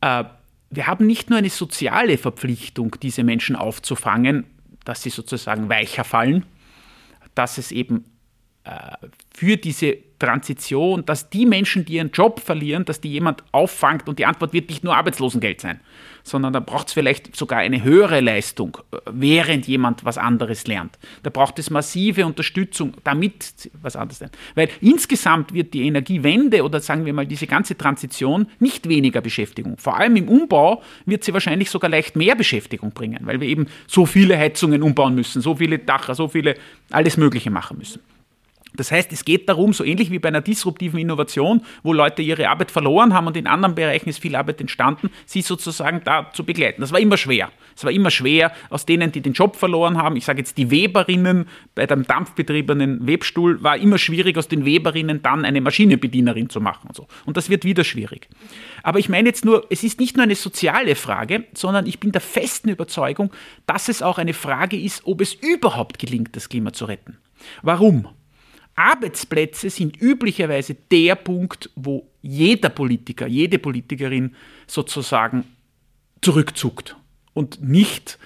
äh, 0.00 0.24
wir 0.70 0.86
haben 0.86 1.06
nicht 1.06 1.30
nur 1.30 1.38
eine 1.38 1.50
soziale 1.50 2.18
Verpflichtung, 2.18 2.96
diese 3.00 3.24
Menschen 3.24 3.56
aufzufangen, 3.56 4.46
dass 4.84 5.02
sie 5.02 5.10
sozusagen 5.10 5.68
weicher 5.68 6.04
fallen, 6.04 6.44
dass 7.34 7.58
es 7.58 7.72
eben 7.72 8.04
für 9.34 9.56
diese 9.56 9.98
Transition, 10.18 11.04
dass 11.04 11.28
die 11.28 11.44
Menschen, 11.44 11.84
die 11.84 11.94
ihren 11.94 12.10
Job 12.10 12.40
verlieren, 12.40 12.84
dass 12.86 13.00
die 13.00 13.10
jemand 13.10 13.44
auffangt 13.52 14.08
und 14.08 14.18
die 14.18 14.24
Antwort 14.24 14.52
wird 14.54 14.70
nicht 14.70 14.82
nur 14.82 14.96
Arbeitslosengeld 14.96 15.60
sein, 15.60 15.80
sondern 16.22 16.54
da 16.54 16.60
braucht 16.60 16.88
es 16.88 16.94
vielleicht 16.94 17.36
sogar 17.36 17.58
eine 17.58 17.84
höhere 17.84 18.20
Leistung, 18.20 18.78
äh, 18.92 18.96
während 19.10 19.66
jemand 19.66 20.06
was 20.06 20.16
anderes 20.16 20.66
lernt. 20.66 20.98
Da 21.22 21.28
braucht 21.28 21.58
es 21.58 21.68
massive 21.68 22.24
Unterstützung, 22.24 22.94
damit 23.04 23.70
was 23.82 23.94
anderes 23.94 24.20
lernt. 24.20 24.38
Weil 24.54 24.70
insgesamt 24.80 25.52
wird 25.52 25.74
die 25.74 25.86
Energiewende 25.86 26.64
oder 26.64 26.80
sagen 26.80 27.04
wir 27.04 27.12
mal 27.12 27.26
diese 27.26 27.46
ganze 27.46 27.76
Transition 27.76 28.46
nicht 28.58 28.88
weniger 28.88 29.20
Beschäftigung. 29.20 29.76
Vor 29.76 29.98
allem 29.98 30.16
im 30.16 30.28
Umbau 30.28 30.82
wird 31.04 31.24
sie 31.24 31.34
wahrscheinlich 31.34 31.68
sogar 31.68 31.90
leicht 31.90 32.16
mehr 32.16 32.36
Beschäftigung 32.36 32.92
bringen, 32.92 33.20
weil 33.26 33.40
wir 33.40 33.48
eben 33.48 33.66
so 33.86 34.06
viele 34.06 34.38
Heizungen 34.38 34.82
umbauen 34.82 35.14
müssen, 35.14 35.42
so 35.42 35.56
viele 35.56 35.78
Dacher, 35.78 36.14
so 36.14 36.28
viele 36.28 36.54
alles 36.90 37.18
Mögliche 37.18 37.50
machen 37.50 37.76
müssen. 37.76 38.00
Das 38.76 38.90
heißt, 38.92 39.12
es 39.12 39.24
geht 39.24 39.48
darum, 39.48 39.72
so 39.72 39.84
ähnlich 39.84 40.10
wie 40.10 40.18
bei 40.18 40.28
einer 40.28 40.40
disruptiven 40.40 40.98
Innovation, 40.98 41.62
wo 41.82 41.92
Leute 41.92 42.22
ihre 42.22 42.48
Arbeit 42.48 42.70
verloren 42.70 43.14
haben 43.14 43.26
und 43.26 43.36
in 43.36 43.46
anderen 43.46 43.74
Bereichen 43.74 44.08
ist 44.08 44.18
viel 44.18 44.36
Arbeit 44.36 44.60
entstanden, 44.60 45.10
sie 45.24 45.42
sozusagen 45.42 46.02
da 46.04 46.30
zu 46.32 46.44
begleiten. 46.44 46.80
Das 46.80 46.92
war 46.92 47.00
immer 47.00 47.16
schwer. 47.16 47.50
Es 47.76 47.84
war 47.84 47.92
immer 47.92 48.10
schwer, 48.10 48.52
aus 48.70 48.86
denen, 48.86 49.12
die 49.12 49.20
den 49.20 49.34
Job 49.34 49.56
verloren 49.56 49.98
haben, 49.98 50.16
ich 50.16 50.24
sage 50.24 50.38
jetzt 50.38 50.56
die 50.56 50.70
Weberinnen 50.70 51.46
bei 51.74 51.86
dem 51.86 52.04
dampfbetriebenen 52.04 53.06
Webstuhl, 53.06 53.62
war 53.62 53.76
immer 53.76 53.98
schwierig, 53.98 54.38
aus 54.38 54.48
den 54.48 54.64
Weberinnen 54.64 55.22
dann 55.22 55.44
eine 55.44 55.60
Maschinenbedienerin 55.60 56.48
zu 56.48 56.60
machen. 56.60 56.88
Und, 56.88 56.96
so. 56.96 57.06
und 57.26 57.36
das 57.36 57.50
wird 57.50 57.64
wieder 57.64 57.84
schwierig. 57.84 58.28
Aber 58.82 58.98
ich 58.98 59.08
meine 59.08 59.28
jetzt 59.28 59.44
nur, 59.44 59.66
es 59.68 59.84
ist 59.84 60.00
nicht 60.00 60.16
nur 60.16 60.24
eine 60.24 60.34
soziale 60.34 60.94
Frage, 60.94 61.44
sondern 61.54 61.86
ich 61.86 62.00
bin 62.00 62.12
der 62.12 62.22
festen 62.22 62.70
Überzeugung, 62.70 63.30
dass 63.66 63.88
es 63.88 64.02
auch 64.02 64.18
eine 64.18 64.32
Frage 64.32 64.80
ist, 64.80 65.02
ob 65.04 65.20
es 65.20 65.34
überhaupt 65.34 65.98
gelingt, 65.98 66.34
das 66.34 66.48
Klima 66.48 66.72
zu 66.72 66.86
retten. 66.86 67.18
Warum? 67.62 68.08
Arbeitsplätze 68.76 69.70
sind 69.70 70.00
üblicherweise 70.00 70.74
der 70.74 71.14
Punkt, 71.14 71.70
wo 71.74 72.06
jeder 72.20 72.68
Politiker, 72.68 73.26
jede 73.26 73.58
Politikerin 73.58 74.34
sozusagen 74.66 75.44
zurückzuckt 76.20 76.96
und 77.32 77.62
nicht 77.62 78.18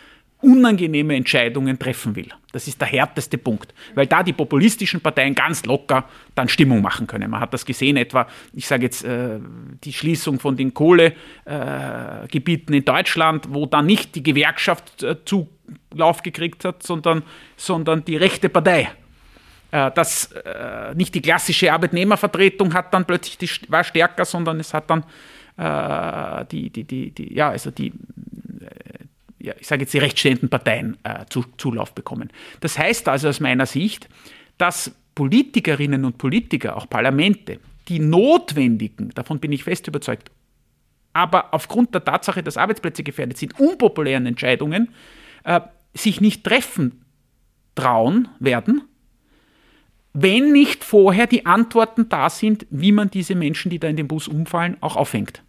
unangenehme 0.42 1.16
Entscheidungen 1.16 1.78
treffen 1.78 2.16
will. 2.16 2.28
Das 2.52 2.66
ist 2.66 2.80
der 2.80 2.88
härteste 2.88 3.38
Punkt, 3.38 3.74
weil 3.94 4.06
da 4.06 4.22
die 4.22 4.32
populistischen 4.32 5.00
Parteien 5.00 5.34
ganz 5.34 5.64
locker 5.66 6.08
dann 6.34 6.48
Stimmung 6.48 6.80
machen 6.80 7.06
können. 7.06 7.30
Man 7.30 7.40
hat 7.40 7.54
das 7.54 7.66
gesehen, 7.66 7.96
etwa, 7.96 8.26
ich 8.52 8.66
sage 8.66 8.84
jetzt, 8.84 9.04
äh, 9.04 9.38
die 9.84 9.92
Schließung 9.92 10.40
von 10.40 10.56
den 10.56 10.74
Kohlegebieten 10.74 12.74
in 12.74 12.84
Deutschland, 12.84 13.46
wo 13.50 13.66
dann 13.66 13.86
nicht 13.86 14.14
die 14.14 14.22
Gewerkschaft 14.22 15.02
äh, 15.02 15.16
Zulauf 15.24 16.22
gekriegt 16.22 16.64
hat, 16.64 16.82
sondern, 16.82 17.22
sondern 17.56 18.04
die 18.04 18.16
rechte 18.16 18.48
Partei. 18.48 18.88
Äh, 19.70 19.90
das 19.94 20.34
nicht 20.94 21.14
die 21.14 21.22
klassische 21.22 21.72
Arbeitnehmervertretung 21.72 22.74
hat 22.74 22.92
dann 22.92 23.04
plötzlich 23.04 23.38
die, 23.38 23.50
war 23.70 23.84
stärker, 23.84 24.24
sondern 24.24 24.60
es 24.60 24.74
hat 24.74 24.90
dann 24.90 25.04
die, 26.50 26.70
die, 26.70 26.84
die, 26.84 27.10
die, 27.10 27.34
ja, 27.34 27.50
also 27.50 27.70
die 27.70 27.92
ja, 29.40 29.54
ich 29.58 29.66
sage 29.66 29.82
jetzt 29.82 29.94
die 29.94 29.98
rechtsstehenden 29.98 30.48
Parteien 30.48 30.96
äh, 31.02 31.24
zu, 31.28 31.44
Zulauf 31.56 31.94
bekommen. 31.94 32.30
Das 32.60 32.78
heißt 32.78 33.08
also 33.08 33.28
aus 33.28 33.40
meiner 33.40 33.66
Sicht, 33.66 34.08
dass 34.58 34.92
Politikerinnen 35.14 36.04
und 36.04 36.18
Politiker, 36.18 36.76
auch 36.76 36.88
Parlamente, 36.88 37.58
die 37.88 37.98
notwendigen, 37.98 39.10
davon 39.10 39.40
bin 39.40 39.52
ich 39.52 39.64
fest 39.64 39.88
überzeugt, 39.88 40.30
aber 41.12 41.52
aufgrund 41.52 41.94
der 41.94 42.04
Tatsache, 42.04 42.42
dass 42.42 42.56
Arbeitsplätze 42.56 43.02
gefährdet 43.02 43.38
sind, 43.38 43.58
unpopulären 43.58 44.26
Entscheidungen, 44.26 44.90
äh, 45.44 45.60
sich 45.94 46.20
nicht 46.20 46.44
treffen 46.44 47.04
trauen 47.74 48.28
werden, 48.38 48.82
wenn 50.12 50.52
nicht 50.52 50.82
vorher 50.84 51.26
die 51.26 51.46
Antworten 51.46 52.08
da 52.08 52.30
sind, 52.30 52.66
wie 52.70 52.92
man 52.92 53.10
diese 53.10 53.34
Menschen, 53.34 53.70
die 53.70 53.78
da 53.78 53.88
in 53.88 53.96
den 53.96 54.08
Bus 54.08 54.28
umfallen, 54.28 54.76
auch 54.80 54.96
auffängt. 54.96 55.42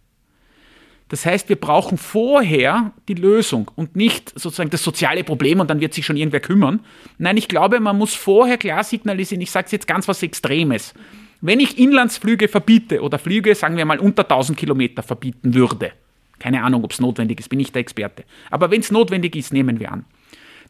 Das 1.08 1.26
heißt, 1.26 1.50
wir 1.50 1.56
brauchen 1.56 1.98
vorher 1.98 2.92
die 3.06 3.14
Lösung 3.14 3.70
und 3.74 3.96
nicht 3.96 4.30
sozusagen 4.30 4.70
das 4.70 4.82
soziale 4.82 5.24
Problem 5.24 5.60
und 5.60 5.68
dann 5.68 5.80
wird 5.80 5.92
sich 5.92 6.06
schon 6.06 6.16
irgendwer 6.16 6.40
kümmern. 6.40 6.80
Nein, 7.18 7.36
ich 7.36 7.48
glaube, 7.48 7.80
man 7.80 7.98
muss 7.98 8.14
vorher 8.14 8.56
klar 8.56 8.82
signalisieren, 8.82 9.42
ich 9.42 9.50
sage 9.50 9.68
jetzt 9.72 9.86
ganz 9.86 10.08
was 10.08 10.22
Extremes. 10.22 10.94
Wenn 11.42 11.60
ich 11.60 11.76
Inlandsflüge 11.76 12.48
verbiete 12.48 13.02
oder 13.02 13.18
Flüge, 13.18 13.54
sagen 13.54 13.76
wir 13.76 13.84
mal, 13.84 13.98
unter 13.98 14.22
1000 14.22 14.56
Kilometer 14.56 15.02
verbieten 15.02 15.52
würde, 15.52 15.92
keine 16.38 16.62
Ahnung, 16.62 16.82
ob 16.82 16.92
es 16.92 17.00
notwendig 17.00 17.40
ist, 17.40 17.50
bin 17.50 17.60
ich 17.60 17.72
der 17.72 17.80
Experte, 17.80 18.24
aber 18.50 18.70
wenn 18.70 18.80
es 18.80 18.90
notwendig 18.90 19.36
ist, 19.36 19.52
nehmen 19.52 19.80
wir 19.80 19.92
an, 19.92 20.06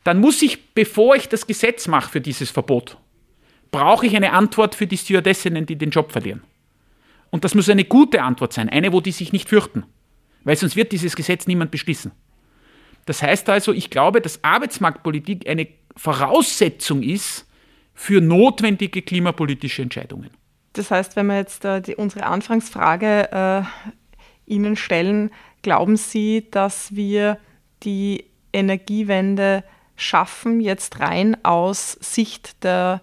dann 0.03 0.18
muss 0.18 0.43
ich, 0.43 0.74
bevor 0.74 1.14
ich 1.14 1.28
das 1.28 1.47
Gesetz 1.47 1.86
mache 1.86 2.11
für 2.11 2.20
dieses 2.20 2.51
Verbot, 2.51 2.97
brauche 3.73 4.07
ich 4.07 4.14
eine 4.14 4.33
Antwort 4.33 4.77
für 4.77 4.87
die 4.87 4.97
Stewardessinnen, 4.97 5.66
die 5.66 5.77
den 5.77 5.91
Job 5.91 6.12
verlieren. 6.12 6.45
Und 7.31 7.43
das 7.43 7.55
muss 7.57 7.68
eine 7.68 7.85
gute 7.85 8.23
Antwort 8.23 8.53
sein, 8.53 8.68
eine, 8.68 8.93
wo 8.93 9.01
die 9.01 9.11
sich 9.11 9.33
nicht 9.33 9.49
fürchten 9.49 9.85
weil 10.45 10.57
sonst 10.57 10.77
wird 10.77 10.93
dieses 10.93 11.16
Gesetz 11.16 11.47
niemand 11.47 11.70
beschließen. 11.70 12.12
Das 13.07 13.23
heißt 13.23 13.49
also, 13.49 13.73
ich 13.73 13.91
glaube, 13.91 14.20
dass 14.20 14.43
Arbeitsmarktpolitik 14.45 15.49
eine 15.49 15.68
Voraussetzung 15.97 17.03
ist 17.03 17.47
für 17.95 18.20
notwendige 18.20 19.03
klimapolitische 19.03 19.83
Entscheidungen. 19.83 20.31
Das 20.73 20.91
heißt, 20.91 21.16
wenn 21.16 21.27
wir 21.27 21.37
jetzt 21.37 21.64
äh, 21.64 21.83
die, 21.83 21.97
unsere 21.97 22.25
Anfangsfrage 22.25 23.31
äh, 23.33 23.62
Ihnen 24.47 24.77
stellen, 24.77 25.31
glauben 25.62 25.97
Sie, 25.97 26.49
dass 26.51 26.95
wir 26.95 27.39
die 27.83 28.25
Energiewende 28.53 29.64
schaffen, 29.97 30.61
jetzt 30.61 31.01
rein 31.01 31.37
aus 31.45 31.93
Sicht 32.01 32.64
der 32.64 33.03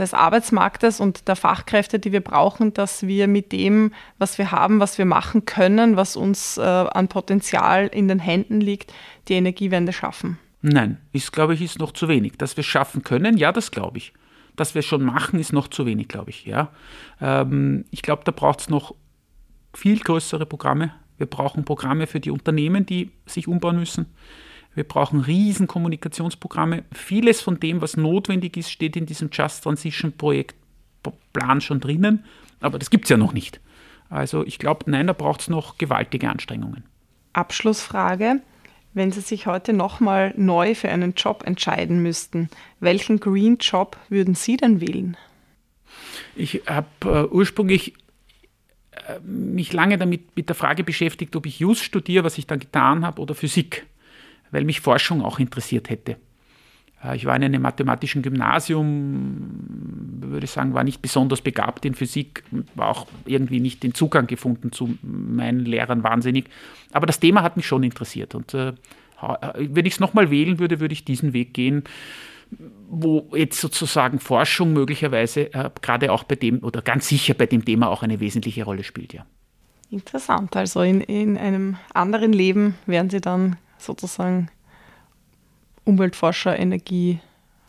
des 0.00 0.14
Arbeitsmarktes 0.14 1.00
und 1.00 1.28
der 1.28 1.36
Fachkräfte, 1.36 1.98
die 1.98 2.12
wir 2.12 2.20
brauchen, 2.20 2.74
dass 2.74 3.06
wir 3.06 3.28
mit 3.28 3.52
dem, 3.52 3.92
was 4.18 4.38
wir 4.38 4.50
haben, 4.50 4.80
was 4.80 4.98
wir 4.98 5.04
machen 5.04 5.44
können, 5.44 5.96
was 5.96 6.16
uns 6.16 6.58
äh, 6.58 6.62
an 6.62 7.08
Potenzial 7.08 7.86
in 7.86 8.08
den 8.08 8.18
Händen 8.18 8.60
liegt, 8.60 8.92
die 9.28 9.34
Energiewende 9.34 9.92
schaffen? 9.92 10.38
Nein, 10.62 10.98
ist, 11.12 11.32
glaube 11.32 11.54
ich, 11.54 11.62
ist 11.62 11.78
noch 11.78 11.92
zu 11.92 12.08
wenig. 12.08 12.32
Dass 12.36 12.56
wir 12.56 12.62
es 12.62 12.66
schaffen 12.66 13.02
können, 13.02 13.36
ja, 13.36 13.52
das 13.52 13.70
glaube 13.70 13.98
ich. 13.98 14.12
Dass 14.56 14.74
wir 14.74 14.80
es 14.80 14.86
schon 14.86 15.02
machen, 15.02 15.38
ist 15.38 15.52
noch 15.52 15.68
zu 15.68 15.86
wenig, 15.86 16.08
glaube 16.08 16.30
ich. 16.30 16.44
Ja. 16.44 16.70
Ähm, 17.20 17.84
ich 17.90 18.02
glaube, 18.02 18.22
da 18.24 18.32
braucht 18.32 18.60
es 18.60 18.68
noch 18.68 18.94
viel 19.74 20.00
größere 20.00 20.46
Programme. 20.46 20.92
Wir 21.16 21.26
brauchen 21.26 21.64
Programme 21.64 22.06
für 22.06 22.20
die 22.20 22.30
Unternehmen, 22.30 22.86
die 22.86 23.10
sich 23.26 23.46
umbauen 23.46 23.78
müssen. 23.78 24.06
Wir 24.74 24.84
brauchen 24.84 25.20
riesen 25.20 25.66
Kommunikationsprogramme. 25.66 26.84
Vieles 26.92 27.40
von 27.40 27.58
dem, 27.58 27.80
was 27.80 27.96
notwendig 27.96 28.56
ist, 28.56 28.70
steht 28.70 28.96
in 28.96 29.06
diesem 29.06 29.30
Just 29.32 29.64
Transition 29.64 30.12
Projekt 30.12 30.54
Plan 31.32 31.60
schon 31.60 31.80
drinnen, 31.80 32.24
aber 32.60 32.78
das 32.78 32.90
gibt 32.90 33.04
es 33.04 33.10
ja 33.10 33.16
noch 33.16 33.32
nicht. 33.32 33.60
Also 34.08 34.44
ich 34.44 34.58
glaube, 34.58 34.90
nein, 34.90 35.06
da 35.06 35.12
braucht 35.12 35.42
es 35.42 35.48
noch 35.48 35.78
gewaltige 35.78 36.28
Anstrengungen. 36.28 36.84
Abschlussfrage. 37.32 38.40
Wenn 38.92 39.12
Sie 39.12 39.20
sich 39.20 39.46
heute 39.46 39.72
nochmal 39.72 40.34
neu 40.36 40.74
für 40.74 40.88
einen 40.88 41.14
Job 41.14 41.44
entscheiden 41.46 42.02
müssten, 42.02 42.50
welchen 42.80 43.20
Green 43.20 43.58
Job 43.58 43.96
würden 44.08 44.34
Sie 44.34 44.56
denn 44.56 44.80
wählen? 44.80 45.16
Ich 46.34 46.62
habe 46.66 46.88
äh, 47.04 47.32
ursprünglich 47.32 47.94
äh, 49.06 49.20
mich 49.20 49.72
lange 49.72 49.96
damit 49.96 50.34
mit 50.36 50.48
der 50.48 50.56
Frage 50.56 50.82
beschäftigt, 50.82 51.36
ob 51.36 51.46
ich 51.46 51.60
Jus 51.60 51.80
studiere, 51.80 52.24
was 52.24 52.36
ich 52.36 52.48
dann 52.48 52.58
getan 52.58 53.06
habe, 53.06 53.22
oder 53.22 53.36
Physik 53.36 53.86
weil 54.50 54.64
mich 54.64 54.80
Forschung 54.80 55.22
auch 55.22 55.38
interessiert 55.38 55.90
hätte. 55.90 56.16
Äh, 57.04 57.16
ich 57.16 57.26
war 57.26 57.36
in 57.36 57.44
einem 57.44 57.62
mathematischen 57.62 58.22
Gymnasium, 58.22 59.50
würde 60.20 60.44
ich 60.44 60.50
sagen, 60.50 60.74
war 60.74 60.84
nicht 60.84 61.02
besonders 61.02 61.40
begabt 61.40 61.84
in 61.84 61.94
Physik, 61.94 62.44
war 62.74 62.88
auch 62.88 63.06
irgendwie 63.24 63.60
nicht 63.60 63.82
den 63.82 63.94
Zugang 63.94 64.26
gefunden 64.26 64.72
zu 64.72 64.96
meinen 65.02 65.64
Lehrern 65.64 66.02
wahnsinnig. 66.02 66.46
Aber 66.92 67.06
das 67.06 67.20
Thema 67.20 67.42
hat 67.42 67.56
mich 67.56 67.66
schon 67.66 67.82
interessiert. 67.82 68.34
Und 68.34 68.54
äh, 68.54 68.72
wenn 69.54 69.86
ich 69.86 69.94
es 69.94 70.00
nochmal 70.00 70.30
wählen 70.30 70.58
würde, 70.58 70.80
würde 70.80 70.92
ich 70.92 71.04
diesen 71.04 71.32
Weg 71.32 71.54
gehen, 71.54 71.84
wo 72.88 73.30
jetzt 73.36 73.60
sozusagen 73.60 74.18
Forschung 74.18 74.72
möglicherweise 74.72 75.52
äh, 75.54 75.70
gerade 75.82 76.10
auch 76.10 76.24
bei 76.24 76.34
dem 76.34 76.64
oder 76.64 76.82
ganz 76.82 77.08
sicher 77.08 77.34
bei 77.34 77.46
dem 77.46 77.64
Thema 77.64 77.88
auch 77.88 78.02
eine 78.02 78.18
wesentliche 78.20 78.64
Rolle 78.64 78.82
spielt, 78.82 79.12
ja. 79.12 79.24
Interessant. 79.90 80.56
Also 80.56 80.82
in, 80.82 81.00
in 81.00 81.36
einem 81.36 81.76
anderen 81.94 82.32
Leben 82.32 82.76
werden 82.86 83.10
Sie 83.10 83.20
dann 83.20 83.56
sozusagen 83.80 84.48
Umweltforscher, 85.84 86.58
Energie. 86.58 87.20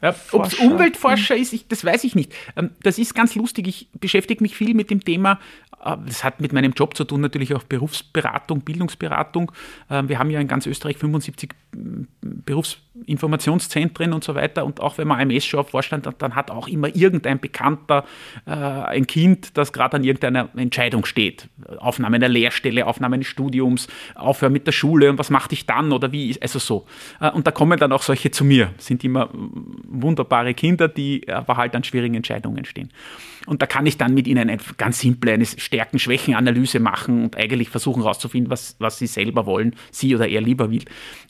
Ja, 0.02 0.16
Ob 0.32 0.46
es 0.46 0.56
Umweltforscher 0.56 1.36
ist, 1.36 1.54
ich, 1.54 1.68
das 1.68 1.86
weiß 1.86 2.04
ich 2.04 2.16
nicht. 2.16 2.34
Ähm, 2.56 2.72
das 2.82 2.98
ist 2.98 3.14
ganz 3.14 3.36
lustig. 3.36 3.68
Ich 3.68 3.88
beschäftige 4.00 4.44
mich 4.44 4.56
viel 4.56 4.74
mit 4.74 4.90
dem 4.90 5.04
Thema 5.04 5.40
äh, 5.84 5.98
das 6.06 6.24
hat 6.24 6.42
mit 6.42 6.54
meinem 6.54 6.74
Job 6.74 6.96
zu 6.96 7.04
tun, 7.04 7.22
natürlich 7.22 7.54
auch 7.54 7.64
Berufsberatung, 7.64 8.62
Bildungsberatung. 8.62 9.52
Ähm, 9.90 10.10
wir 10.10 10.20
haben 10.20 10.30
ja 10.30 10.40
in 10.40 10.48
ganz 10.48 10.66
Österreich 10.66 10.98
75 10.98 11.54
mm, 11.76 12.40
Berufsinformationszentren 13.02 14.14
und 14.14 14.24
so 14.24 14.36
weiter. 14.36 14.66
Und 14.66 14.80
auch 14.80 14.98
wenn 14.98 15.08
man 15.08 15.20
AMS 15.20 15.46
schon 15.46 15.60
auf 15.60 15.70
Vorstand 15.70 16.08
hat, 16.08 16.22
dann 16.22 16.36
hat 16.36 16.52
auch 16.52 16.68
immer 16.68 16.96
irgendein 16.96 17.40
Bekannter 17.40 18.06
äh, 18.46 18.52
ein 18.52 19.08
Kind, 19.08 19.58
das 19.58 19.74
gerade 19.74 19.98
an 19.98 20.04
irgendeiner 20.04 20.50
Entscheidung 20.56 21.06
steht. 21.06 21.50
Aufnahme 21.78 22.16
einer 22.16 22.30
Lehrstelle, 22.30 22.86
Aufnahme 22.86 23.16
eines 23.16 23.28
Studiums, 23.28 23.88
Aufhören 24.16 24.54
mit 24.54 24.68
der 24.68 24.72
Schule 24.72 25.10
und 25.10 25.18
was 25.18 25.30
macht 25.30 25.52
ich 25.54 25.66
dann 25.66 25.92
oder 25.92 26.12
wie, 26.12 26.36
also 26.42 26.60
so. 26.60 26.86
Äh, 27.20 27.32
und 27.32 27.48
da 27.48 27.52
kommen 27.52 27.80
dann 27.80 27.92
auch 27.92 28.04
solche 28.04 28.32
zu 28.32 28.44
mir. 28.44 28.72
Sind 28.78 29.04
immer 29.04 29.30
wunderbare 29.34 30.54
Kinder, 30.54 30.88
die 30.88 31.28
aber 31.28 31.58
halt 31.58 31.76
an 31.76 31.84
schwierigen 31.84 32.16
Entscheidungen 32.16 32.66
stehen. 32.66 32.92
Und 33.48 33.62
da 33.62 33.66
kann 33.66 33.86
ich 33.86 33.98
dann 33.98 34.14
mit 34.14 34.28
ihnen 34.28 34.50
eine 34.50 34.62
ganz 34.78 35.00
simple 35.00 35.34
eine 35.34 35.46
Stärken-Schwächen-Analyse 35.46 36.80
machen 36.80 37.24
und 37.24 37.38
eigentlich 37.38 37.70
versuchen 37.70 38.04
herauszufinden, 38.04 38.52
was, 38.52 38.76
was 38.78 39.00
sie 39.00 39.08
selber 39.08 39.46
wollen, 39.46 39.76
sie 39.90 40.16
oder 40.16 40.28
er 40.28 40.42
lieber 40.42 40.70
will. 40.70 40.84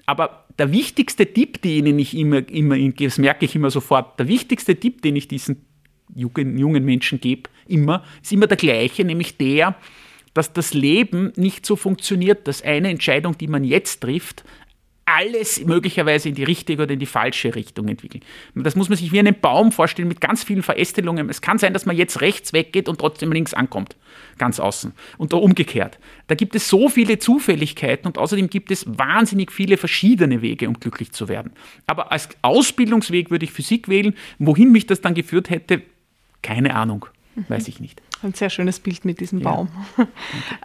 Aber 0.06 0.46
der 0.58 0.72
wichtigste 0.72 1.26
Tipp, 1.26 1.62
den 1.62 1.98
ich 2.00 2.16
immer, 2.16 2.48
immer 2.50 2.78
das 2.92 3.18
merke 3.18 3.46
ich 3.46 3.56
immer 3.56 3.72
sofort, 3.72 4.20
der 4.20 4.28
wichtigste 4.28 4.76
Tipp, 4.76 5.02
den 5.02 5.16
ich 5.16 5.28
diesen 5.28 5.66
jungen 6.14 6.84
Menschen 6.84 7.22
gebe, 7.22 7.50
immer, 7.68 8.04
ist 8.22 8.34
immer 8.34 8.48
der 8.48 8.58
gleiche, 8.58 9.06
nämlich 9.06 9.38
der, 9.38 9.76
dass 10.34 10.54
das 10.54 10.74
Leben 10.74 11.34
nicht 11.36 11.66
so 11.66 11.76
funktioniert, 11.76 12.48
dass 12.48 12.62
eine 12.62 12.90
Entscheidung, 12.90 13.38
die 13.38 13.48
man 13.48 13.64
jetzt 13.64 14.02
trifft, 14.02 14.44
alles 15.18 15.64
möglicherweise 15.66 16.30
in 16.30 16.36
die 16.36 16.44
richtige 16.44 16.84
oder 16.84 16.94
in 16.94 17.00
die 17.00 17.06
falsche 17.06 17.56
Richtung 17.56 17.88
entwickeln. 17.88 18.24
Das 18.56 18.76
muss 18.76 18.90
man 18.90 18.98
sich 18.98 19.12
wie 19.12 19.20
einen 19.20 19.40
Baum 19.40 19.72
vorstellen 19.72 20.08
mit 20.08 20.22
ganz 20.22 20.44
vielen 20.44 20.64
Verästelungen. 20.64 21.30
Es 21.30 21.42
kann 21.42 21.58
sein, 21.58 21.74
dass 21.74 21.86
man 21.86 21.96
jetzt 21.96 22.22
rechts 22.22 22.54
weggeht 22.54 22.88
und 22.88 23.00
trotzdem 23.00 23.32
links 23.32 23.54
ankommt, 23.54 23.96
ganz 24.38 24.60
außen. 24.60 24.94
Und 25.18 25.34
umgekehrt. 25.34 26.00
Da 26.28 26.36
gibt 26.36 26.56
es 26.56 26.70
so 26.70 26.90
viele 26.90 27.20
Zufälligkeiten 27.20 28.08
und 28.08 28.18
außerdem 28.18 28.50
gibt 28.50 28.72
es 28.72 28.86
wahnsinnig 28.88 29.52
viele 29.52 29.78
verschiedene 29.78 30.42
Wege, 30.42 30.68
um 30.68 30.80
glücklich 30.80 31.12
zu 31.12 31.28
werden. 31.28 31.52
Aber 31.88 32.12
als 32.12 32.30
Ausbildungsweg 32.42 33.32
würde 33.32 33.46
ich 33.46 33.52
Physik 33.52 33.88
wählen. 33.88 34.16
Wohin 34.40 34.72
mich 34.72 34.88
das 34.88 35.02
dann 35.02 35.14
geführt 35.14 35.50
hätte, 35.50 35.82
keine 36.42 36.76
Ahnung, 36.76 37.06
weiß 37.48 37.68
ich 37.68 37.80
nicht. 37.80 38.02
Ein 38.24 38.34
sehr 38.34 38.52
schönes 38.52 38.80
Bild 38.80 39.04
mit 39.04 39.20
diesem 39.20 39.42
Baum. 39.42 39.70
Ja. 39.98 40.08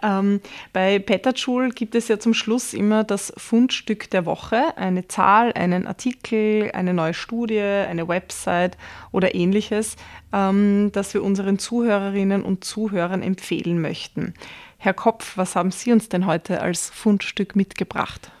ähm, 0.19 0.41
bei 0.73 0.99
Petterschul 0.99 1.69
gibt 1.71 1.95
es 1.95 2.07
ja 2.07 2.19
zum 2.19 2.35
Schluss 2.35 2.73
immer 2.73 3.03
das 3.03 3.33
Fundstück 3.35 4.11
der 4.11 4.25
Woche, 4.27 4.77
eine 4.77 5.07
Zahl, 5.07 5.53
einen 5.53 5.87
Artikel, 5.87 6.71
eine 6.73 6.93
neue 6.93 7.15
Studie, 7.15 7.59
eine 7.59 8.07
Website 8.07 8.77
oder 9.11 9.33
ähnliches, 9.33 9.95
ähm, 10.33 10.91
das 10.93 11.15
wir 11.15 11.23
unseren 11.23 11.57
Zuhörerinnen 11.57 12.43
und 12.43 12.63
Zuhörern 12.63 13.23
empfehlen 13.23 13.81
möchten. 13.81 14.35
Herr 14.77 14.93
Kopf, 14.93 15.35
was 15.37 15.55
haben 15.55 15.71
Sie 15.71 15.91
uns 15.91 16.09
denn 16.09 16.27
heute 16.27 16.61
als 16.61 16.91
Fundstück 16.91 17.55
mitgebracht? 17.55 18.31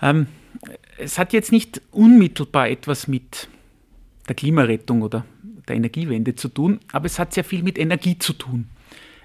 Ähm, 0.00 0.26
es 0.96 1.18
hat 1.18 1.34
jetzt 1.34 1.52
nicht 1.52 1.82
unmittelbar 1.90 2.70
etwas 2.70 3.08
mit 3.08 3.48
der 4.26 4.34
Klimarettung 4.34 5.02
oder 5.02 5.26
der 5.68 5.76
Energiewende 5.76 6.34
zu 6.34 6.48
tun, 6.48 6.80
aber 6.92 7.06
es 7.06 7.18
hat 7.18 7.32
sehr 7.32 7.44
viel 7.44 7.62
mit 7.62 7.78
Energie 7.78 8.18
zu 8.18 8.32
tun. 8.32 8.68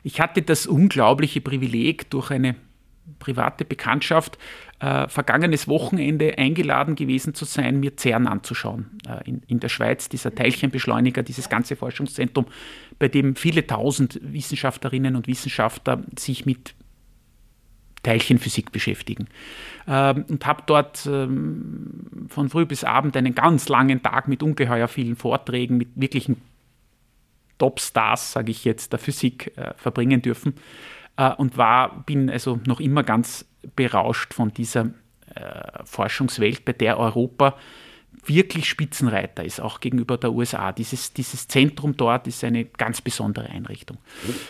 Ich 0.03 0.21
hatte 0.21 0.41
das 0.41 0.65
unglaubliche 0.65 1.41
Privileg, 1.41 2.09
durch 2.09 2.31
eine 2.31 2.55
private 3.17 3.65
Bekanntschaft 3.65 4.37
äh, 4.79 5.07
vergangenes 5.07 5.67
Wochenende 5.67 6.37
eingeladen 6.37 6.95
gewesen 6.95 7.33
zu 7.33 7.45
sein, 7.45 7.79
mir 7.79 7.97
CERN 7.97 8.27
anzuschauen. 8.27 8.91
Äh, 9.07 9.27
in, 9.27 9.41
in 9.47 9.59
der 9.59 9.69
Schweiz, 9.69 10.09
dieser 10.09 10.33
Teilchenbeschleuniger, 10.33 11.23
dieses 11.23 11.49
ganze 11.49 11.75
Forschungszentrum, 11.75 12.45
bei 12.97 13.07
dem 13.07 13.35
viele 13.35 13.67
tausend 13.67 14.19
Wissenschaftlerinnen 14.23 15.15
und 15.15 15.27
Wissenschaftler 15.27 16.03
sich 16.17 16.45
mit 16.45 16.75
Teilchenphysik 18.03 18.71
beschäftigen. 18.71 19.27
Ähm, 19.87 20.25
und 20.29 20.45
habe 20.45 20.63
dort 20.65 21.05
ähm, 21.05 22.27
von 22.29 22.49
früh 22.49 22.65
bis 22.65 22.83
abend 22.83 23.15
einen 23.17 23.35
ganz 23.35 23.69
langen 23.69 24.01
Tag 24.01 24.27
mit 24.27 24.43
ungeheuer 24.43 24.87
vielen 24.87 25.15
Vorträgen, 25.15 25.77
mit 25.77 25.89
wirklichen 25.95 26.41
Topstars, 27.57 28.31
sage 28.31 28.51
ich 28.51 28.65
jetzt, 28.65 28.93
der 28.93 28.99
Physik 28.99 29.51
äh, 29.57 29.73
verbringen 29.75 30.21
dürfen 30.21 30.53
äh, 31.17 31.31
und 31.33 31.57
war, 31.57 32.03
bin 32.05 32.29
also 32.29 32.59
noch 32.65 32.79
immer 32.79 33.03
ganz 33.03 33.45
berauscht 33.75 34.33
von 34.33 34.53
dieser 34.53 34.91
äh, 35.35 35.83
Forschungswelt, 35.83 36.65
bei 36.65 36.73
der 36.73 36.97
Europa 36.97 37.55
wirklich 38.25 38.67
Spitzenreiter 38.67 39.43
ist, 39.43 39.59
auch 39.59 39.79
gegenüber 39.79 40.17
der 40.17 40.31
USA. 40.31 40.71
Dieses, 40.71 41.13
dieses 41.13 41.47
Zentrum 41.47 41.95
dort 41.95 42.27
ist 42.27 42.43
eine 42.43 42.65
ganz 42.65 43.01
besondere 43.01 43.49
Einrichtung. 43.49 43.97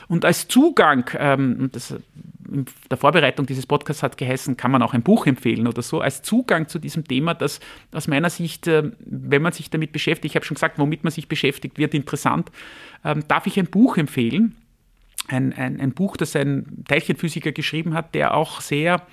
Und 0.08 0.26
als 0.26 0.48
Zugang, 0.48 1.10
ähm, 1.18 1.70
das, 1.72 1.92
in 2.52 2.66
der 2.90 2.98
Vorbereitung 2.98 3.46
dieses 3.46 3.66
Podcasts 3.66 4.04
hat 4.04 4.18
geheißen, 4.18 4.58
kann 4.58 4.72
man 4.72 4.82
auch 4.82 4.94
ein 4.94 5.04
Buch 5.04 5.28
empfehlen 5.28 5.68
oder 5.68 5.82
so, 5.82 6.02
als 6.02 6.22
Zugang 6.22 6.68
zu 6.68 6.80
diesem 6.80 7.08
Thema, 7.08 7.34
das 7.34 7.60
aus 7.92 8.08
meiner 8.08 8.30
Sicht, 8.30 8.68
äh, 8.68 8.92
wenn 9.00 9.42
man 9.42 9.54
sich 9.54 9.70
damit 9.70 9.92
beschäftigt, 9.92 10.32
ich 10.32 10.36
habe 10.36 10.46
schon 10.46 10.56
gesagt, 10.56 10.80
womit 10.80 11.04
man 11.04 11.12
sich 11.12 11.28
beschäftigt, 11.28 11.78
wird 11.78 11.94
interessant, 11.94 12.52
ähm, 13.04 13.24
darf 13.28 13.48
ich 13.48 13.60
ein 13.60 13.68
Buch 13.68 13.98
empfehlen. 13.98 14.56
Ein, 15.28 15.54
ein, 15.54 15.80
ein 15.80 15.92
Buch, 15.92 16.18
das 16.18 16.36
ein 16.36 16.84
Teilchenphysiker 16.88 17.52
geschrieben 17.52 17.94
hat, 17.94 18.16
der 18.16 18.34
auch 18.34 18.62
sehr 18.62 19.06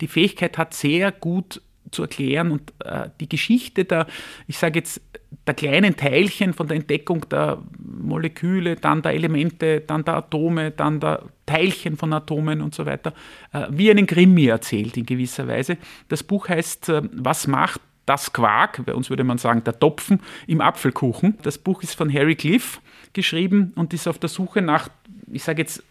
die 0.00 0.06
Fähigkeit 0.06 0.58
hat, 0.58 0.74
sehr 0.74 1.10
gut 1.10 1.60
zu 1.90 2.02
erklären 2.02 2.50
und 2.50 2.72
äh, 2.84 3.08
die 3.20 3.28
Geschichte 3.28 3.84
der, 3.84 4.06
ich 4.46 4.58
sage 4.58 4.78
jetzt, 4.78 5.00
der 5.46 5.54
kleinen 5.54 5.96
Teilchen 5.96 6.52
von 6.52 6.68
der 6.68 6.76
Entdeckung 6.76 7.28
der 7.28 7.58
Moleküle, 7.78 8.76
dann 8.76 9.02
der 9.02 9.12
Elemente, 9.12 9.80
dann 9.80 10.04
der 10.04 10.14
Atome, 10.16 10.70
dann 10.70 11.00
der 11.00 11.22
Teilchen 11.46 11.96
von 11.96 12.12
Atomen 12.12 12.60
und 12.60 12.74
so 12.74 12.86
weiter, 12.86 13.12
äh, 13.52 13.66
wie 13.70 13.90
einen 13.90 14.06
Grimmi 14.06 14.46
erzählt 14.46 14.96
in 14.96 15.06
gewisser 15.06 15.46
Weise. 15.48 15.76
Das 16.08 16.22
Buch 16.22 16.48
heißt 16.48 16.88
äh, 16.88 17.02
Was 17.12 17.46
macht 17.46 17.80
das 18.06 18.32
Quark, 18.32 18.84
bei 18.84 18.94
uns 18.94 19.08
würde 19.08 19.24
man 19.24 19.38
sagen 19.38 19.64
der 19.64 19.78
Topfen 19.78 20.20
im 20.46 20.60
Apfelkuchen. 20.60 21.38
Das 21.42 21.56
Buch 21.58 21.82
ist 21.82 21.94
von 21.94 22.12
Harry 22.12 22.36
Cliff 22.36 22.80
geschrieben 23.12 23.72
und 23.76 23.94
ist 23.94 24.06
auf 24.06 24.18
der 24.18 24.28
Suche 24.28 24.60
nach, 24.60 24.88
ich 25.32 25.42
sage 25.42 25.62
jetzt, 25.62 25.82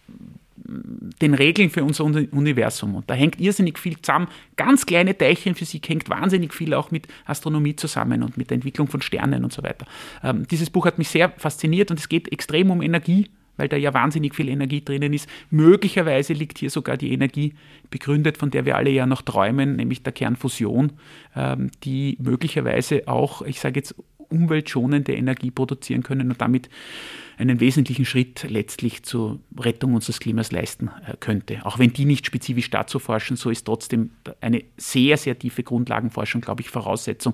den 1.22 1.34
Regeln 1.34 1.70
für 1.70 1.84
unser 1.84 2.06
Universum. 2.06 2.96
Und 2.96 3.10
da 3.10 3.14
hängt 3.14 3.40
irrsinnig 3.40 3.80
viel 3.80 4.02
zusammen. 4.02 4.28
Ganz 4.56 4.86
kleine 4.86 5.18
Teilchenphysik 5.18 5.88
hängt 5.90 6.10
wahnsinnig 6.10 6.54
viel 6.54 6.74
auch 6.74 6.92
mit 6.92 7.08
Astronomie 7.26 7.76
zusammen 7.76 8.24
und 8.24 8.38
mit 8.38 8.50
der 8.50 8.56
Entwicklung 8.56 8.88
von 8.88 9.02
Sternen 9.02 9.44
und 9.44 9.54
so 9.54 9.64
weiter. 9.64 9.86
Ähm, 10.24 10.48
dieses 10.48 10.70
Buch 10.70 10.86
hat 10.86 10.98
mich 10.98 11.10
sehr 11.10 11.30
fasziniert 11.38 11.92
und 11.92 12.00
es 12.00 12.10
geht 12.10 12.32
extrem 12.32 12.72
um 12.72 12.82
Energie, 12.82 13.30
weil 13.58 13.68
da 13.68 13.78
ja 13.78 13.94
wahnsinnig 13.94 14.36
viel 14.36 14.50
Energie 14.50 14.84
drinnen 14.84 15.14
ist. 15.14 15.30
Möglicherweise 15.50 16.34
liegt 16.34 16.58
hier 16.58 16.70
sogar 16.70 16.98
die 16.98 17.14
Energie 17.14 17.54
begründet, 17.90 18.38
von 18.38 18.52
der 18.52 18.66
wir 18.66 18.76
alle 18.76 18.90
ja 18.90 19.06
noch 19.06 19.22
träumen, 19.22 19.76
nämlich 19.76 20.04
der 20.04 20.14
Kernfusion, 20.14 20.94
ähm, 21.36 21.70
die 21.84 22.18
möglicherweise 22.20 23.08
auch, 23.08 23.42
ich 23.44 23.60
sage 23.60 23.80
jetzt, 23.80 23.96
umweltschonende 24.30 25.14
Energie 25.14 25.52
produzieren 25.52 26.02
können 26.02 26.32
und 26.32 26.42
damit 26.42 26.70
einen 27.38 27.60
wesentlichen 27.60 28.06
Schritt 28.06 28.46
letztlich 28.50 29.04
zur 29.04 29.40
Rettung 29.58 29.94
unseres 29.94 30.20
Klimas 30.20 30.52
leisten 30.52 30.90
äh, 31.06 31.16
könnte. 31.20 31.66
Auch 31.66 31.80
wenn 31.80 31.94
die 31.94 32.06
nicht 32.06 32.26
spezifisch 32.26 32.70
dazu 32.70 33.00
forschen, 33.00 33.38
so 33.38 33.50
ist 33.50 33.66
trotzdem 33.66 34.12
eine 34.42 34.64
sehr, 34.78 35.18
sehr 35.18 35.38
tiefe 35.38 35.64
Grundlagenforschung, 35.64 36.42
glaube 36.42 36.62
ich, 36.62 36.70
Voraussetzung 36.70 37.34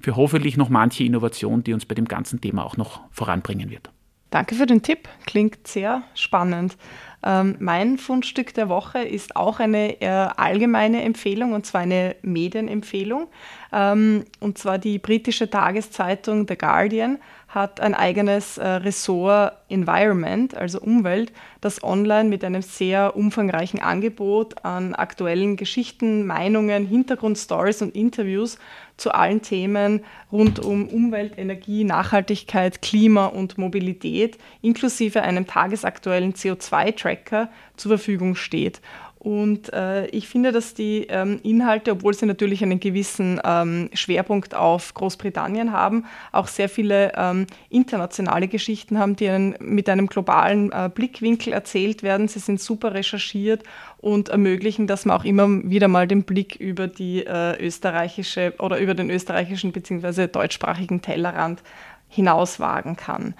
für 0.00 0.16
hoffentlich 0.16 0.56
noch 0.56 0.68
manche 0.68 1.04
Innovation, 1.04 1.64
die 1.64 1.72
uns 1.72 1.86
bei 1.86 1.94
dem 1.94 2.06
ganzen 2.06 2.40
Thema 2.40 2.64
auch 2.64 2.76
noch 2.76 3.00
voranbringen 3.10 3.70
wird. 3.70 3.90
Danke 4.30 4.56
für 4.56 4.66
den 4.66 4.82
Tipp, 4.82 5.08
klingt 5.24 5.66
sehr 5.68 6.02
spannend. 6.14 6.76
Ähm, 7.22 7.56
mein 7.60 7.96
Fundstück 7.96 8.54
der 8.54 8.68
Woche 8.68 8.98
ist 8.98 9.36
auch 9.36 9.60
eine 9.60 10.00
äh, 10.00 10.08
allgemeine 10.08 11.02
Empfehlung 11.02 11.52
und 11.52 11.64
zwar 11.64 11.82
eine 11.82 12.16
Medienempfehlung. 12.22 13.28
Ähm, 13.72 14.24
und 14.40 14.58
zwar 14.58 14.78
die 14.78 14.98
britische 14.98 15.48
Tageszeitung 15.48 16.46
The 16.48 16.56
Guardian 16.58 17.18
hat 17.48 17.80
ein 17.80 17.94
eigenes 17.94 18.58
äh, 18.58 18.66
Ressort 18.66 19.52
Environment, 19.68 20.54
also 20.56 20.80
Umwelt, 20.80 21.32
das 21.60 21.82
online 21.82 22.28
mit 22.28 22.44
einem 22.44 22.62
sehr 22.62 23.16
umfangreichen 23.16 23.80
Angebot 23.80 24.64
an 24.64 24.94
aktuellen 24.94 25.56
Geschichten, 25.56 26.26
Meinungen, 26.26 26.86
Hintergrundstories 26.86 27.82
und 27.82 27.94
Interviews 27.94 28.58
zu 28.96 29.12
allen 29.12 29.42
Themen 29.42 30.04
rund 30.32 30.58
um 30.58 30.88
Umwelt, 30.88 31.38
Energie, 31.38 31.84
Nachhaltigkeit, 31.84 32.82
Klima 32.82 33.26
und 33.26 33.58
Mobilität 33.58 34.38
inklusive 34.62 35.22
einem 35.22 35.46
tagesaktuellen 35.46 36.34
CO2-Tracker 36.34 37.50
zur 37.76 37.90
Verfügung 37.98 38.34
steht. 38.34 38.80
Und 39.26 39.72
äh, 39.72 40.06
ich 40.10 40.28
finde, 40.28 40.52
dass 40.52 40.72
die 40.72 41.08
ähm, 41.08 41.40
Inhalte, 41.42 41.90
obwohl 41.90 42.14
sie 42.14 42.26
natürlich 42.26 42.62
einen 42.62 42.78
gewissen 42.78 43.40
ähm, 43.44 43.90
Schwerpunkt 43.92 44.54
auf 44.54 44.94
Großbritannien 44.94 45.72
haben, 45.72 46.04
auch 46.30 46.46
sehr 46.46 46.68
viele 46.68 47.10
ähm, 47.16 47.48
internationale 47.68 48.46
Geschichten 48.46 49.00
haben, 49.00 49.16
die 49.16 49.28
einen, 49.28 49.56
mit 49.58 49.88
einem 49.88 50.06
globalen 50.06 50.70
äh, 50.70 50.88
Blickwinkel 50.94 51.52
erzählt 51.52 52.04
werden. 52.04 52.28
Sie 52.28 52.38
sind 52.38 52.60
super 52.60 52.94
recherchiert 52.94 53.64
und 53.98 54.28
ermöglichen, 54.28 54.86
dass 54.86 55.06
man 55.06 55.16
auch 55.16 55.24
immer 55.24 55.48
wieder 55.64 55.88
mal 55.88 56.06
den 56.06 56.22
Blick 56.22 56.54
über 56.54 56.86
die 56.86 57.26
äh, 57.26 57.60
österreichische 57.60 58.54
oder 58.60 58.78
über 58.78 58.94
den 58.94 59.10
österreichischen 59.10 59.72
bzw. 59.72 60.28
deutschsprachigen 60.28 61.02
Tellerrand 61.02 61.64
hinauswagen 62.08 62.94
kann. 62.94 63.34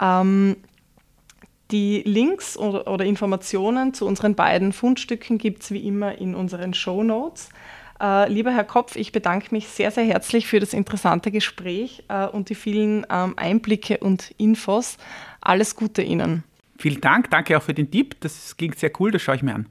Ähm, 0.00 0.56
die 1.70 2.02
Links 2.04 2.56
oder, 2.56 2.86
oder, 2.86 3.04
Informationen 3.04 3.92
zu 3.92 4.06
unseren 4.06 4.34
beiden 4.34 4.72
Fundstücken 4.72 5.38
gibt 5.38 5.62
es 5.62 5.70
wie 5.70 5.86
immer 5.86 6.16
in 6.18 6.34
unseren 6.34 6.74
Show 6.74 7.02
Notes. 7.02 7.48
Äh, 8.00 8.30
lieber 8.30 8.52
Herr 8.52 8.64
Kopf, 8.64 8.96
ich 8.96 9.12
bedanke 9.12 9.48
mich 9.50 9.68
sehr, 9.68 9.90
sehr 9.90 10.04
herzlich 10.04 10.46
für 10.46 10.60
das 10.60 10.72
interessante 10.72 11.30
Gespräch 11.30 12.04
äh, 12.08 12.26
und 12.26 12.50
die 12.50 12.54
vielen 12.54 13.06
ähm, 13.10 13.34
Einblicke 13.36 13.98
und 13.98 14.34
Infos. 14.36 14.98
Alles 15.40 15.76
Gute 15.76 16.02
Ihnen. 16.02 16.44
Vielen 16.78 17.00
Dank, 17.00 17.30
danke 17.30 17.56
auch 17.56 17.62
für 17.62 17.74
den 17.74 17.90
Tipp. 17.90 18.16
Das 18.20 18.56
klingt 18.56 18.78
sehr 18.78 18.92
cool, 19.00 19.10
das 19.10 19.22
schaue 19.22 19.36
ich 19.36 19.42
mir 19.42 19.54
an. 19.54 19.66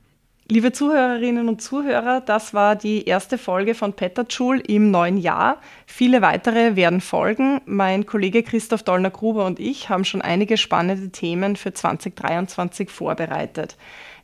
Liebe 0.47 0.71
Zuhörerinnen 0.71 1.49
und 1.49 1.59
Zuhörer, 1.59 2.21
das 2.21 2.53
war 2.53 2.75
die 2.75 3.05
erste 3.05 3.39
Folge 3.39 3.73
von 3.73 3.93
Petterschul 3.93 4.59
im 4.59 4.91
neuen 4.91 5.17
Jahr. 5.17 5.59
Viele 5.87 6.21
weitere 6.21 6.75
werden 6.75 7.01
folgen. 7.01 7.61
Mein 7.65 8.05
Kollege 8.05 8.43
Christoph 8.43 8.83
Dollner-Gruber 8.83 9.43
und 9.43 9.59
ich 9.59 9.89
haben 9.89 10.05
schon 10.05 10.21
einige 10.21 10.57
spannende 10.57 11.09
Themen 11.09 11.55
für 11.55 11.73
2023 11.73 12.91
vorbereitet. 12.91 13.75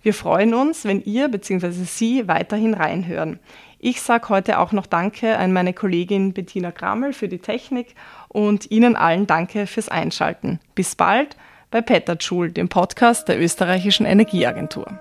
Wir 0.04 0.14
freuen 0.14 0.54
uns, 0.54 0.86
wenn 0.86 1.02
ihr 1.04 1.28
bzw. 1.28 1.72
Sie 1.72 2.28
weiterhin 2.28 2.76
reinhören. 2.76 3.40
Ich 3.80 4.00
sage 4.00 4.30
heute 4.30 4.60
auch 4.60 4.74
noch 4.74 4.86
Danke 4.86 5.40
an 5.40 5.54
meine 5.54 5.74
Kollegin 5.74 6.34
Bettina 6.34 6.70
Grammel 6.70 7.14
für 7.14 7.30
die 7.30 7.40
Technik 7.40 7.96
und 8.28 8.70
Ihnen 8.70 8.96
allen 8.96 9.26
Danke 9.26 9.66
fürs 9.66 9.90
Einschalten. 9.90 10.60
Bis 10.76 10.94
bald 10.94 11.36
bei 11.72 11.82
Petterschul, 11.82 12.52
dem 12.52 12.70
Podcast 12.70 13.28
der 13.28 13.42
österreichischen 13.42 14.06
Energieagentur. 14.06 15.00